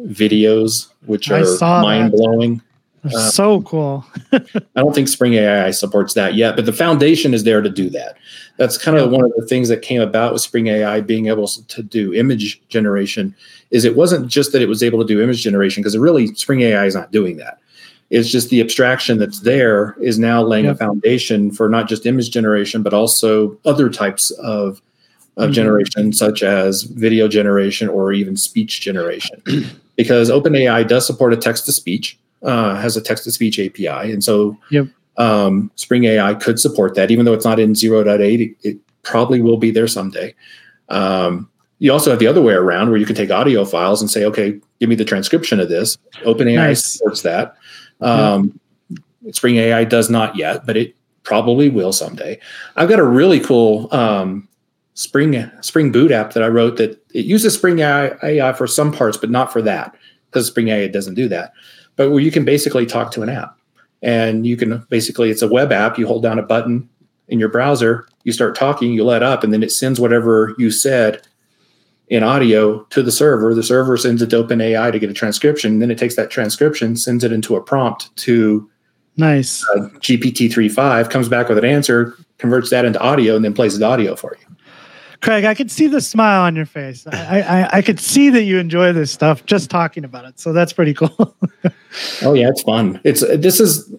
videos, 0.01 0.89
which 1.05 1.31
are 1.31 1.45
mind 1.83 2.13
blowing. 2.13 2.63
Uh, 3.15 3.31
so 3.31 3.63
cool. 3.63 4.05
I 4.33 4.41
don't 4.77 4.95
think 4.95 5.09
Spring 5.09 5.35
AI 5.35 5.71
supports 5.71 6.15
that 6.15 6.35
yet, 6.35 6.57
but 6.57 6.67
the 6.67 6.73
foundation 6.73 7.35
is 7.35 7.45
there 7.45 7.61
to 7.61 7.71
do 7.71 7.91
that. 7.91 8.17
That's 8.57 8.79
kind 8.79 8.97
of 8.97 9.11
one 9.11 9.25
of 9.25 9.33
the 9.37 9.47
things 9.47 9.69
that 9.69 9.83
came 9.83 10.01
about 10.01 10.33
with 10.33 10.43
Spring 10.43 10.69
AI 10.69 11.01
being 11.01 11.27
able 11.27 11.47
to 11.47 11.83
do 11.83 12.15
image 12.15 12.61
generation. 12.69 13.35
Is 13.71 13.85
it 13.85 13.97
wasn't 13.97 14.29
just 14.29 14.53
that 14.53 14.63
it 14.63 14.69
was 14.69 14.83
able 14.83 14.99
to 15.01 15.07
do 15.07 15.23
image 15.23 15.43
generation 15.43 15.83
because 15.83 15.97
really 15.97 16.29
Spring 16.35 16.61
AI 16.63 16.87
is 16.87 16.95
not 16.95 17.13
doing 17.13 17.37
that. 17.37 17.59
It's 18.11 18.31
just 18.31 18.51
the 18.51 18.61
abstraction 18.61 19.19
that's 19.19 19.41
there 19.41 19.97
is 20.01 20.19
now 20.19 20.43
laying 20.43 20.67
yep. 20.67 20.77
a 20.77 20.79
foundation 20.79 21.51
for 21.51 21.69
not 21.69 21.89
just 21.89 22.07
image 22.07 22.31
generation, 22.31 22.83
but 22.83 22.95
also 22.95 23.59
other 23.65 23.91
types 23.91 24.31
of 24.33 24.81
of 25.37 25.45
mm-hmm. 25.45 25.53
generation, 25.53 26.13
such 26.15 26.43
as 26.43 26.85
video 26.85 27.29
generation 27.29 27.89
or 27.89 28.13
even 28.13 28.37
speech 28.37 28.81
generation. 28.81 29.43
because 29.97 30.31
OpenAI 30.31 30.87
does 30.87 31.07
support 31.07 31.33
a 31.33 31.37
text 31.37 31.67
to 31.67 31.73
speech, 31.73 32.19
uh, 32.47 32.77
has 32.77 32.97
a 32.97 33.03
text 33.03 33.25
to 33.25 33.33
speech 33.33 33.59
API. 33.59 34.13
And 34.13 34.25
so 34.25 34.57
yep. 34.71 34.87
um, 35.19 35.71
Spring 35.75 36.05
AI 36.05 36.35
could 36.35 36.59
support 36.59 36.95
that, 36.95 37.11
even 37.11 37.25
though 37.25 37.35
it's 37.35 37.45
not 37.45 37.61
in 37.61 37.73
0.8, 37.73 38.41
it, 38.41 38.57
it 38.63 38.79
probably 39.03 39.43
will 39.43 39.59
be 39.59 39.71
there 39.71 39.89
someday. 39.89 40.35
Um, 40.89 41.51
you 41.79 41.93
also 41.93 42.11
have 42.11 42.21
the 42.21 42.27
other 42.27 42.41
way 42.41 42.55
around 42.55 42.89
where 42.89 42.99
you 42.99 43.05
can 43.05 43.17
take 43.17 43.31
audio 43.31 43.65
files 43.65 44.01
and 44.01 44.11
say, 44.11 44.25
okay, 44.25 44.59
give 44.81 44.89
me 44.89 44.95
the 44.95 45.05
transcription 45.05 45.61
of 45.61 45.69
this. 45.69 45.99
OpenAI 46.25 46.55
nice. 46.55 46.85
supports 46.85 47.23
that. 47.23 47.57
Um, 48.01 48.59
Spring 49.33 49.57
AI 49.57 49.85
does 49.85 50.09
not 50.09 50.37
yet, 50.37 50.65
but 50.65 50.77
it 50.77 50.97
probably 51.25 51.69
will 51.69 51.93
someday. 51.93 52.39
I've 52.77 52.89
got 52.89 53.01
a 53.01 53.05
really 53.05 53.41
cool 53.41 53.93
um, 53.93 54.49
Spring 54.95 55.51
Spring 55.61 55.93
Boot 55.93 56.13
app 56.13 56.33
that 56.33 56.43
I 56.43 56.49
wrote 56.49 56.77
that 56.77 57.03
it 57.13 57.27
uses 57.27 57.55
Spring 57.55 57.81
AI, 57.81 58.13
AI 58.23 58.53
for 58.53 58.67
some 58.67 58.93
parts, 58.93 59.17
but 59.17 59.31
not 59.31 59.53
for 59.53 59.61
that 59.63 59.95
because 60.31 60.47
Spring 60.47 60.69
AI 60.69 60.87
doesn't 60.87 61.15
do 61.15 61.29
that. 61.29 61.53
But 61.97 62.11
where 62.11 62.21
you 62.21 62.31
can 62.31 62.45
basically 62.45 62.87
talk 62.87 63.11
to 63.13 63.23
an 63.23 63.29
app, 63.29 63.59
and 64.03 64.47
you 64.47 64.57
can 64.57 64.87
basically 64.91 65.31
it's 65.31 65.43
a 65.43 65.49
web 65.49 65.73
app. 65.73 65.99
You 65.99 66.07
hold 66.07 66.23
down 66.23 66.39
a 66.39 66.43
button 66.43 66.89
in 67.29 67.41
your 67.41 67.49
browser, 67.49 68.07
you 68.25 68.33
start 68.33 68.55
talking, 68.55 68.93
you 68.93 69.05
let 69.05 69.23
up, 69.23 69.43
and 69.43 69.53
then 69.53 69.63
it 69.63 69.73
sends 69.73 69.99
whatever 69.99 70.55
you 70.59 70.71
said 70.71 71.27
in 72.09 72.23
audio 72.23 72.85
to 72.85 73.03
the 73.03 73.11
server. 73.11 73.55
The 73.55 73.63
server 73.63 73.97
sends 73.97 74.23
it 74.23 74.31
to 74.31 74.45
OpenAI 74.45 74.93
to 74.93 74.99
get 74.99 75.11
a 75.11 75.15
transcription. 75.15 75.81
Then 75.81 75.91
it 75.91 75.99
takes 75.99 76.17
that 76.17 76.31
transcription, 76.31 76.97
sends 76.97 77.25
it 77.25 77.33
into 77.33 77.57
a 77.57 77.63
prompt 77.63 78.15
to 78.19 78.71
nice 79.17 79.65
uh, 79.71 79.89
GPT 79.99 80.49
3.5, 80.49 81.11
comes 81.11 81.29
back 81.29 81.49
with 81.49 81.59
an 81.59 81.65
answer, 81.65 82.15
converts 82.39 82.71
that 82.71 82.85
into 82.85 83.01
audio, 83.01 83.35
and 83.35 83.45
then 83.45 83.55
plays 83.55 83.79
the 83.79 83.85
audio 83.85 84.15
for 84.15 84.37
you. 84.41 84.46
Craig, 85.21 85.45
I 85.45 85.55
could 85.55 85.71
see 85.71 85.87
the 85.87 86.01
smile 86.01 86.43
on 86.43 86.57
your 86.57 86.67
face. 86.67 87.07
I, 87.07 87.41
I, 87.41 87.79
I 87.79 87.83
could 87.83 88.01
see 88.01 88.31
that 88.31 88.43
you 88.43 88.59
enjoy 88.59 88.93
this 88.93 89.11
stuff 89.11 89.45
just 89.47 89.71
talking 89.71 90.05
about 90.05 90.25
it. 90.25 90.39
So 90.39 90.53
that's 90.53 90.73
pretty 90.73 90.95
cool. 90.95 91.11
oh 92.23 92.35
yeah, 92.35 92.49
it's 92.49 92.63
fun. 92.63 93.01
It's 93.05 93.21
this 93.21 93.61
is 93.61 93.93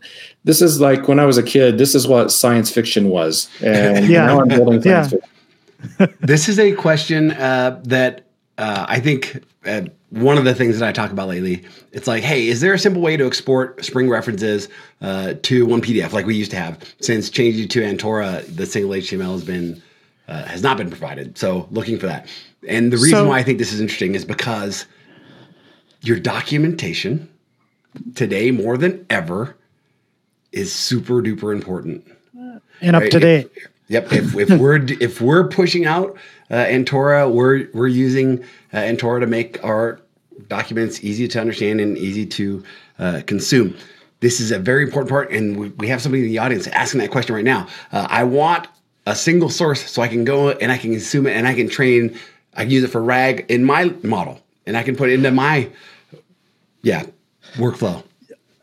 this 0.43 0.61
is 0.61 0.79
like 0.79 1.07
when 1.07 1.19
I 1.19 1.25
was 1.25 1.37
a 1.37 1.43
kid. 1.43 1.77
This 1.77 1.95
is 1.95 2.07
what 2.07 2.31
science 2.31 2.71
fiction 2.71 3.09
was, 3.09 3.49
and 3.61 4.05
yeah. 4.09 4.25
now 4.25 4.41
I'm 4.41 4.47
building 4.47 4.81
science 4.81 5.13
yeah. 5.13 5.19
fiction. 5.19 6.17
this 6.21 6.49
is 6.49 6.59
a 6.59 6.73
question 6.73 7.31
uh, 7.31 7.81
that 7.85 8.25
uh, 8.57 8.85
I 8.87 8.99
think 8.99 9.43
uh, 9.65 9.83
one 10.09 10.37
of 10.37 10.45
the 10.45 10.55
things 10.55 10.79
that 10.79 10.87
I 10.87 10.91
talk 10.91 11.11
about 11.11 11.27
lately, 11.27 11.65
it's 11.91 12.07
like, 12.07 12.23
hey, 12.23 12.47
is 12.47 12.61
there 12.61 12.73
a 12.73 12.79
simple 12.79 13.01
way 13.01 13.17
to 13.17 13.27
export 13.27 13.83
Spring 13.83 14.09
references 14.09 14.69
uh, 15.01 15.33
to 15.43 15.65
one 15.65 15.81
PDF 15.81 16.13
like 16.13 16.25
we 16.25 16.35
used 16.35 16.51
to 16.51 16.57
have? 16.57 16.81
Since 17.01 17.29
changing 17.29 17.67
to 17.69 17.81
Antora, 17.81 18.43
the 18.55 18.65
single 18.65 18.91
HTML 18.91 19.33
has 19.33 19.43
been 19.43 19.81
uh, 20.27 20.43
has 20.45 20.61
not 20.61 20.77
been 20.77 20.89
provided. 20.89 21.37
So 21.37 21.67
looking 21.71 21.97
for 21.97 22.07
that. 22.07 22.27
And 22.67 22.91
the 22.91 22.97
reason 22.97 23.11
So- 23.11 23.27
why 23.27 23.39
I 23.39 23.43
think 23.43 23.59
this 23.59 23.71
is 23.73 23.79
interesting 23.79 24.15
is 24.15 24.25
because 24.25 24.85
your 26.01 26.19
documentation 26.19 27.29
today 28.15 28.51
more 28.51 28.77
than 28.77 29.05
ever 29.09 29.55
is 30.51 30.73
super 30.73 31.21
duper 31.21 31.53
important. 31.53 32.03
and 32.81 32.95
up 32.95 33.01
Right, 33.03 33.11
to 33.11 33.19
date. 33.19 33.51
Yep. 33.89 34.11
If, 34.13 34.35
if 34.37 34.49
we're 34.59 34.85
if 35.01 35.21
we're 35.21 35.47
pushing 35.47 35.85
out 35.85 36.17
uh, 36.51 36.65
Antora, 36.65 37.31
we're 37.31 37.67
we're 37.73 37.87
using 37.87 38.43
uh, 38.73 38.77
Antora 38.77 39.21
to 39.21 39.27
make 39.27 39.63
our 39.63 39.99
documents 40.49 41.03
easy 41.03 41.27
to 41.29 41.39
understand 41.41 41.79
and 41.81 41.97
easy 41.97 42.25
to 42.25 42.63
uh, 42.99 43.21
consume. 43.25 43.75
This 44.19 44.39
is 44.39 44.51
a 44.51 44.59
very 44.59 44.83
important 44.83 45.09
part, 45.09 45.31
and 45.31 45.57
we, 45.57 45.69
we 45.69 45.87
have 45.87 46.01
somebody 46.01 46.23
in 46.23 46.29
the 46.29 46.37
audience 46.37 46.67
asking 46.67 46.99
that 47.01 47.11
question 47.11 47.33
right 47.33 47.45
now. 47.45 47.67
Uh, 47.91 48.07
I 48.09 48.23
want 48.25 48.67
a 49.07 49.15
single 49.15 49.49
source 49.49 49.89
so 49.89 50.01
I 50.01 50.09
can 50.09 50.25
go 50.25 50.49
and 50.49 50.69
I 50.69 50.77
can 50.77 50.91
consume 50.91 51.27
it 51.27 51.31
and 51.31 51.47
I 51.47 51.53
can 51.53 51.69
train. 51.69 52.19
I 52.53 52.63
can 52.63 52.71
use 52.71 52.83
it 52.83 52.89
for 52.89 53.01
RAG 53.01 53.45
in 53.47 53.63
my 53.63 53.85
model, 54.03 54.41
and 54.65 54.75
I 54.75 54.83
can 54.83 54.95
put 54.95 55.09
it 55.09 55.13
into 55.13 55.31
my 55.31 55.69
yeah 56.81 57.05
workflow. 57.53 58.03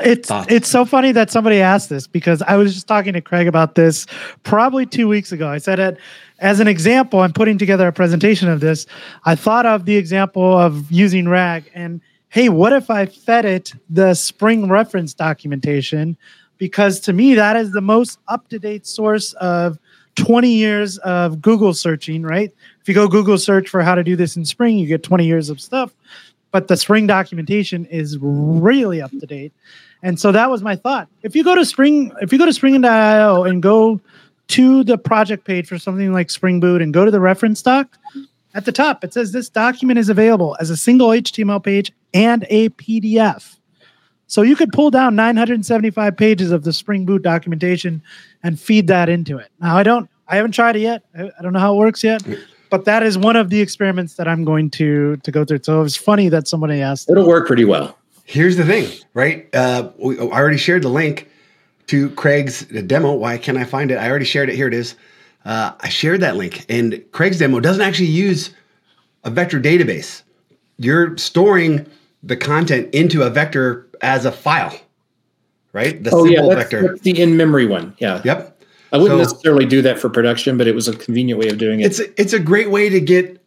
It's 0.00 0.28
Thoughts? 0.28 0.52
it's 0.52 0.68
so 0.68 0.84
funny 0.84 1.12
that 1.12 1.30
somebody 1.30 1.60
asked 1.60 1.88
this 1.88 2.06
because 2.06 2.42
I 2.42 2.56
was 2.56 2.74
just 2.74 2.86
talking 2.86 3.14
to 3.14 3.22
Craig 3.22 3.46
about 3.46 3.74
this 3.74 4.06
probably 4.42 4.84
two 4.84 5.08
weeks 5.08 5.32
ago. 5.32 5.48
I 5.48 5.58
said 5.58 5.78
it 5.78 5.96
as 6.40 6.60
an 6.60 6.68
example. 6.68 7.20
I'm 7.20 7.32
putting 7.32 7.56
together 7.56 7.88
a 7.88 7.92
presentation 7.92 8.48
of 8.48 8.60
this. 8.60 8.86
I 9.24 9.36
thought 9.36 9.64
of 9.64 9.86
the 9.86 9.96
example 9.96 10.58
of 10.58 10.90
using 10.90 11.28
RAG 11.28 11.70
and 11.74 12.02
hey, 12.28 12.48
what 12.48 12.72
if 12.72 12.90
I 12.90 13.06
fed 13.06 13.44
it 13.44 13.72
the 13.88 14.12
Spring 14.12 14.68
reference 14.68 15.14
documentation? 15.14 16.18
Because 16.58 16.98
to 17.00 17.12
me, 17.12 17.34
that 17.34 17.56
is 17.56 17.70
the 17.70 17.80
most 17.80 18.18
up 18.26 18.48
to 18.48 18.58
date 18.58 18.86
source 18.86 19.32
of 19.34 19.78
20 20.16 20.48
years 20.48 20.98
of 20.98 21.40
Google 21.40 21.74
searching. 21.74 22.22
Right? 22.22 22.52
If 22.80 22.88
you 22.88 22.94
go 22.94 23.08
Google 23.08 23.38
search 23.38 23.68
for 23.68 23.82
how 23.82 23.94
to 23.94 24.04
do 24.04 24.16
this 24.16 24.36
in 24.36 24.44
Spring, 24.44 24.78
you 24.78 24.86
get 24.86 25.02
20 25.02 25.26
years 25.26 25.50
of 25.50 25.60
stuff 25.60 25.94
but 26.54 26.68
the 26.68 26.76
spring 26.76 27.04
documentation 27.04 27.84
is 27.86 28.16
really 28.20 29.02
up 29.02 29.10
to 29.10 29.26
date. 29.26 29.52
And 30.04 30.20
so 30.20 30.30
that 30.30 30.48
was 30.50 30.62
my 30.62 30.76
thought. 30.76 31.08
If 31.24 31.34
you 31.34 31.42
go 31.42 31.56
to 31.56 31.64
spring, 31.64 32.12
if 32.20 32.32
you 32.32 32.38
go 32.38 32.46
to 32.46 32.52
spring.io 32.52 33.42
and 33.42 33.60
go 33.60 34.00
to 34.46 34.84
the 34.84 34.96
project 34.96 35.46
page 35.46 35.66
for 35.66 35.80
something 35.80 36.12
like 36.12 36.30
Spring 36.30 36.60
Boot 36.60 36.80
and 36.80 36.94
go 36.94 37.04
to 37.04 37.10
the 37.10 37.18
reference 37.18 37.60
doc, 37.60 37.98
at 38.54 38.66
the 38.66 38.70
top 38.70 39.02
it 39.02 39.12
says 39.12 39.32
this 39.32 39.48
document 39.48 39.98
is 39.98 40.08
available 40.08 40.56
as 40.60 40.70
a 40.70 40.76
single 40.76 41.08
HTML 41.08 41.60
page 41.60 41.90
and 42.12 42.46
a 42.48 42.68
PDF. 42.68 43.56
So 44.26 44.42
you 44.42 44.56
could 44.56 44.72
pull 44.72 44.90
down 44.90 45.14
975 45.14 46.16
pages 46.16 46.50
of 46.50 46.64
the 46.64 46.72
Spring 46.72 47.04
Boot 47.04 47.22
documentation 47.22 48.02
and 48.42 48.58
feed 48.58 48.86
that 48.88 49.08
into 49.08 49.38
it. 49.38 49.50
Now 49.60 49.76
I 49.76 49.82
don't 49.82 50.08
I 50.26 50.36
haven't 50.36 50.52
tried 50.52 50.76
it 50.76 50.80
yet. 50.80 51.04
I, 51.16 51.30
I 51.38 51.42
don't 51.42 51.52
know 51.52 51.58
how 51.58 51.74
it 51.74 51.78
works 51.78 52.02
yet. 52.02 52.22
But 52.70 52.86
that 52.86 53.02
is 53.02 53.16
one 53.16 53.36
of 53.36 53.50
the 53.50 53.60
experiments 53.60 54.14
that 54.14 54.26
I'm 54.26 54.44
going 54.44 54.70
to 54.70 55.16
to 55.18 55.30
go 55.30 55.44
through. 55.44 55.60
So 55.62 55.80
it 55.80 55.82
was 55.82 55.96
funny 55.96 56.28
that 56.30 56.48
somebody 56.48 56.80
asked. 56.80 57.10
It'll 57.10 57.26
work 57.26 57.46
pretty 57.46 57.64
well. 57.64 57.98
Here's 58.24 58.56
the 58.56 58.64
thing, 58.64 58.90
right? 59.12 59.54
Uh, 59.54 59.90
we, 59.98 60.18
I 60.18 60.22
already 60.22 60.56
shared 60.56 60.82
the 60.82 60.88
link 60.88 61.28
to 61.88 62.10
Craig's 62.10 62.64
demo. 62.64 63.12
Why 63.12 63.36
can't 63.36 63.58
I 63.58 63.64
find 63.64 63.90
it? 63.90 63.96
I 63.96 64.08
already 64.08 64.24
shared 64.24 64.48
it. 64.48 64.56
Here 64.56 64.66
it 64.66 64.74
is. 64.74 64.96
Uh, 65.44 65.72
I 65.80 65.90
shared 65.90 66.22
that 66.22 66.36
link, 66.36 66.64
and 66.70 67.04
Craig's 67.12 67.38
demo 67.38 67.60
doesn't 67.60 67.82
actually 67.82 68.08
use 68.08 68.50
a 69.24 69.30
vector 69.30 69.60
database. 69.60 70.22
You're 70.78 71.16
storing 71.18 71.86
the 72.22 72.36
content 72.36 72.92
into 72.94 73.22
a 73.22 73.30
vector 73.30 73.83
as 74.00 74.24
a 74.24 74.32
file, 74.32 74.74
right? 75.72 76.02
The 76.02 76.10
Oh 76.12 76.24
yeah, 76.24 76.42
that's, 76.42 76.54
vector. 76.54 76.82
that's 76.88 77.00
the 77.00 77.20
in-memory 77.20 77.66
one. 77.66 77.94
Yeah. 77.98 78.20
Yep. 78.24 78.62
I 78.92 78.98
wouldn't 78.98 79.18
So- 79.18 79.22
necessarily 79.24 79.66
do 79.66 79.82
that 79.82 79.98
for 79.98 80.08
production, 80.08 80.56
but 80.56 80.66
it 80.66 80.74
was 80.74 80.86
a 80.88 80.96
convenient 80.96 81.40
way 81.40 81.48
of 81.48 81.58
doing 81.58 81.80
it. 81.80 81.86
It's 81.86 82.00
a, 82.00 82.20
it's 82.20 82.32
a 82.32 82.38
great 82.38 82.70
way 82.70 82.88
to 82.88 83.00
get 83.00 83.40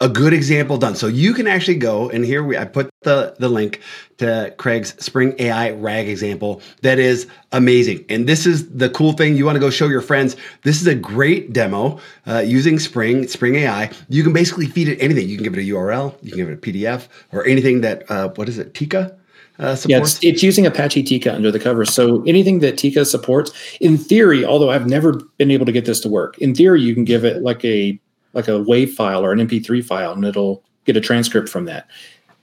a 0.00 0.08
good 0.08 0.32
example 0.32 0.76
done. 0.76 0.96
So 0.96 1.06
you 1.06 1.32
can 1.32 1.46
actually 1.46 1.76
go 1.76 2.10
and 2.10 2.24
here 2.24 2.42
we 2.42 2.58
I 2.58 2.64
put 2.64 2.90
the 3.02 3.36
the 3.38 3.48
link 3.48 3.80
to 4.18 4.52
Craig's 4.58 4.92
Spring 5.02 5.34
AI 5.38 5.70
RAG 5.70 6.08
example 6.08 6.60
that 6.82 6.98
is 6.98 7.28
amazing. 7.52 8.04
And 8.08 8.28
this 8.28 8.44
is 8.44 8.68
the 8.70 8.90
cool 8.90 9.12
thing 9.12 9.36
you 9.36 9.44
want 9.46 9.54
to 9.54 9.60
go 9.60 9.70
show 9.70 9.86
your 9.86 10.00
friends. 10.00 10.36
This 10.62 10.80
is 10.80 10.88
a 10.88 10.96
great 10.96 11.52
demo 11.52 12.00
uh, 12.26 12.40
using 12.40 12.80
Spring 12.80 13.28
Spring 13.28 13.54
AI. 13.54 13.90
You 14.08 14.24
can 14.24 14.32
basically 14.32 14.66
feed 14.66 14.88
it 14.88 14.98
anything. 15.00 15.28
You 15.28 15.36
can 15.36 15.44
give 15.44 15.56
it 15.56 15.60
a 15.60 15.72
URL, 15.72 16.16
you 16.22 16.30
can 16.32 16.38
give 16.38 16.48
it 16.50 16.54
a 16.54 16.56
PDF 16.56 17.06
or 17.32 17.46
anything 17.46 17.80
that 17.82 18.10
uh, 18.10 18.30
what 18.30 18.48
is 18.48 18.58
it 18.58 18.74
Tika 18.74 19.16
uh, 19.58 19.74
supports. 19.76 19.88
Yeah, 19.88 19.98
it's, 19.98 20.24
it's 20.24 20.42
using 20.42 20.66
Apache 20.66 21.02
Tika 21.04 21.32
under 21.34 21.50
the 21.50 21.60
cover. 21.60 21.84
So 21.84 22.22
anything 22.24 22.60
that 22.60 22.76
Tika 22.76 23.04
supports, 23.04 23.52
in 23.80 23.96
theory, 23.96 24.44
although 24.44 24.70
I've 24.70 24.86
never 24.86 25.14
been 25.38 25.50
able 25.50 25.66
to 25.66 25.72
get 25.72 25.84
this 25.84 26.00
to 26.00 26.08
work, 26.08 26.36
in 26.38 26.54
theory, 26.54 26.82
you 26.82 26.94
can 26.94 27.04
give 27.04 27.24
it 27.24 27.42
like 27.42 27.64
a 27.64 27.98
like 28.32 28.48
a 28.48 28.52
WAV 28.52 28.90
file 28.90 29.24
or 29.24 29.32
an 29.32 29.38
MP3 29.38 29.84
file, 29.84 30.12
and 30.12 30.24
it'll 30.24 30.62
get 30.86 30.96
a 30.96 31.00
transcript 31.00 31.48
from 31.48 31.66
that. 31.66 31.88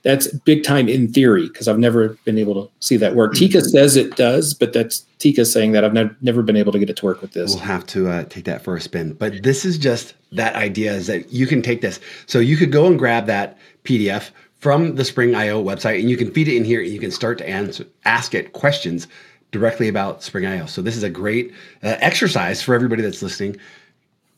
That's 0.02 0.26
big 0.38 0.64
time 0.64 0.88
in 0.88 1.12
theory 1.12 1.46
because 1.46 1.68
I've 1.68 1.78
never 1.78 2.18
been 2.24 2.36
able 2.36 2.66
to 2.66 2.72
see 2.80 2.96
that 2.96 3.14
work. 3.14 3.34
Tika 3.34 3.60
says 3.60 3.94
it 3.94 4.16
does, 4.16 4.52
but 4.52 4.72
that's 4.72 5.00
Tika 5.18 5.44
saying 5.44 5.72
that 5.72 5.84
I've 5.84 5.92
never 5.92 6.16
never 6.22 6.42
been 6.42 6.56
able 6.56 6.72
to 6.72 6.78
get 6.78 6.90
it 6.90 6.96
to 6.96 7.04
work 7.04 7.20
with 7.20 7.32
this. 7.32 7.54
We'll 7.54 7.64
have 7.64 7.86
to 7.88 8.08
uh, 8.08 8.24
take 8.24 8.44
that 8.46 8.64
for 8.64 8.74
a 8.74 8.80
spin. 8.80 9.12
But 9.12 9.42
this 9.42 9.64
is 9.64 9.78
just 9.78 10.14
that 10.32 10.56
idea 10.56 10.92
is 10.92 11.06
that 11.06 11.30
you 11.30 11.46
can 11.46 11.62
take 11.62 11.82
this. 11.82 12.00
So 12.26 12.40
you 12.40 12.56
could 12.56 12.72
go 12.72 12.86
and 12.86 12.98
grab 12.98 13.26
that 13.26 13.58
PDF 13.84 14.30
from 14.62 14.94
the 14.94 15.04
Spring 15.04 15.34
IO 15.34 15.60
website 15.62 15.98
and 15.98 16.08
you 16.08 16.16
can 16.16 16.30
feed 16.30 16.46
it 16.46 16.56
in 16.56 16.64
here 16.64 16.80
and 16.80 16.88
you 16.88 17.00
can 17.00 17.10
start 17.10 17.36
to 17.38 17.48
answer, 17.48 17.84
ask 18.04 18.32
it 18.32 18.52
questions 18.52 19.08
directly 19.50 19.88
about 19.88 20.22
Spring 20.22 20.46
IO. 20.46 20.66
So 20.66 20.80
this 20.80 20.96
is 20.96 21.02
a 21.02 21.10
great 21.10 21.50
uh, 21.82 21.96
exercise 21.98 22.62
for 22.62 22.72
everybody 22.72 23.02
that's 23.02 23.22
listening. 23.22 23.56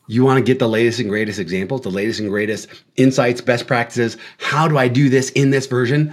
You 0.07 0.25
want 0.25 0.39
to 0.39 0.43
get 0.43 0.57
the 0.57 0.67
latest 0.67 0.99
and 0.99 1.09
greatest 1.09 1.37
examples, 1.37 1.81
the 1.81 1.91
latest 1.91 2.19
and 2.19 2.29
greatest 2.29 2.67
insights, 2.95 3.39
best 3.39 3.67
practices. 3.67 4.17
How 4.39 4.67
do 4.67 4.79
I 4.79 4.87
do 4.87 5.09
this 5.09 5.29
in 5.31 5.51
this 5.51 5.67
version? 5.67 6.11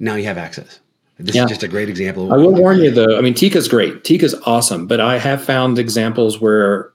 Now 0.00 0.16
you 0.16 0.24
have 0.24 0.38
access. 0.38 0.80
This 1.20 1.36
Yeah. 1.36 1.44
is 1.44 1.50
just 1.50 1.62
a 1.62 1.68
great 1.68 1.88
example. 1.88 2.32
I 2.32 2.38
will 2.38 2.52
warn 2.52 2.80
you 2.80 2.90
though. 2.90 3.16
I 3.16 3.20
mean, 3.20 3.34
Tika's 3.34 3.68
great. 3.68 4.02
Tika's 4.02 4.34
awesome, 4.44 4.88
but 4.88 4.98
I 4.98 5.18
have 5.18 5.40
found 5.42 5.78
examples 5.78 6.40
where 6.40 6.91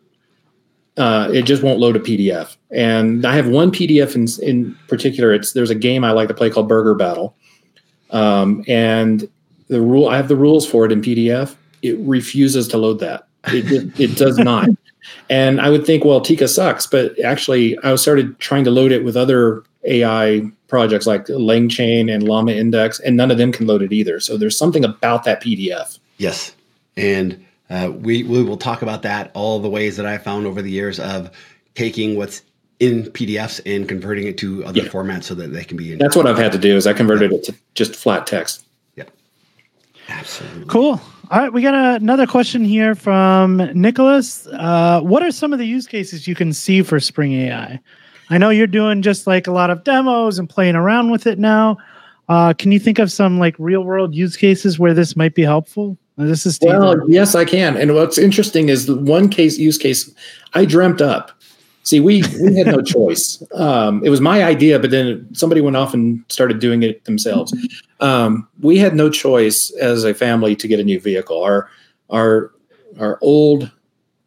uh, 0.97 1.29
it 1.31 1.43
just 1.43 1.63
won't 1.63 1.79
load 1.79 1.95
a 1.95 1.99
PDF. 1.99 2.55
And 2.71 3.25
I 3.25 3.35
have 3.35 3.47
one 3.47 3.71
PDF 3.71 4.15
in 4.15 4.27
in 4.47 4.75
particular. 4.87 5.33
It's 5.33 5.53
there's 5.53 5.69
a 5.69 5.75
game 5.75 6.03
I 6.03 6.11
like 6.11 6.27
to 6.27 6.33
play 6.33 6.49
called 6.49 6.67
Burger 6.67 6.95
Battle, 6.95 7.35
um, 8.11 8.63
and 8.67 9.29
the 9.67 9.81
rule 9.81 10.09
I 10.09 10.17
have 10.17 10.27
the 10.27 10.35
rules 10.35 10.69
for 10.69 10.85
it 10.85 10.91
in 10.91 11.01
PDF. 11.01 11.55
It 11.83 11.97
refuses 11.99 12.67
to 12.69 12.77
load 12.77 12.99
that. 12.99 13.27
It 13.47 13.71
it, 13.71 13.99
it 13.99 14.17
does 14.17 14.37
not. 14.37 14.69
And 15.29 15.61
I 15.61 15.69
would 15.69 15.85
think, 15.85 16.03
well, 16.03 16.19
Tika 16.19 16.47
sucks, 16.49 16.85
but 16.85 17.17
actually, 17.23 17.77
I 17.79 17.95
started 17.95 18.37
trying 18.39 18.65
to 18.65 18.71
load 18.71 18.91
it 18.91 19.05
with 19.05 19.15
other 19.15 19.63
AI 19.85 20.41
projects 20.67 21.07
like 21.07 21.25
LangChain 21.27 22.13
and 22.13 22.23
Llama 22.23 22.51
Index, 22.51 22.99
and 22.99 23.15
none 23.15 23.31
of 23.31 23.37
them 23.37 23.53
can 23.53 23.67
load 23.67 23.81
it 23.81 23.93
either. 23.93 24.19
So 24.19 24.35
there's 24.35 24.57
something 24.57 24.83
about 24.83 25.23
that 25.23 25.41
PDF. 25.41 25.99
Yes, 26.17 26.53
and 26.97 27.45
uh, 27.69 27.91
we 27.95 28.23
we 28.23 28.43
will 28.43 28.57
talk 28.57 28.81
about 28.81 29.01
that. 29.03 29.31
All 29.33 29.59
the 29.59 29.69
ways 29.69 29.97
that 29.97 30.05
I 30.05 30.17
found 30.17 30.45
over 30.45 30.61
the 30.61 30.71
years 30.71 30.99
of 30.99 31.31
taking 31.75 32.15
what's 32.17 32.41
in 32.79 33.03
PDFs 33.03 33.59
and 33.65 33.87
converting 33.89 34.27
it 34.27 34.37
to 34.39 34.63
other 34.65 34.81
Yeah. 34.81 34.89
formats 34.89 35.23
so 35.23 35.35
that 35.35 35.47
they 35.53 35.63
can 35.63 35.77
be 35.77 35.91
in. 35.93 35.97
That's 35.99 36.15
what 36.15 36.27
I've 36.27 36.37
had 36.37 36.51
to 36.51 36.57
do. 36.59 36.75
Is 36.75 36.85
I 36.87 36.93
converted 36.93 37.31
it 37.33 37.43
to 37.45 37.55
just 37.73 37.95
flat 37.95 38.27
text. 38.27 38.65
Yeah. 38.95 39.05
Absolutely. 40.09 40.65
Cool. 40.65 41.01
All 41.29 41.39
right, 41.41 41.51
we 41.51 41.61
got 41.61 41.73
another 42.01 42.25
question 42.25 42.63
here 42.63 42.95
from 42.95 43.57
Nicholas. 43.73 44.47
Uh, 44.47 45.01
what 45.01 45.21
are 45.23 45.31
some 45.31 45.51
of 45.51 45.59
the 45.59 45.65
use 45.67 45.85
cases 45.85 46.25
you 46.25 46.35
can 46.35 46.53
see 46.53 46.81
for 46.83 47.01
Spring 47.01 47.33
AI? 47.33 47.79
I 48.29 48.37
know 48.37 48.49
you're 48.49 48.65
doing 48.67 49.01
just 49.01 49.27
like 49.27 49.45
a 49.47 49.51
lot 49.51 49.69
of 49.69 49.83
demos 49.83 50.39
and 50.39 50.49
playing 50.49 50.75
around 50.75 51.11
with 51.11 51.27
it 51.27 51.37
now. 51.37 51.77
Uh, 52.29 52.53
can 52.53 52.71
you 52.71 52.79
think 52.79 52.97
of 52.99 53.11
some 53.11 53.39
like 53.39 53.55
real 53.59 53.81
world 53.83 54.15
use 54.15 54.37
cases 54.37 54.79
where 54.79 54.93
this 54.93 55.17
might 55.17 55.35
be 55.35 55.41
helpful? 55.43 55.97
This 56.17 56.45
is 56.45 56.55
Steve. 56.55 56.69
Well, 56.69 57.09
yes, 57.09 57.35
I 57.35 57.45
can. 57.45 57.77
And 57.77 57.93
what's 57.93 58.17
interesting 58.17 58.69
is 58.69 58.87
the 58.87 58.95
one 58.95 59.29
case 59.29 59.57
use 59.57 59.77
case 59.77 60.11
I 60.53 60.65
dreamt 60.65 60.99
up. 60.99 61.31
See, 61.83 61.99
we 61.99 62.23
we 62.41 62.55
had 62.55 62.67
no 62.67 62.81
choice. 62.95 63.41
Um, 63.53 64.03
it 64.03 64.09
was 64.09 64.19
my 64.19 64.43
idea, 64.43 64.79
but 64.79 64.89
then 64.91 65.27
somebody 65.33 65.61
went 65.61 65.77
off 65.77 65.93
and 65.93 66.23
started 66.29 66.59
doing 66.59 66.83
it 66.83 67.05
themselves. 67.05 67.53
Um, 67.99 68.47
we 68.61 68.77
had 68.77 68.95
no 68.95 69.09
choice 69.09 69.71
as 69.79 70.03
a 70.03 70.13
family 70.13 70.55
to 70.55 70.67
get 70.67 70.79
a 70.79 70.83
new 70.83 70.99
vehicle. 70.99 71.41
Our 71.41 71.69
our 72.09 72.51
our 72.99 73.19
old 73.21 73.71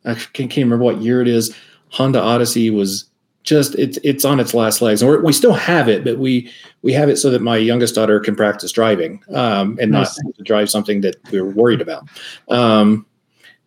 I 0.05 0.15
can't 0.15 0.57
remember 0.57 0.85
what 0.85 1.03
year 1.03 1.21
it 1.21 1.29
is. 1.29 1.55
Honda 1.89 2.21
Odyssey 2.21 2.71
was 2.71 3.10
just 3.43 3.75
it's 3.77 3.99
it's 4.05 4.25
on 4.25 4.39
its 4.39 4.55
last 4.55 4.83
legs, 4.83 5.03
and 5.03 5.11
we're, 5.11 5.23
we 5.23 5.33
still 5.33 5.55
have 5.55 5.89
it, 5.89 6.05
but 6.05 6.19
we 6.19 6.51
we 6.83 6.93
have 6.93 7.09
it 7.09 7.17
so 7.17 7.31
that 7.31 7.43
my 7.43 7.57
youngest 7.57 7.95
daughter 7.95 8.21
can 8.21 8.37
practice 8.37 8.73
driving 8.73 9.23
um, 9.35 9.79
and 9.81 9.93
Nice. 9.93 10.19
not 10.23 10.45
drive 10.45 10.71
something 10.71 11.01
that 11.01 11.17
we 11.31 11.41
were 11.41 11.51
worried 11.51 11.81
about. 11.81 12.07
Um, 12.49 13.07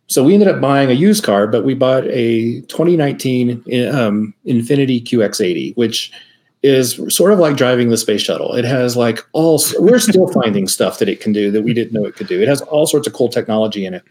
so 0.08 0.24
we 0.24 0.34
ended 0.34 0.50
up 0.50 0.62
buying 0.62 0.90
a 0.90 0.94
used 0.94 1.24
car, 1.24 1.48
but 1.48 1.64
we 1.64 1.74
bought 1.74 2.06
a 2.06 2.62
2019 2.62 3.52
um, 3.92 4.34
Infiniti 4.46 5.04
QX80, 5.04 5.76
which 5.76 6.12
is 6.62 7.00
sort 7.10 7.34
of 7.34 7.40
like 7.40 7.58
driving 7.58 7.90
the 7.90 7.98
space 7.98 8.22
shuttle. 8.22 8.54
It 8.54 8.66
has 8.66 8.96
like 8.96 9.20
all 9.34 9.62
we're 9.80 10.00
still 10.00 10.28
finding 10.28 10.68
stuff 10.68 11.00
that 11.00 11.10
it 11.10 11.20
can 11.20 11.34
do 11.34 11.52
that 11.52 11.64
we 11.64 11.74
didn't 11.74 11.94
know 11.94 12.06
it 12.06 12.16
could 12.16 12.28
do. 12.28 12.42
It 12.42 12.48
has 12.48 12.62
all 12.62 12.86
sorts 12.86 13.08
of 13.08 13.14
cool 13.14 13.30
technology 13.30 13.86
in 13.86 13.94
it, 13.96 14.04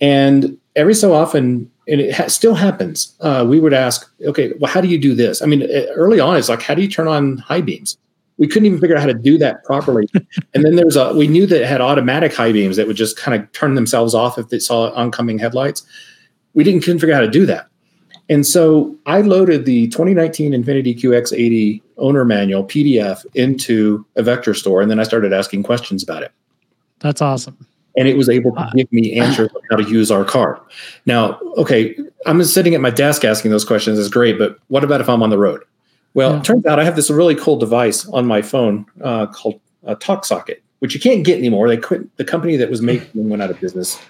and 0.00 0.56
every 0.76 0.94
so 0.94 1.12
often, 1.12 1.70
and 1.88 2.00
it 2.00 2.14
ha- 2.14 2.28
still 2.28 2.54
happens. 2.54 3.14
Uh, 3.20 3.44
we 3.48 3.60
would 3.60 3.72
ask, 3.72 4.10
okay, 4.24 4.52
well, 4.58 4.70
how 4.70 4.80
do 4.80 4.88
you 4.88 4.98
do 4.98 5.14
this? 5.14 5.42
I 5.42 5.46
mean, 5.46 5.62
early 5.94 6.20
on, 6.20 6.36
it's 6.36 6.48
like, 6.48 6.62
how 6.62 6.74
do 6.74 6.82
you 6.82 6.88
turn 6.88 7.08
on 7.08 7.38
high 7.38 7.60
beams? 7.60 7.96
We 8.36 8.48
couldn't 8.48 8.66
even 8.66 8.80
figure 8.80 8.96
out 8.96 9.00
how 9.00 9.06
to 9.06 9.14
do 9.14 9.38
that 9.38 9.62
properly. 9.64 10.08
and 10.54 10.64
then 10.64 10.74
there's 10.74 10.96
a 10.96 11.14
we 11.14 11.28
knew 11.28 11.46
that 11.46 11.62
it 11.62 11.68
had 11.68 11.80
automatic 11.80 12.34
high 12.34 12.50
beams 12.50 12.76
that 12.76 12.86
would 12.86 12.96
just 12.96 13.16
kind 13.16 13.40
of 13.40 13.50
turn 13.52 13.76
themselves 13.76 14.14
off 14.14 14.38
if 14.38 14.48
they 14.48 14.58
saw 14.58 14.90
oncoming 14.94 15.38
headlights. 15.38 15.86
We 16.54 16.64
didn't 16.64 16.80
couldn't 16.80 16.98
figure 16.98 17.14
out 17.14 17.18
how 17.18 17.26
to 17.26 17.30
do 17.30 17.46
that. 17.46 17.68
And 18.28 18.46
so 18.46 18.96
I 19.06 19.20
loaded 19.20 19.66
the 19.66 19.88
2019 19.88 20.52
Infiniti 20.52 20.98
QX80 20.98 21.82
owner 21.98 22.24
manual 22.24 22.64
PDF 22.64 23.24
into 23.34 24.04
a 24.16 24.22
vector 24.22 24.54
store, 24.54 24.80
and 24.80 24.90
then 24.90 24.98
I 24.98 25.04
started 25.04 25.32
asking 25.32 25.62
questions 25.62 26.02
about 26.02 26.22
it. 26.22 26.32
That's 27.00 27.20
awesome. 27.20 27.66
And 27.96 28.08
it 28.08 28.16
was 28.16 28.28
able 28.28 28.52
to 28.52 28.70
give 28.74 28.92
me 28.92 29.18
answers 29.18 29.50
on 29.54 29.62
how 29.70 29.76
to 29.76 29.88
use 29.88 30.10
our 30.10 30.24
car. 30.24 30.60
Now, 31.06 31.38
okay, 31.56 31.96
I'm 32.26 32.42
sitting 32.44 32.74
at 32.74 32.80
my 32.80 32.90
desk 32.90 33.24
asking 33.24 33.50
those 33.52 33.64
questions 33.64 33.98
is 33.98 34.08
great, 34.08 34.38
but 34.38 34.58
what 34.68 34.82
about 34.82 35.00
if 35.00 35.08
I'm 35.08 35.22
on 35.22 35.30
the 35.30 35.38
road? 35.38 35.62
Well, 36.14 36.32
yeah. 36.32 36.38
it 36.38 36.44
turns 36.44 36.66
out 36.66 36.78
I 36.78 36.84
have 36.84 36.96
this 36.96 37.10
really 37.10 37.34
cool 37.34 37.56
device 37.56 38.06
on 38.08 38.26
my 38.26 38.42
phone 38.42 38.86
uh, 39.02 39.26
called 39.26 39.60
a 39.84 39.94
Talk 39.94 40.24
Socket, 40.24 40.62
which 40.78 40.94
you 40.94 41.00
can't 41.00 41.24
get 41.24 41.38
anymore. 41.38 41.68
They 41.68 41.76
quit. 41.76 42.16
The 42.16 42.24
company 42.24 42.56
that 42.56 42.70
was 42.70 42.80
making 42.80 43.10
them 43.14 43.28
went 43.28 43.42
out 43.42 43.50
of 43.50 43.60
business. 43.60 44.00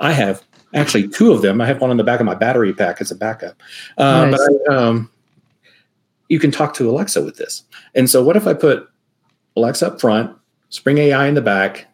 I 0.00 0.12
have 0.12 0.42
actually 0.74 1.08
two 1.08 1.32
of 1.32 1.42
them. 1.42 1.60
I 1.60 1.66
have 1.66 1.80
one 1.80 1.90
on 1.90 1.96
the 1.96 2.04
back 2.04 2.20
of 2.20 2.26
my 2.26 2.34
battery 2.34 2.72
pack 2.72 3.00
as 3.00 3.10
a 3.10 3.16
backup. 3.16 3.60
Uh, 3.96 4.26
nice. 4.26 4.48
But 4.66 4.72
I, 4.72 4.76
um, 4.76 5.10
you 6.28 6.38
can 6.38 6.50
talk 6.50 6.74
to 6.74 6.88
Alexa 6.88 7.22
with 7.22 7.36
this. 7.36 7.64
And 7.94 8.08
so, 8.08 8.22
what 8.22 8.36
if 8.36 8.46
I 8.46 8.54
put 8.54 8.88
Alexa 9.56 9.86
up 9.86 10.00
front, 10.00 10.36
Spring 10.70 10.98
AI 10.98 11.26
in 11.26 11.34
the 11.34 11.42
back, 11.42 11.87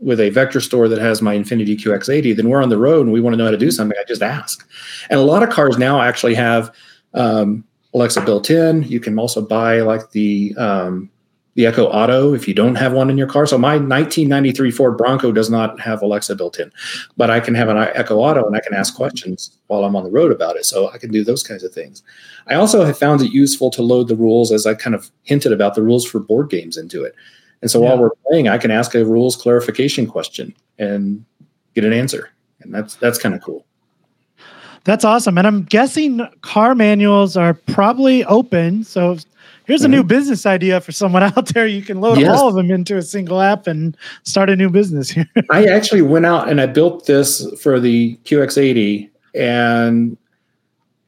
with 0.00 0.20
a 0.20 0.30
vector 0.30 0.60
store 0.60 0.88
that 0.88 0.98
has 0.98 1.22
my 1.22 1.36
Infiniti 1.36 1.76
QX80? 1.76 2.36
Then 2.36 2.48
we're 2.48 2.62
on 2.62 2.68
the 2.68 2.78
road 2.78 3.06
and 3.06 3.12
we 3.12 3.20
want 3.20 3.34
to 3.34 3.38
know 3.38 3.44
how 3.44 3.50
to 3.50 3.56
do 3.56 3.70
something. 3.70 3.96
I 3.98 4.04
just 4.04 4.22
ask. 4.22 4.68
And 5.10 5.18
a 5.18 5.24
lot 5.24 5.42
of 5.42 5.50
cars 5.50 5.78
now 5.78 6.00
actually 6.00 6.34
have 6.34 6.74
um, 7.14 7.64
Alexa 7.94 8.20
built 8.22 8.50
in. 8.50 8.82
You 8.82 9.00
can 9.00 9.18
also 9.18 9.40
buy 9.40 9.80
like 9.80 10.10
the 10.10 10.54
um, 10.56 11.10
the 11.56 11.66
Echo 11.66 11.86
Auto 11.86 12.34
if 12.34 12.46
you 12.46 12.52
don't 12.52 12.74
have 12.74 12.92
one 12.92 13.08
in 13.08 13.16
your 13.16 13.26
car. 13.26 13.46
So 13.46 13.56
my 13.56 13.78
1993 13.78 14.70
Ford 14.70 14.98
Bronco 14.98 15.32
does 15.32 15.50
not 15.50 15.80
have 15.80 16.02
Alexa 16.02 16.36
built 16.36 16.60
in, 16.60 16.70
but 17.16 17.30
I 17.30 17.40
can 17.40 17.54
have 17.54 17.70
an 17.70 17.78
Echo 17.78 18.18
Auto 18.18 18.46
and 18.46 18.54
I 18.54 18.60
can 18.60 18.74
ask 18.74 18.94
questions 18.94 19.50
while 19.66 19.84
I'm 19.84 19.96
on 19.96 20.04
the 20.04 20.10
road 20.10 20.30
about 20.30 20.56
it. 20.56 20.66
So 20.66 20.90
I 20.90 20.98
can 20.98 21.10
do 21.10 21.24
those 21.24 21.42
kinds 21.42 21.64
of 21.64 21.72
things. 21.72 22.02
I 22.46 22.54
also 22.54 22.84
have 22.84 22.98
found 22.98 23.22
it 23.22 23.32
useful 23.32 23.70
to 23.70 23.82
load 23.82 24.08
the 24.08 24.16
rules, 24.16 24.52
as 24.52 24.66
I 24.66 24.74
kind 24.74 24.94
of 24.94 25.10
hinted 25.22 25.50
about 25.50 25.74
the 25.74 25.82
rules 25.82 26.06
for 26.06 26.20
board 26.20 26.50
games 26.50 26.76
into 26.76 27.02
it. 27.02 27.14
And 27.62 27.70
so 27.70 27.80
yeah. 27.80 27.88
while 27.88 27.98
we're 27.98 28.10
playing, 28.28 28.48
I 28.48 28.58
can 28.58 28.70
ask 28.70 28.94
a 28.94 29.04
rules 29.04 29.36
clarification 29.36 30.06
question 30.06 30.54
and 30.78 31.24
get 31.74 31.84
an 31.84 31.92
answer, 31.92 32.30
and 32.60 32.74
that's 32.74 32.96
that's 32.96 33.18
kind 33.18 33.34
of 33.34 33.42
cool. 33.42 33.66
That's 34.86 35.04
awesome. 35.04 35.36
And 35.36 35.48
I'm 35.48 35.64
guessing 35.64 36.20
car 36.42 36.76
manuals 36.76 37.36
are 37.36 37.54
probably 37.54 38.24
open. 38.26 38.84
So 38.84 39.18
here's 39.64 39.82
a 39.82 39.88
new 39.88 39.98
mm-hmm. 39.98 40.06
business 40.06 40.46
idea 40.46 40.80
for 40.80 40.92
someone 40.92 41.22
out 41.24 41.46
there. 41.48 41.66
You 41.66 41.82
can 41.82 42.00
load 42.00 42.18
yes. 42.18 42.38
all 42.38 42.48
of 42.48 42.54
them 42.54 42.70
into 42.70 42.96
a 42.96 43.02
single 43.02 43.40
app 43.40 43.66
and 43.66 43.96
start 44.22 44.48
a 44.48 44.54
new 44.54 44.70
business 44.70 45.10
here. 45.10 45.26
I 45.50 45.66
actually 45.66 46.02
went 46.02 46.24
out 46.24 46.48
and 46.48 46.60
I 46.60 46.66
built 46.66 47.06
this 47.06 47.44
for 47.60 47.80
the 47.80 48.16
QX80 48.24 49.10
and 49.34 50.16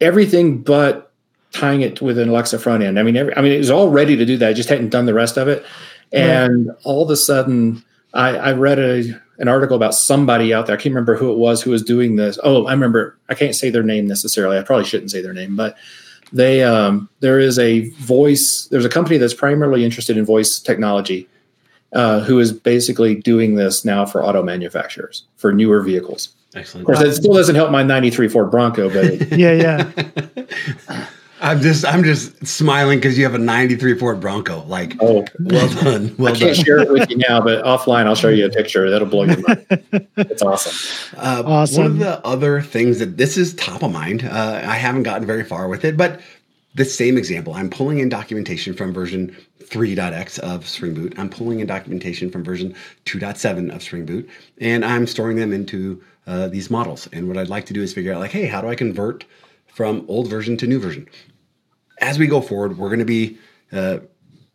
everything 0.00 0.60
but 0.60 1.12
tying 1.52 1.80
it 1.80 2.02
with 2.02 2.18
an 2.18 2.28
Alexa 2.28 2.58
front 2.58 2.82
end. 2.82 2.98
I 2.98 3.04
mean, 3.04 3.16
every, 3.16 3.36
I 3.36 3.40
mean, 3.40 3.52
it 3.52 3.58
was 3.58 3.70
all 3.70 3.90
ready 3.90 4.16
to 4.16 4.26
do 4.26 4.36
that. 4.38 4.48
I 4.48 4.52
just 4.52 4.68
hadn't 4.68 4.90
done 4.90 5.06
the 5.06 5.14
rest 5.14 5.36
of 5.36 5.46
it. 5.46 5.64
And 6.12 6.70
all 6.84 7.02
of 7.02 7.10
a 7.10 7.16
sudden, 7.16 7.84
I, 8.14 8.36
I 8.36 8.52
read 8.52 8.78
a 8.78 9.20
an 9.40 9.46
article 9.46 9.76
about 9.76 9.94
somebody 9.94 10.52
out 10.52 10.66
there. 10.66 10.74
I 10.74 10.80
can't 10.80 10.94
remember 10.94 11.16
who 11.16 11.30
it 11.30 11.38
was 11.38 11.62
who 11.62 11.70
was 11.70 11.82
doing 11.82 12.16
this. 12.16 12.38
Oh, 12.42 12.66
I 12.66 12.72
remember. 12.72 13.16
I 13.28 13.34
can't 13.34 13.54
say 13.54 13.70
their 13.70 13.82
name 13.82 14.06
necessarily. 14.06 14.58
I 14.58 14.62
probably 14.62 14.84
shouldn't 14.84 15.10
say 15.10 15.22
their 15.22 15.34
name, 15.34 15.54
but 15.54 15.76
they 16.32 16.62
um, 16.62 17.08
there 17.20 17.38
is 17.38 17.58
a 17.58 17.88
voice 17.90 18.66
there's 18.70 18.84
a 18.84 18.88
company 18.90 19.18
that's 19.18 19.34
primarily 19.34 19.84
interested 19.84 20.16
in 20.16 20.24
voice 20.24 20.58
technology 20.58 21.28
uh, 21.92 22.20
who 22.20 22.38
is 22.38 22.52
basically 22.52 23.14
doing 23.14 23.54
this 23.54 23.84
now 23.84 24.04
for 24.04 24.24
auto 24.24 24.42
manufacturers 24.42 25.24
for 25.36 25.52
newer 25.52 25.82
vehicles 25.82 26.30
excellent 26.54 26.82
of 26.82 26.86
course 26.86 27.00
it 27.00 27.14
still 27.14 27.34
doesn't 27.34 27.54
help 27.54 27.70
my 27.70 27.82
93 27.82 28.28
ford 28.28 28.50
bronco 28.50 28.90
but 28.90 29.32
yeah 29.38 29.52
yeah 29.52 31.06
I'm 31.40 31.60
just 31.60 31.84
I'm 31.84 32.02
just 32.02 32.46
smiling 32.46 32.98
because 32.98 33.16
you 33.16 33.24
have 33.24 33.34
a 33.34 33.38
'93 33.38 33.98
Ford 33.98 34.20
Bronco. 34.20 34.64
Like, 34.64 34.96
oh, 35.00 35.24
well 35.40 35.68
done. 35.82 36.14
Well 36.18 36.34
I 36.34 36.36
can't 36.36 36.54
done. 36.56 36.64
share 36.64 36.78
it 36.78 36.90
with 36.90 37.08
you 37.10 37.16
now, 37.16 37.40
but 37.40 37.64
offline 37.64 38.06
I'll 38.06 38.14
show 38.14 38.28
you 38.28 38.46
a 38.46 38.50
picture. 38.50 38.90
That'll 38.90 39.08
blow 39.08 39.24
your 39.24 39.40
mind. 39.46 39.66
It's 40.16 40.42
awesome. 40.42 41.16
Uh, 41.16 41.42
awesome. 41.46 41.82
One 41.82 41.92
of 41.92 41.98
the 41.98 42.26
other 42.26 42.60
things 42.60 42.98
that 42.98 43.16
this 43.16 43.36
is 43.36 43.54
top 43.54 43.82
of 43.82 43.92
mind. 43.92 44.24
Uh, 44.24 44.60
I 44.64 44.74
haven't 44.74 45.04
gotten 45.04 45.26
very 45.26 45.44
far 45.44 45.68
with 45.68 45.84
it, 45.84 45.96
but 45.96 46.20
the 46.74 46.84
same 46.84 47.16
example. 47.16 47.54
I'm 47.54 47.70
pulling 47.70 47.98
in 48.00 48.08
documentation 48.08 48.74
from 48.74 48.92
version 48.92 49.36
3.x 49.62 50.38
of 50.40 50.66
Spring 50.66 50.94
Boot. 50.94 51.14
I'm 51.18 51.30
pulling 51.30 51.60
in 51.60 51.66
documentation 51.66 52.30
from 52.30 52.44
version 52.44 52.74
2.7 53.06 53.74
of 53.74 53.82
Spring 53.82 54.04
Boot, 54.04 54.28
and 54.60 54.84
I'm 54.84 55.06
storing 55.06 55.36
them 55.36 55.52
into 55.52 56.02
uh, 56.26 56.48
these 56.48 56.68
models. 56.68 57.08
And 57.12 57.28
what 57.28 57.36
I'd 57.36 57.48
like 57.48 57.66
to 57.66 57.72
do 57.72 57.82
is 57.82 57.92
figure 57.92 58.12
out, 58.12 58.20
like, 58.20 58.32
hey, 58.32 58.46
how 58.46 58.60
do 58.60 58.68
I 58.68 58.74
convert 58.74 59.24
from 59.78 60.04
old 60.08 60.28
version 60.28 60.56
to 60.56 60.66
new 60.66 60.80
version. 60.80 61.08
As 62.00 62.18
we 62.18 62.26
go 62.26 62.40
forward, 62.40 62.78
we're 62.78 62.88
going 62.88 62.98
to 63.00 63.04
be 63.04 63.38
uh, 63.72 63.98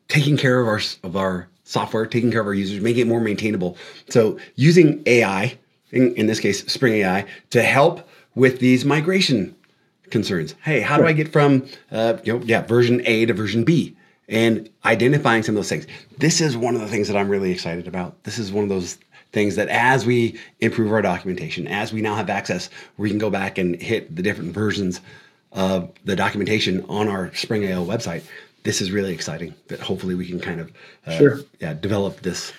taking 0.08 0.38
care 0.38 0.60
of 0.60 0.68
our 0.68 0.82
of 1.04 1.16
our 1.16 1.48
software, 1.64 2.06
taking 2.06 2.32
care 2.32 2.42
of 2.42 2.48
our 2.48 2.54
users, 2.54 2.82
making 2.82 3.02
it 3.02 3.08
more 3.08 3.22
maintainable. 3.22 3.78
So 4.10 4.38
using 4.56 5.02
AI, 5.06 5.58
in, 5.92 6.14
in 6.16 6.28
this 6.28 6.40
case, 6.40 6.66
Spring 6.66 6.94
AI, 6.96 7.26
to 7.52 7.64
help 7.64 8.08
with 8.36 8.60
these 8.60 8.86
migration 8.86 9.56
concerns. 10.10 10.56
Hey, 10.64 10.82
how 10.82 10.98
do 10.98 11.06
I 11.06 11.14
get 11.14 11.32
from 11.32 11.68
uh, 11.92 12.18
you 12.24 12.34
know 12.34 12.46
yeah 12.46 12.62
version 12.62 13.02
A 13.06 13.26
to 13.26 13.34
version 13.34 13.64
B? 13.64 13.96
And 14.30 14.70
identifying 14.86 15.44
some 15.44 15.54
of 15.54 15.58
those 15.58 15.70
things. 15.70 15.86
This 16.18 16.40
is 16.40 16.56
one 16.56 16.76
of 16.76 16.82
the 16.82 16.88
things 16.88 17.10
that 17.10 17.18
I'm 17.18 17.28
really 17.28 17.52
excited 17.52 17.88
about. 17.88 18.24
This 18.24 18.40
is 18.40 18.54
one 18.54 18.64
of 18.64 18.70
those 18.70 18.98
things 19.34 19.56
that 19.58 19.68
as 19.68 20.06
we 20.06 20.40
improve 20.62 20.94
our 20.94 21.02
documentation, 21.02 21.68
as 21.68 21.92
we 21.92 22.02
now 22.02 22.16
have 22.16 22.30
access, 22.30 22.70
we 22.98 23.10
can 23.10 23.18
go 23.18 23.30
back 23.30 23.58
and 23.58 23.76
hit 23.76 24.16
the 24.16 24.22
different 24.22 24.54
versions 24.54 25.02
of 25.54 25.92
the 26.04 26.16
documentation 26.16 26.86
on 26.90 27.08
our 27.08 27.34
Spring 27.36 27.64
IO 27.64 27.86
website. 27.86 28.24
This 28.64 28.82
is 28.82 28.92
really 28.92 29.14
exciting 29.14 29.54
that 29.68 29.80
hopefully 29.80 30.16
we 30.16 30.28
can 30.28 30.40
kind 30.40 30.60
of 30.60 30.72
uh, 31.06 31.18
sure. 31.18 31.40
yeah 31.60 31.74
develop 31.74 32.22
this 32.22 32.54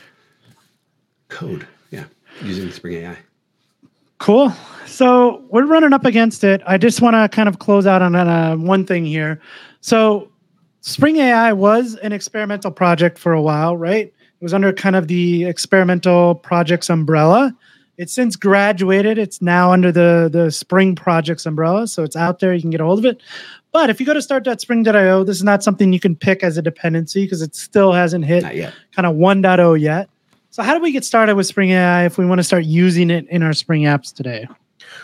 code 1.28 1.66
yeah 1.90 2.04
using 2.42 2.70
Spring 2.70 3.04
AI. 3.04 3.18
Cool. 4.18 4.52
So 4.86 5.42
we're 5.48 5.66
running 5.66 5.92
up 5.92 6.04
against 6.04 6.44
it. 6.44 6.62
I 6.66 6.78
just 6.78 7.00
want 7.02 7.14
to 7.14 7.28
kind 7.34 7.48
of 7.48 7.58
close 7.58 7.86
out 7.86 8.00
on 8.00 8.14
uh, 8.14 8.54
one 8.56 8.86
thing 8.86 9.04
here. 9.04 9.40
So 9.80 10.30
Spring 10.80 11.16
AI 11.16 11.52
was 11.52 11.96
an 11.96 12.12
experimental 12.12 12.70
project 12.70 13.18
for 13.18 13.32
a 13.32 13.42
while, 13.42 13.76
right? 13.76 14.06
It 14.06 14.42
was 14.42 14.54
under 14.54 14.72
kind 14.72 14.96
of 14.96 15.08
the 15.08 15.44
experimental 15.44 16.34
projects 16.34 16.90
umbrella. 16.90 17.54
It's 17.96 18.12
since 18.12 18.36
graduated. 18.36 19.18
It's 19.18 19.40
now 19.40 19.72
under 19.72 19.92
the 19.92 20.28
the 20.32 20.50
Spring 20.50 20.94
Projects 20.94 21.46
umbrella, 21.46 21.86
so 21.86 22.02
it's 22.02 22.16
out 22.16 22.40
there. 22.40 22.54
You 22.54 22.60
can 22.60 22.70
get 22.70 22.80
a 22.80 22.84
hold 22.84 22.98
of 22.98 23.04
it. 23.04 23.22
But 23.72 23.90
if 23.90 23.98
you 23.98 24.06
go 24.06 24.14
to 24.14 24.22
start.spring.io, 24.22 25.24
this 25.24 25.36
is 25.36 25.42
not 25.42 25.64
something 25.64 25.92
you 25.92 26.00
can 26.00 26.14
pick 26.14 26.44
as 26.44 26.56
a 26.56 26.62
dependency 26.62 27.24
because 27.24 27.42
it 27.42 27.56
still 27.56 27.92
hasn't 27.92 28.24
hit 28.24 28.44
kind 28.92 29.06
of 29.06 29.16
1.0 29.16 29.80
yet. 29.80 30.08
So 30.50 30.62
how 30.62 30.74
do 30.74 30.80
we 30.80 30.92
get 30.92 31.04
started 31.04 31.34
with 31.34 31.48
Spring 31.48 31.70
AI 31.70 32.04
if 32.04 32.16
we 32.16 32.24
want 32.24 32.38
to 32.38 32.44
start 32.44 32.64
using 32.64 33.10
it 33.10 33.26
in 33.28 33.42
our 33.42 33.52
Spring 33.52 33.82
apps 33.82 34.14
today? 34.14 34.46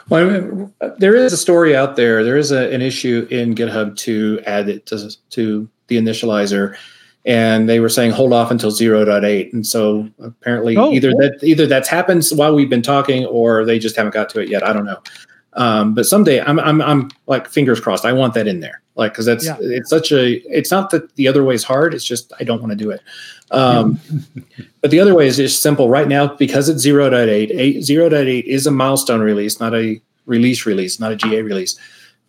Well, 0.09 0.24
I 0.24 0.41
mean, 0.41 0.74
there 0.99 1.16
is 1.16 1.32
a 1.32 1.36
story 1.36 1.74
out 1.74 1.97
there. 1.97 2.22
There 2.22 2.36
is 2.36 2.53
a, 2.53 2.72
an 2.72 2.82
issue 2.82 3.26
in 3.30 3.57
GitHub 3.57 3.97
to 3.99 4.41
add 4.47 4.68
it 4.68 4.86
to, 4.86 5.11
to 5.30 5.68
the 5.88 5.97
initializer 5.97 6.76
and 7.27 7.68
they 7.68 7.81
were 7.81 7.89
saying 7.89 8.11
hold 8.11 8.33
off 8.33 8.51
until 8.51 8.71
0.8 8.71 9.53
and 9.53 9.66
so 9.66 10.09
apparently 10.21 10.77
oh, 10.77 10.91
either 10.91 11.11
that 11.11 11.39
either 11.43 11.66
that's 11.66 11.89
happened 11.89 12.27
while 12.35 12.55
we've 12.55 12.71
been 12.71 12.83
talking 12.83 13.27
or 13.27 13.64
they 13.64 13.79
just 13.79 13.97
haven't 13.97 14.14
got 14.14 14.29
to 14.31 14.41
it 14.41 14.49
yet. 14.49 14.62
I 14.62 14.73
don't 14.73 14.87
know. 14.87 15.01
Um, 15.55 15.95
but 15.95 16.07
someday 16.07 16.41
I'm, 16.41 16.61
I'm 16.61 16.81
i'm 16.81 17.11
like 17.27 17.49
fingers 17.49 17.81
crossed 17.81 18.05
i 18.05 18.12
want 18.12 18.35
that 18.35 18.47
in 18.47 18.61
there. 18.61 18.83
Like 18.95 19.12
because 19.12 19.27
that's 19.27 19.47
yeah. 19.47 19.57
it's 19.61 19.91
such 19.91 20.12
a 20.12 20.35
it's 20.57 20.71
not 20.71 20.91
that 20.91 21.14
the 21.16 21.29
other 21.29 21.45
way 21.45 21.55
is 21.55 21.64
hard 21.64 21.95
it's 21.95 22.05
just 22.05 22.33
i 22.41 22.45
don't 22.45 22.61
want 22.61 22.71
to 22.71 22.77
do 22.77 22.91
it. 22.91 23.03
Um, 23.51 24.01
but 24.81 24.91
the 24.91 25.01
other 25.01 25.14
way 25.14 25.27
is 25.27 25.37
just 25.37 25.61
simple. 25.61 25.89
Right 25.89 26.09
now 26.09 26.35
because 26.35 26.68
it's 26.68 26.87
0.8 26.87 27.51
0.8 27.51 28.45
is 28.45 28.66
a 28.66 28.71
milestone 28.71 29.21
release 29.21 29.61
not 29.61 29.75
a 29.75 30.01
release 30.25 30.64
release 30.64 30.99
not 30.99 31.12
a 31.12 31.16
ga 31.16 31.43
release. 31.43 31.79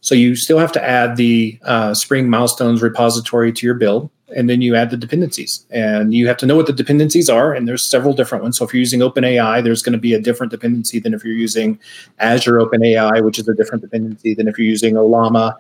So 0.04 0.16
you 0.16 0.36
still 0.36 0.58
have 0.58 0.72
to 0.72 0.84
add 0.84 1.16
the 1.16 1.60
uh, 1.62 1.94
spring 1.94 2.28
milestones 2.28 2.82
repository 2.82 3.54
to 3.54 3.66
your 3.66 3.76
build 3.76 4.10
and 4.36 4.50
then 4.50 4.62
you 4.62 4.76
add 4.76 4.90
the 4.90 4.98
dependencies 4.98 5.66
and 5.72 6.14
you 6.14 6.28
have 6.28 6.38
to 6.38 6.46
know 6.46 6.56
what 6.56 6.68
the 6.68 6.74
dependencies 6.74 7.30
are 7.30 7.54
and 7.54 7.68
there's 7.68 7.84
several 7.84 8.14
different 8.14 8.44
ones 8.44 8.58
so 8.58 8.66
if 8.66 8.74
you're 8.74 8.80
using 8.80 9.00
openai 9.00 9.64
there's 9.64 9.82
going 9.82 9.94
to 9.94 10.00
be 10.00 10.14
a 10.14 10.20
different 10.20 10.52
dependency 10.52 11.00
than 11.00 11.14
if 11.14 11.24
you're 11.24 11.34
using 11.34 11.78
azure 12.20 12.58
openai 12.60 13.24
which 13.24 13.40
is 13.40 13.48
a 13.48 13.54
different 13.54 13.82
dependency 13.82 14.34
than 14.34 14.48
if 14.48 14.58
you're 14.58 14.68
using 14.68 14.96
Ollama 14.96 15.56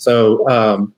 so 0.00 0.48
um, 0.48 0.94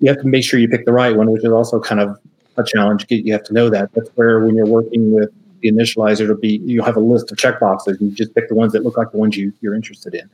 you 0.00 0.08
have 0.08 0.20
to 0.22 0.26
make 0.26 0.42
sure 0.42 0.58
you 0.58 0.68
pick 0.68 0.86
the 0.86 0.92
right 0.92 1.14
one, 1.14 1.30
which 1.30 1.44
is 1.44 1.52
also 1.52 1.78
kind 1.78 2.00
of 2.00 2.18
a 2.56 2.64
challenge. 2.64 3.06
You 3.10 3.32
have 3.32 3.44
to 3.44 3.52
know 3.52 3.68
that. 3.68 3.92
That's 3.92 4.08
where 4.14 4.40
when 4.40 4.54
you're 4.54 4.66
working 4.66 5.12
with 5.12 5.30
the 5.60 5.70
initializer, 5.70 6.22
it'll 6.22 6.36
be 6.36 6.62
you'll 6.64 6.84
have 6.84 6.96
a 6.96 7.00
list 7.00 7.30
of 7.30 7.36
checkboxes. 7.36 8.00
You 8.00 8.10
just 8.10 8.34
pick 8.34 8.48
the 8.48 8.54
ones 8.54 8.72
that 8.72 8.84
look 8.84 8.96
like 8.96 9.10
the 9.10 9.18
ones 9.18 9.36
you, 9.36 9.52
you're 9.60 9.74
interested 9.74 10.14
in. 10.14 10.30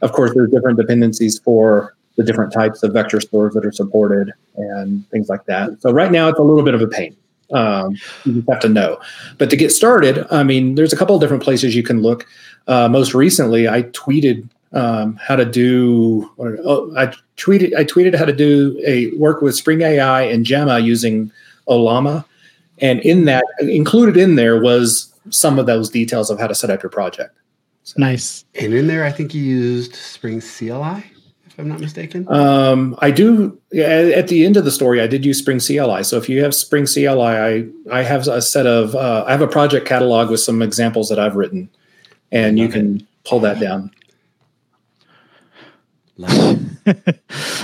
Of 0.00 0.12
course, 0.12 0.32
there's 0.34 0.50
different 0.50 0.78
dependencies 0.78 1.38
for 1.38 1.94
the 2.16 2.24
different 2.24 2.52
types 2.52 2.82
of 2.82 2.92
vector 2.92 3.20
stores 3.20 3.54
that 3.54 3.64
are 3.64 3.72
supported 3.72 4.32
and 4.56 5.08
things 5.10 5.28
like 5.28 5.44
that. 5.46 5.80
So 5.80 5.90
right 5.90 6.10
now, 6.10 6.28
it's 6.28 6.38
a 6.38 6.42
little 6.42 6.62
bit 6.62 6.74
of 6.74 6.82
a 6.82 6.88
pain. 6.88 7.16
Um, 7.52 7.96
you 8.24 8.34
just 8.34 8.48
have 8.48 8.60
to 8.60 8.68
know. 8.68 9.00
But 9.38 9.50
to 9.50 9.56
get 9.56 9.70
started, 9.72 10.26
I 10.30 10.42
mean, 10.42 10.74
there's 10.74 10.92
a 10.92 10.96
couple 10.96 11.14
of 11.14 11.20
different 11.20 11.42
places 11.42 11.74
you 11.74 11.82
can 11.82 12.02
look. 12.02 12.26
Uh, 12.66 12.88
most 12.88 13.14
recently, 13.14 13.68
I 13.68 13.84
tweeted 13.84 14.48
um, 14.72 15.16
how 15.16 15.36
to 15.36 15.44
do. 15.44 16.30
Oh, 16.38 16.92
I 16.96 17.12
tweeted. 17.36 17.74
I 17.74 17.84
tweeted 17.84 18.16
how 18.16 18.24
to 18.24 18.32
do 18.32 18.80
a 18.86 19.10
work 19.16 19.42
with 19.42 19.56
Spring 19.56 19.82
AI 19.82 20.22
and 20.22 20.44
Gemma 20.44 20.78
using 20.78 21.32
Ollama, 21.68 22.24
and 22.78 23.00
in 23.00 23.24
that, 23.24 23.44
included 23.60 24.16
in 24.16 24.36
there 24.36 24.60
was 24.60 25.12
some 25.30 25.58
of 25.58 25.66
those 25.66 25.90
details 25.90 26.30
of 26.30 26.38
how 26.38 26.46
to 26.46 26.54
set 26.54 26.70
up 26.70 26.82
your 26.82 26.90
project. 26.90 27.36
So, 27.82 27.94
nice. 27.98 28.44
And 28.54 28.72
in 28.72 28.86
there, 28.86 29.04
I 29.04 29.10
think 29.10 29.34
you 29.34 29.42
used 29.42 29.96
Spring 29.96 30.40
CLI. 30.40 31.04
I'm 31.58 31.68
not 31.68 31.80
mistaken. 31.80 32.26
Um, 32.28 32.96
I 33.00 33.10
do 33.10 33.58
at 33.76 34.28
the 34.28 34.46
end 34.46 34.56
of 34.56 34.64
the 34.64 34.70
story. 34.70 35.00
I 35.00 35.06
did 35.06 35.24
use 35.24 35.38
Spring 35.38 35.60
CLI. 35.60 36.04
So 36.04 36.16
if 36.16 36.28
you 36.28 36.42
have 36.42 36.54
Spring 36.54 36.86
CLI, 36.86 37.20
I 37.20 37.66
I 37.90 38.02
have 38.02 38.26
a 38.28 38.40
set 38.40 38.66
of 38.66 38.94
uh, 38.94 39.24
I 39.26 39.32
have 39.32 39.42
a 39.42 39.48
project 39.48 39.86
catalog 39.86 40.30
with 40.30 40.40
some 40.40 40.62
examples 40.62 41.08
that 41.10 41.18
I've 41.18 41.36
written, 41.36 41.68
and 42.32 42.58
you 42.58 42.68
can 42.68 43.06
pull 43.24 43.40
that 43.40 43.60
down. 43.60 43.90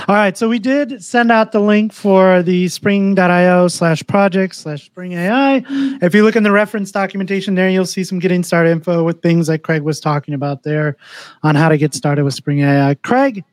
All 0.07 0.15
right, 0.15 0.37
so 0.37 0.49
we 0.49 0.57
did 0.57 1.03
send 1.03 1.31
out 1.31 1.51
the 1.51 1.59
link 1.59 1.93
for 1.93 2.41
the 2.41 2.67
spring.io 2.67 3.67
slash 3.67 4.05
project 4.07 4.55
slash 4.55 4.85
spring 4.85 5.13
AI. 5.13 5.63
If 6.01 6.15
you 6.15 6.23
look 6.23 6.35
in 6.35 6.43
the 6.43 6.51
reference 6.51 6.91
documentation 6.91 7.55
there, 7.55 7.69
you'll 7.69 7.85
see 7.85 8.03
some 8.03 8.19
getting 8.19 8.43
started 8.43 8.71
info 8.71 9.03
with 9.03 9.21
things 9.21 9.47
that 9.47 9.59
Craig 9.59 9.81
was 9.81 9.99
talking 9.99 10.33
about 10.33 10.63
there 10.63 10.97
on 11.43 11.55
how 11.55 11.69
to 11.69 11.77
get 11.77 11.93
started 11.93 12.23
with 12.23 12.33
Spring 12.33 12.61
AI. 12.61 12.95
Craig, 12.95 13.43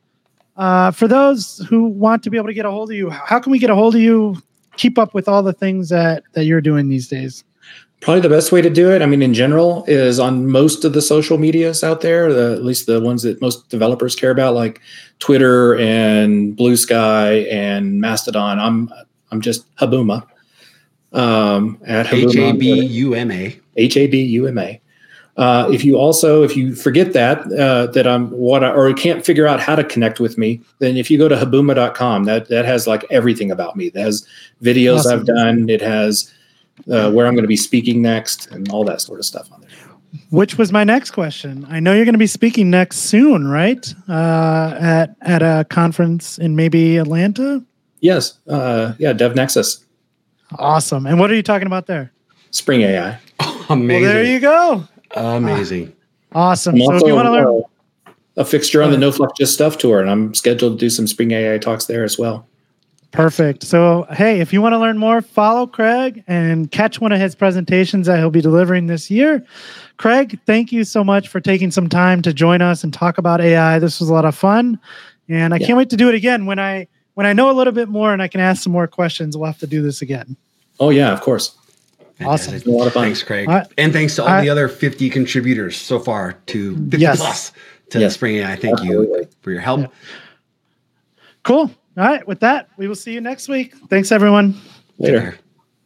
uh, 0.55 0.91
for 0.91 1.07
those 1.07 1.65
who 1.69 1.85
want 1.85 2.23
to 2.23 2.29
be 2.29 2.37
able 2.37 2.47
to 2.47 2.53
get 2.53 2.65
a 2.65 2.71
hold 2.71 2.89
of 2.89 2.95
you, 2.95 3.09
how 3.09 3.39
can 3.39 3.51
we 3.51 3.59
get 3.59 3.69
a 3.69 3.75
hold 3.75 3.95
of 3.95 4.01
you? 4.01 4.41
Keep 4.77 4.97
up 4.97 5.13
with 5.13 5.27
all 5.27 5.41
the 5.41 5.53
things 5.53 5.89
that 5.89 6.23
that 6.33 6.45
you're 6.45 6.61
doing 6.61 6.89
these 6.89 7.07
days. 7.07 7.43
Probably 8.01 8.21
the 8.21 8.29
best 8.29 8.51
way 8.51 8.61
to 8.61 8.69
do 8.69 8.91
it, 8.91 9.01
I 9.01 9.05
mean, 9.05 9.21
in 9.21 9.33
general, 9.33 9.83
is 9.87 10.19
on 10.19 10.47
most 10.47 10.85
of 10.85 10.93
the 10.93 11.01
social 11.01 11.37
medias 11.37 11.83
out 11.83 12.01
there, 12.01 12.31
the, 12.31 12.53
at 12.53 12.63
least 12.63 12.85
the 12.85 12.99
ones 13.01 13.23
that 13.23 13.41
most 13.41 13.69
developers 13.69 14.15
care 14.15 14.31
about, 14.31 14.53
like 14.53 14.81
Twitter 15.19 15.75
and 15.79 16.55
Blue 16.55 16.75
Sky 16.75 17.47
and 17.49 18.01
Mastodon. 18.01 18.59
I'm 18.59 18.91
I'm 19.31 19.41
just 19.41 19.73
Habuma. 19.77 20.27
Um, 21.13 21.79
at 21.85 22.11
H 22.13 22.35
A 22.35 22.51
B 22.51 22.85
U 22.85 23.13
M 23.13 23.31
A. 23.31 23.59
H 23.77 23.97
A 23.97 24.07
B 24.07 24.21
U 24.21 24.47
M 24.47 24.57
A. 24.57 24.81
Uh, 25.37 25.69
if 25.71 25.83
you 25.83 25.97
also, 25.97 26.43
if 26.43 26.55
you 26.55 26.73
forget 26.73 27.11
that, 27.13 27.39
uh, 27.53 27.87
that 27.87 28.07
I'm 28.07 28.29
what 28.31 28.63
I, 28.63 28.71
or 28.71 28.93
can't 28.93 29.25
figure 29.25 29.45
out 29.47 29.59
how 29.59 29.75
to 29.75 29.83
connect 29.83 30.19
with 30.19 30.37
me, 30.37 30.61
then 30.79 30.95
if 30.95 31.11
you 31.11 31.17
go 31.17 31.27
to 31.27 31.35
habuma.com, 31.35 32.23
that, 32.23 32.47
that 32.47 32.63
has 32.63 32.87
like 32.87 33.05
everything 33.09 33.51
about 33.51 33.75
me. 33.75 33.89
That 33.89 34.01
has 34.01 34.25
videos 34.63 34.99
awesome. 34.99 35.19
I've 35.19 35.25
done. 35.25 35.69
It 35.69 35.81
has 35.81 36.33
uh, 36.89 37.11
where 37.11 37.27
I'm 37.27 37.33
going 37.33 37.43
to 37.43 37.49
be 37.49 37.57
speaking 37.57 38.01
next 38.01 38.49
and 38.51 38.71
all 38.71 38.85
that 38.85 39.01
sort 39.01 39.19
of 39.19 39.25
stuff 39.25 39.51
on 39.51 39.61
there. 39.61 39.69
Which 40.29 40.57
was 40.57 40.71
my 40.71 40.85
next 40.85 41.11
question. 41.11 41.65
I 41.69 41.81
know 41.81 41.93
you're 41.93 42.05
going 42.05 42.13
to 42.13 42.19
be 42.19 42.27
speaking 42.27 42.69
next 42.69 42.99
soon, 42.99 43.47
right? 43.49 43.93
Uh, 44.07 44.75
at, 44.79 45.15
at 45.21 45.41
a 45.41 45.65
conference 45.69 46.37
in 46.37 46.55
maybe 46.55 46.95
Atlanta? 46.95 47.61
Yes. 47.99 48.39
Uh, 48.47 48.93
yeah. 48.97 49.11
DevNexus. 49.11 49.83
Awesome. 50.57 51.05
And 51.05 51.19
what 51.19 51.29
are 51.29 51.35
you 51.35 51.43
talking 51.43 51.67
about 51.67 51.87
there? 51.87 52.13
Spring 52.51 52.81
AI. 52.81 53.19
Oh, 53.41 53.65
amazing. 53.69 54.03
Well, 54.03 54.13
there 54.13 54.23
you 54.23 54.39
go. 54.39 54.87
Amazing. 55.15 55.93
Awesome. 56.33 56.77
so 56.77 56.95
if 56.95 57.01
you 57.03 57.15
want 57.15 57.27
to 57.27 57.31
learn 57.31 57.63
uh, 58.07 58.11
a 58.37 58.45
fixture 58.45 58.83
on 58.83 58.91
the 58.91 58.97
No 58.97 59.11
Fluff 59.11 59.31
Just 59.37 59.53
Stuff 59.53 59.77
tour, 59.77 60.01
and 60.01 60.09
I'm 60.09 60.33
scheduled 60.33 60.73
to 60.73 60.85
do 60.85 60.89
some 60.89 61.07
Spring 61.07 61.31
AI 61.31 61.57
talks 61.57 61.85
there 61.85 62.03
as 62.03 62.17
well. 62.17 62.45
Perfect. 63.11 63.63
So, 63.63 64.05
hey, 64.11 64.41
if 64.41 64.51
you 64.51 64.61
want 64.61 64.73
to 64.73 64.77
learn 64.77 64.97
more, 64.97 65.21
follow 65.21 65.65
Craig 65.67 66.21
and 66.27 66.69
catch 66.69 66.99
one 66.99 67.13
of 67.13 67.19
his 67.19 67.33
presentations 67.33 68.07
that 68.07 68.19
he'll 68.19 68.29
be 68.29 68.41
delivering 68.41 68.87
this 68.87 69.09
year. 69.09 69.45
Craig, 69.95 70.37
thank 70.45 70.73
you 70.73 70.83
so 70.83 71.01
much 71.01 71.29
for 71.29 71.39
taking 71.39 71.71
some 71.71 71.87
time 71.87 72.21
to 72.23 72.33
join 72.33 72.61
us 72.61 72.83
and 72.83 72.93
talk 72.93 73.17
about 73.17 73.39
AI. 73.39 73.79
This 73.79 74.01
was 74.01 74.09
a 74.09 74.13
lot 74.13 74.25
of 74.25 74.35
fun, 74.35 74.77
and 75.29 75.53
I 75.53 75.57
yeah. 75.57 75.67
can't 75.67 75.77
wait 75.77 75.89
to 75.91 75.97
do 75.97 76.09
it 76.09 76.15
again 76.15 76.45
when 76.45 76.59
I 76.59 76.87
when 77.13 77.25
I 77.25 77.31
know 77.31 77.49
a 77.49 77.53
little 77.53 77.71
bit 77.71 77.87
more 77.87 78.11
and 78.11 78.21
I 78.21 78.27
can 78.27 78.41
ask 78.41 78.61
some 78.61 78.73
more 78.73 78.87
questions. 78.87 79.37
We'll 79.37 79.47
have 79.47 79.59
to 79.59 79.67
do 79.67 79.81
this 79.81 80.01
again. 80.01 80.35
Oh 80.81 80.89
yeah, 80.89 81.13
of 81.13 81.21
course. 81.21 81.55
Awesome. 82.21 82.55
A 82.55 82.69
lot 82.69 82.87
of 82.87 82.93
fun. 82.93 83.03
Thanks, 83.03 83.23
Craig. 83.23 83.47
Right. 83.47 83.67
And 83.77 83.91
thanks 83.91 84.15
to 84.15 84.23
all 84.23 84.41
the 84.41 84.49
other 84.49 84.67
50 84.67 85.09
contributors 85.09 85.75
so 85.75 85.99
far 85.99 86.33
to 86.47 86.75
50 86.75 86.97
yes. 86.97 87.17
plus 87.17 87.51
to 87.89 87.99
yes. 87.99 88.13
Spring 88.13 88.37
AI. 88.37 88.55
Thank 88.55 88.79
Absolutely. 88.79 89.19
you 89.19 89.29
for 89.41 89.51
your 89.51 89.61
help. 89.61 89.81
Yeah. 89.81 89.87
Cool. 91.43 91.71
All 91.97 92.03
right. 92.03 92.25
With 92.27 92.39
that, 92.39 92.69
we 92.77 92.87
will 92.87 92.95
see 92.95 93.13
you 93.13 93.21
next 93.21 93.49
week. 93.49 93.75
Thanks, 93.89 94.11
everyone. 94.11 94.59
Later. 94.97 95.37